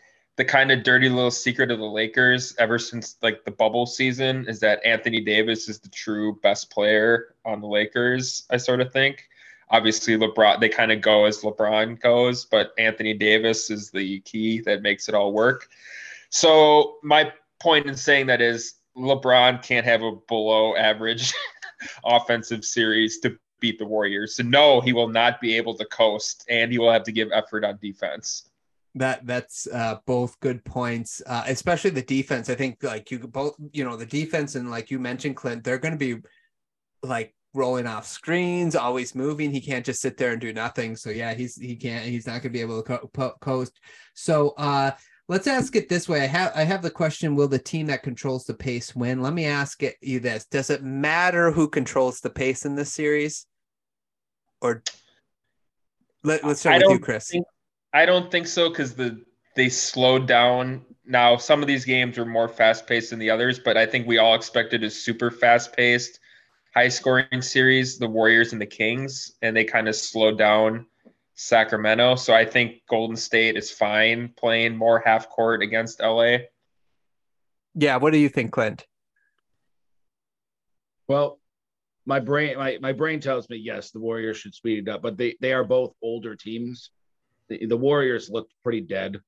[0.40, 4.46] the kind of dirty little secret of the Lakers ever since like the bubble season
[4.48, 8.90] is that Anthony Davis is the true best player on the Lakers, I sort of
[8.90, 9.28] think.
[9.68, 14.62] Obviously LeBron they kind of go as LeBron goes, but Anthony Davis is the key
[14.62, 15.68] that makes it all work.
[16.30, 21.34] So my point in saying that is LeBron can't have a below average
[22.06, 24.36] offensive series to beat the Warriors.
[24.36, 27.28] So no, he will not be able to coast and he will have to give
[27.30, 28.49] effort on defense.
[28.96, 32.50] That that's uh, both good points, uh, especially the defense.
[32.50, 35.78] I think like you both, you know, the defense and like you mentioned, Clint, they're
[35.78, 36.20] going to be
[37.02, 39.50] like rolling off screens, always moving.
[39.50, 40.96] He can't just sit there and do nothing.
[40.96, 42.04] So yeah, he's he can't.
[42.04, 43.78] He's not going to be able to co- coast.
[44.14, 44.92] So uh,
[45.28, 46.22] let's ask it this way.
[46.22, 49.22] I have I have the question: Will the team that controls the pace win?
[49.22, 52.92] Let me ask it, you this: Does it matter who controls the pace in this
[52.92, 53.46] series,
[54.60, 54.82] or
[56.22, 57.28] let, us start I with you, Chris?
[57.28, 57.46] Think,
[57.92, 59.22] I don't think so because the
[59.56, 60.84] they slowed down.
[61.04, 64.06] Now some of these games were more fast paced than the others, but I think
[64.06, 66.20] we all expected a super fast paced,
[66.74, 70.86] high scoring series, the Warriors and the Kings, and they kind of slowed down
[71.34, 72.14] Sacramento.
[72.14, 76.36] So I think Golden State is fine playing more half court against LA.
[77.74, 78.86] Yeah, what do you think, Clint?
[81.08, 81.40] Well,
[82.06, 85.16] my brain my, my brain tells me yes, the Warriors should speed it up, but
[85.16, 86.90] they they are both older teams
[87.50, 89.20] the, the Warriors looked pretty dead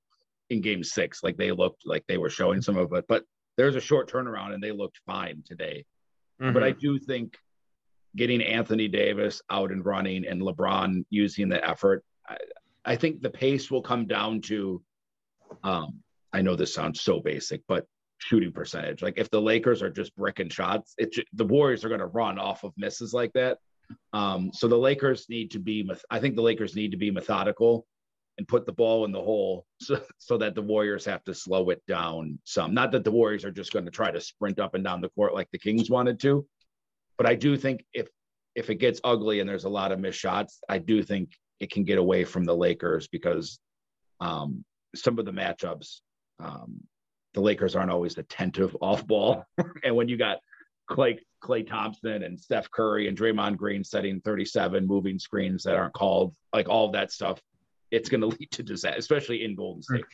[0.48, 1.22] in game six.
[1.22, 3.24] Like they looked like they were showing some of it, but
[3.58, 5.84] there's a short turnaround and they looked fine today.
[6.40, 6.54] Mm-hmm.
[6.54, 7.36] But I do think
[8.16, 12.36] getting Anthony Davis out and running and LeBron using the effort, I,
[12.84, 14.82] I think the pace will come down to,
[15.62, 16.00] um,
[16.32, 17.86] I know this sounds so basic, but
[18.18, 19.02] shooting percentage.
[19.02, 22.38] Like if the Lakers are just bricking shots, it the Warriors are going to run
[22.38, 23.58] off of misses like that.
[24.12, 27.86] Um, so the Lakers need to be, I think the Lakers need to be methodical
[28.38, 31.70] and put the ball in the hole so, so that the Warriors have to slow
[31.70, 32.74] it down some.
[32.74, 35.10] Not that the Warriors are just going to try to sprint up and down the
[35.10, 36.46] court like the Kings wanted to,
[37.18, 38.08] but I do think if
[38.54, 41.70] if it gets ugly and there's a lot of missed shots, I do think it
[41.70, 43.58] can get away from the Lakers because
[44.20, 44.62] um,
[44.94, 46.00] some of the matchups,
[46.38, 46.80] um,
[47.32, 49.44] the Lakers aren't always attentive off ball,
[49.84, 50.38] and when you got
[50.90, 55.94] Klay Clay Thompson and Steph Curry and Draymond Green setting 37 moving screens that aren't
[55.94, 57.40] called, like all that stuff
[57.92, 60.04] it's going to lead to disaster, especially in Golden State.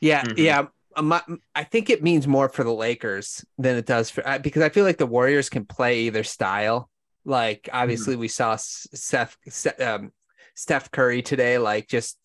[0.00, 0.38] Yeah, mm-hmm.
[0.38, 0.66] yeah.
[0.96, 4.68] Um, I think it means more for the Lakers than it does for because I
[4.68, 6.90] feel like the Warriors can play either style.
[7.24, 8.22] Like obviously, mm-hmm.
[8.22, 9.36] we saw Seth,
[9.80, 10.12] um,
[10.54, 12.18] Steph Curry today, like just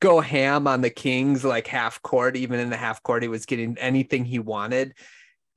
[0.00, 2.34] go ham on the Kings, like half court.
[2.36, 4.94] Even in the half court, he was getting anything he wanted.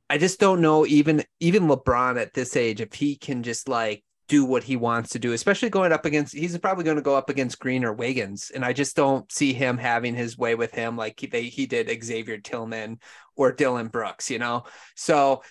[0.10, 4.04] I just don't know, even even LeBron at this age, if he can just like
[4.28, 6.34] do what he wants to do, especially going up against.
[6.34, 9.54] He's probably going to go up against Green or Wiggins, and I just don't see
[9.54, 13.00] him having his way with him like he, they, he did Xavier Tillman
[13.36, 14.32] or Dillon Brooks.
[14.32, 14.64] You know,
[14.96, 15.44] so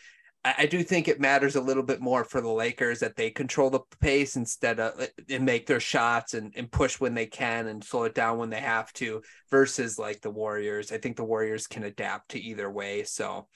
[0.44, 3.30] I, I, do think it matters a little bit more for the Lakers that they
[3.30, 7.68] control the pace instead of and make their shots and, and push when they can
[7.68, 9.22] and slow it down when they have to.
[9.50, 13.04] Versus like the Warriors, I think the Warriors can adapt to either way.
[13.04, 13.46] So.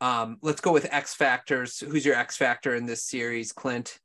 [0.00, 1.78] Um, let's go with X factors.
[1.78, 4.00] Who's your X factor in this series, Clint?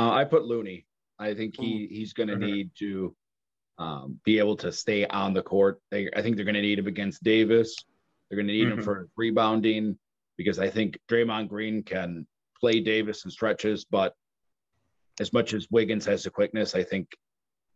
[0.00, 0.86] Uh, I put Looney.
[1.18, 3.14] I think he he's going to need to
[3.76, 5.78] um, be able to stay on the court.
[5.90, 7.76] They, I think they're going to need him against Davis.
[8.28, 8.78] They're going to need mm-hmm.
[8.78, 9.98] him for rebounding
[10.38, 12.26] because I think Draymond Green can
[12.58, 14.14] play Davis in stretches, but
[15.20, 17.08] as much as Wiggins has the quickness, I think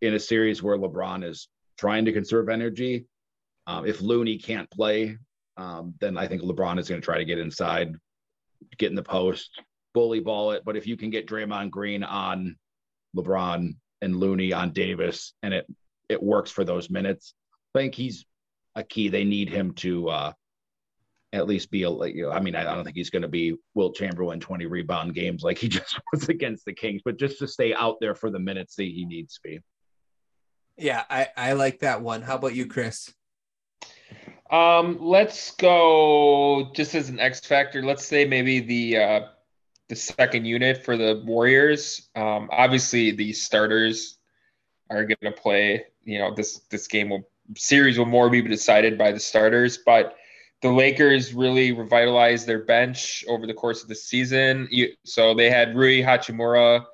[0.01, 3.05] in a series where LeBron is trying to conserve energy,
[3.67, 5.19] um, if Looney can't play,
[5.59, 7.95] um, then I think LeBron is going to try to get inside,
[8.79, 9.61] get in the post,
[9.95, 10.62] bully ball it.
[10.65, 12.57] But if you can get Draymond Green on
[13.16, 15.66] LeBron and Looney on Davis, and it
[16.11, 17.35] it works for those minutes,
[17.75, 18.27] I think he's
[18.75, 19.09] a key.
[19.09, 20.33] They need him to uh,
[21.33, 21.91] at least be a.
[21.91, 24.66] You know, I mean, I, I don't think he's going to be Wilt Chamberlain twenty
[24.66, 28.15] rebound games like he just was against the Kings, but just to stay out there
[28.15, 29.61] for the minutes that he needs to be.
[30.77, 32.23] Yeah, I I like that one.
[32.23, 33.12] How about you, Chris?
[34.51, 37.83] Um, let's go just as an X factor.
[37.83, 39.21] Let's say maybe the uh,
[39.89, 42.09] the second unit for the Warriors.
[42.15, 44.19] Um, obviously, the starters
[44.90, 45.85] are going to play.
[46.05, 50.16] You know, this this game will series will more be decided by the starters, but
[50.62, 54.66] the Lakers really revitalized their bench over the course of the season.
[54.70, 56.86] You, so they had Rui Hachimura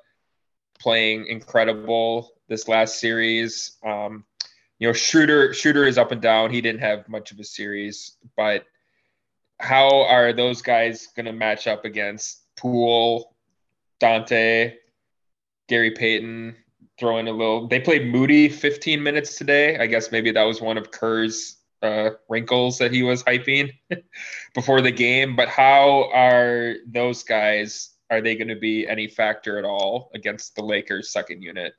[0.77, 3.77] playing incredible this last series.
[3.85, 4.25] Um,
[4.79, 6.51] you know, Schroeder Schroeder is up and down.
[6.51, 8.65] He didn't have much of a series, but
[9.59, 13.33] how are those guys going to match up against Poole,
[13.99, 14.75] Dante,
[15.67, 16.55] Gary Payton
[16.99, 17.67] throwing a little.
[17.67, 19.79] They played Moody 15 minutes today.
[19.79, 23.71] I guess maybe that was one of Kerr's uh, wrinkles that he was hyping
[24.53, 25.35] before the game.
[25.35, 27.95] But how are those guys?
[28.11, 31.73] Are they going to be any factor at all against the Lakers' second unit?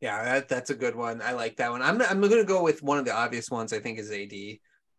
[0.00, 1.20] Yeah, that, that's a good one.
[1.22, 1.82] I like that one.
[1.82, 3.72] I'm I'm going to go with one of the obvious ones.
[3.72, 4.32] I think is AD.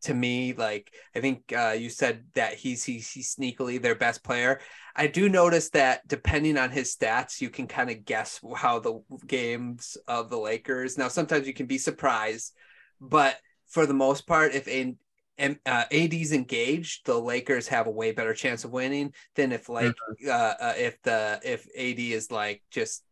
[0.02, 0.54] To me.
[0.54, 4.60] Like I think uh, you said that he's, he's he's sneakily their best player.
[4.96, 9.02] I do notice that depending on his stats, you can kind of guess how the
[9.26, 10.98] games of the Lakers.
[10.98, 12.54] Now sometimes you can be surprised,
[13.00, 13.38] but
[13.68, 14.96] for the most part, if a
[15.38, 19.70] and uh, AD's engaged, the Lakers have a way better chance of winning than if
[19.70, 20.30] like mm-hmm.
[20.30, 23.04] uh, uh, if the if AD is like just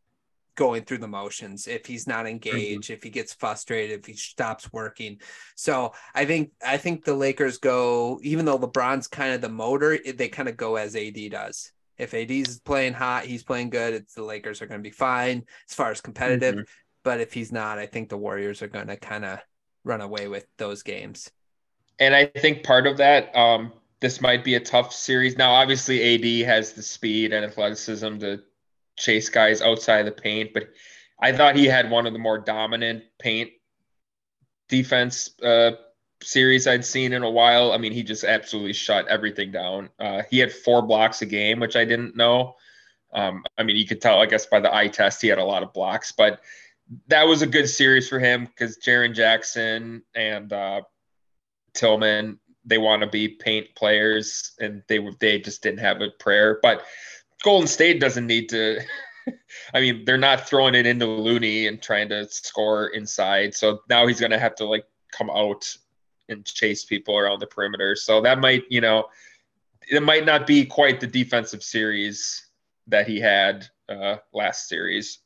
[0.59, 2.93] going through the motions if he's not engaged mm-hmm.
[2.93, 5.17] if he gets frustrated if he stops working.
[5.55, 9.97] So i think i think the lakers go even though lebron's kind of the motor
[10.15, 11.71] they kind of go as ad does.
[11.97, 15.45] If ad's playing hot he's playing good it's the lakers are going to be fine
[15.69, 16.55] as far as competitive.
[16.55, 16.63] Mm-hmm.
[17.03, 19.39] but if he's not i think the warriors are going to kind of
[19.85, 21.31] run away with those games.
[21.99, 23.71] And i think part of that um
[24.01, 25.37] this might be a tough series.
[25.37, 28.41] Now obviously ad has the speed and athleticism to
[28.99, 30.69] chase guys outside the paint, but
[31.19, 33.51] I thought he had one of the more dominant paint
[34.69, 35.71] defense uh,
[36.21, 37.71] series I'd seen in a while.
[37.71, 39.89] I mean, he just absolutely shut everything down.
[39.99, 42.55] Uh, he had four blocks a game, which I didn't know.
[43.11, 45.43] Um, I mean, you could tell, I guess, by the eye test, he had a
[45.43, 46.41] lot of blocks, but
[47.07, 50.81] that was a good series for him because Jaren Jackson and uh,
[51.73, 56.59] Tillman, they want to be paint players, and they they just didn't have a prayer.
[56.61, 56.83] But
[57.43, 58.81] Golden State doesn't need to.
[59.73, 63.53] I mean, they're not throwing it into Looney and trying to score inside.
[63.53, 65.75] So now he's going to have to like come out
[66.29, 67.95] and chase people around the perimeter.
[67.95, 69.05] So that might, you know,
[69.89, 72.47] it might not be quite the defensive series
[72.87, 75.19] that he had uh, last series.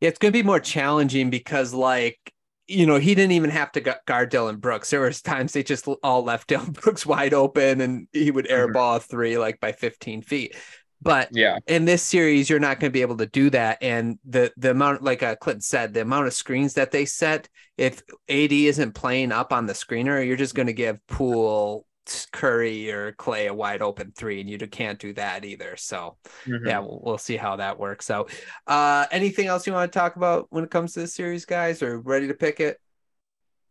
[0.00, 2.32] Yeah, it's going to be more challenging because, like,
[2.66, 4.90] you know, he didn't even have to guard Dillon Brooks.
[4.90, 8.98] There was times they just all left Dillon Brooks wide open, and he would airball
[8.98, 9.10] mm-hmm.
[9.10, 10.54] three like by 15 feet.
[11.02, 13.78] But yeah, in this series, you're not going to be able to do that.
[13.82, 17.48] And the the amount, like uh, Clinton said, the amount of screens that they set,
[17.76, 21.86] if AD isn't playing up on the screener, you're just going to give Poole,
[22.32, 25.76] Curry, or Klay a wide open three, and you can't do that either.
[25.76, 26.16] So
[26.46, 26.66] mm-hmm.
[26.66, 28.30] yeah, we'll, we'll, see how that works out.
[28.66, 31.82] Uh, anything else you want to talk about when it comes to this series, guys?
[31.82, 32.80] Or ready to pick it?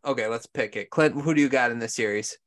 [0.05, 0.89] Okay, let's pick it.
[0.91, 2.37] Clinton, who do you got in this series?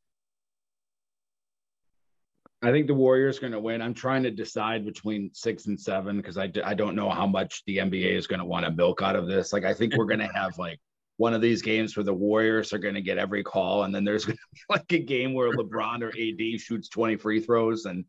[2.62, 3.80] I think the Warriors are going to win.
[3.80, 7.62] I'm trying to decide between six and seven because I, I don't know how much
[7.66, 9.52] the NBA is going to want to milk out of this.
[9.52, 10.80] Like, I think we're going to have like
[11.18, 14.04] one of these games where the Warriors are going to get every call, and then
[14.04, 17.84] there's going to be like a game where LeBron or AD shoots 20 free throws.
[17.84, 18.04] And,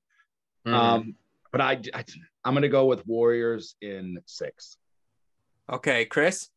[0.65, 0.73] mm.
[0.73, 1.15] um,
[1.51, 2.03] but I, I
[2.43, 4.77] I'm going to go with Warriors in six.
[5.71, 6.49] Okay, Chris.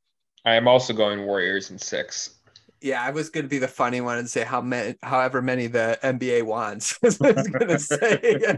[0.46, 2.38] I am also going Warriors in six.
[2.82, 5.68] Yeah, I was going to be the funny one and say how many, however many
[5.68, 6.98] the NBA wants.
[7.02, 8.56] I was going to say.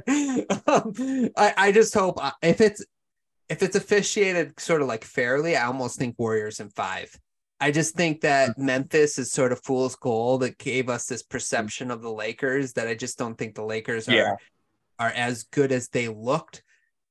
[0.66, 2.84] um, I, I just hope uh, if it's
[3.48, 7.14] if it's officiated sort of like fairly, I almost think Warriors in five.
[7.60, 8.66] I just think that mm-hmm.
[8.66, 12.88] Memphis is sort of fool's gold that gave us this perception of the Lakers that
[12.88, 14.34] I just don't think the Lakers are yeah.
[14.98, 16.62] are as good as they looked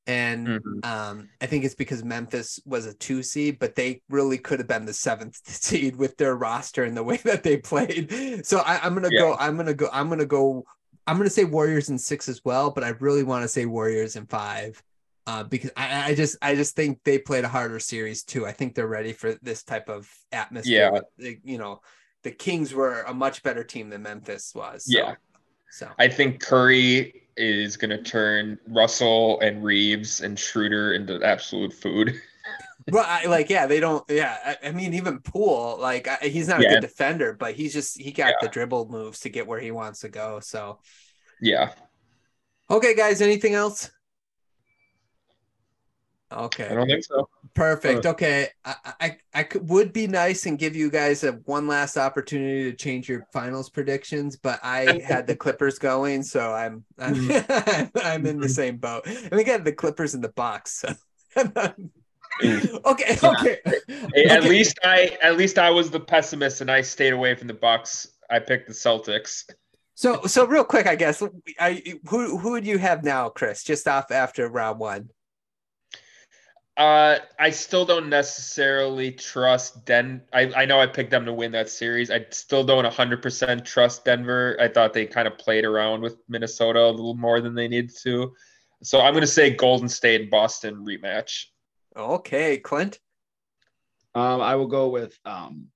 [0.05, 0.79] and mm-hmm.
[0.83, 4.67] um, I think it's because Memphis was a two seed, but they really could have
[4.67, 8.45] been the seventh seed with their roster and the way that they played.
[8.45, 9.19] So I, am gonna yeah.
[9.19, 9.35] go.
[9.35, 9.89] I'm gonna go.
[9.93, 10.65] I'm gonna go.
[11.07, 14.15] I'm gonna say Warriors in six as well, but I really want to say Warriors
[14.15, 14.81] in five.
[15.25, 18.45] Uh, because I, I, just I just think they played a harder series too.
[18.45, 21.01] I think they're ready for this type of atmosphere.
[21.17, 21.31] Yeah.
[21.45, 21.79] you know,
[22.23, 24.83] the Kings were a much better team than Memphis was.
[24.83, 25.15] So, yeah.
[25.71, 31.73] So I think Curry is going to turn Russell and Reaves and Schroeder into absolute
[31.73, 32.13] food.
[32.91, 34.03] well, I, like, yeah, they don't.
[34.09, 36.69] Yeah, I, I mean, even Poole, like, I, he's not yeah.
[36.69, 38.35] a good defender, but he's just he got yeah.
[38.41, 40.39] the dribble moves to get where he wants to go.
[40.39, 40.79] So,
[41.41, 41.73] yeah.
[42.69, 43.21] Okay, guys.
[43.21, 43.91] Anything else?
[46.33, 46.67] Okay.
[46.67, 47.29] I don't think so.
[47.53, 48.05] Perfect.
[48.05, 48.47] Okay.
[48.65, 52.63] I, I, I could, would be nice and give you guys a one last opportunity
[52.71, 57.97] to change your finals predictions, but I had the Clippers going, so I'm I'm, mm-hmm.
[58.03, 59.05] I'm in the same boat.
[59.05, 60.83] And we got the Clippers in the box.
[60.83, 60.95] So.
[62.43, 63.17] okay.
[63.23, 63.57] Okay.
[63.87, 64.49] Hey, at okay.
[64.49, 68.07] least I at least I was the pessimist and I stayed away from the Bucks.
[68.29, 69.43] I picked the Celtics.
[69.95, 71.21] So so real quick, I guess
[71.59, 73.63] I who who would you have now, Chris?
[73.63, 75.09] Just off after round one.
[76.75, 80.23] Uh, I still don't necessarily trust Den.
[80.33, 82.09] I, I know I picked them to win that series.
[82.09, 84.57] I still don't 100% trust Denver.
[84.59, 87.95] I thought they kind of played around with Minnesota a little more than they needed
[88.03, 88.33] to.
[88.81, 91.45] So I'm going to say Golden State Boston rematch.
[91.95, 92.99] Okay, Clint.
[94.15, 95.67] Um, I will go with um,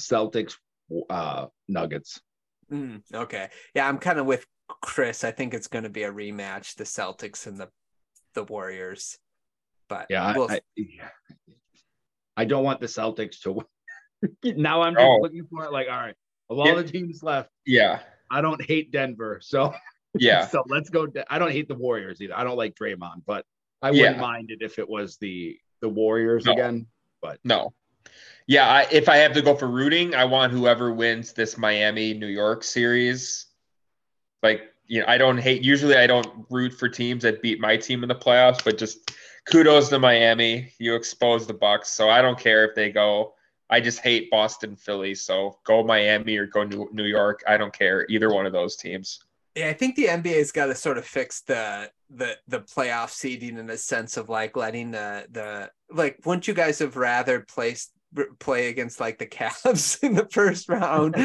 [0.00, 0.54] Celtics
[1.08, 2.20] uh, Nuggets.
[2.72, 5.24] Mm, okay, yeah, I'm kind of with Chris.
[5.24, 7.68] I think it's going to be a rematch, the Celtics and the
[8.34, 9.18] the Warriors.
[9.92, 10.50] But yeah, we'll...
[10.50, 10.60] I,
[12.34, 13.66] I, don't want the Celtics to win.
[14.56, 15.18] now I'm just oh.
[15.20, 16.14] looking for it like, all right,
[16.48, 18.00] Of all the teams left, yeah,
[18.30, 19.40] I don't hate Denver.
[19.42, 19.74] So
[20.18, 20.46] yeah.
[20.46, 21.08] so let's go.
[21.28, 22.34] I don't hate the Warriors either.
[22.34, 23.44] I don't like Draymond, but
[23.82, 24.22] I wouldn't yeah.
[24.22, 26.52] mind it if it was the the Warriors no.
[26.52, 26.86] again.
[27.20, 27.74] But no,
[28.46, 28.66] yeah.
[28.66, 32.28] I, if I have to go for rooting, I want whoever wins this Miami New
[32.28, 33.44] York series.
[34.42, 35.62] Like you know, I don't hate.
[35.62, 39.12] Usually, I don't root for teams that beat my team in the playoffs, but just
[39.50, 40.72] kudos to Miami.
[40.78, 43.34] You exposed the Bucks, so I don't care if they go.
[43.70, 45.14] I just hate Boston, Philly.
[45.14, 47.42] So go Miami or go New, New York.
[47.48, 49.20] I don't care either one of those teams.
[49.54, 53.56] Yeah, I think the NBA's got to sort of fix the the the playoff seeding
[53.56, 57.92] in the sense of like letting the the like wouldn't you guys have rather placed
[58.38, 61.16] play against like the Cavs in the first round,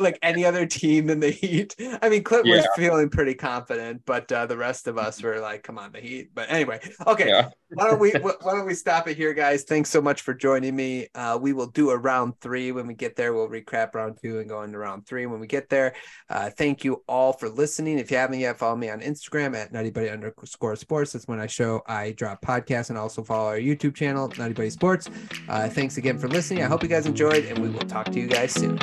[0.00, 1.74] like any other team than the Heat.
[2.02, 2.56] I mean, Clint yeah.
[2.56, 6.00] was feeling pretty confident, but uh, the rest of us were like, "Come on, the
[6.00, 7.28] Heat." But anyway, okay.
[7.28, 7.50] Yeah.
[7.70, 9.64] Why don't we why don't we stop it here, guys?
[9.64, 11.08] Thanks so much for joining me.
[11.16, 13.34] Uh, we will do a round three when we get there.
[13.34, 15.94] We'll recap round two and go into round three when we get there.
[16.30, 17.98] Uh, thank you all for listening.
[17.98, 21.12] If you haven't yet, follow me on Instagram at nuttiebuddie underscore Sports.
[21.12, 25.10] That's when I show I drop podcasts, and also follow our YouTube channel, NuttieBuddie Sports.
[25.48, 26.62] Uh, thanks again for listening.
[26.62, 28.78] I hope you guys enjoyed, and we will talk to you guys soon.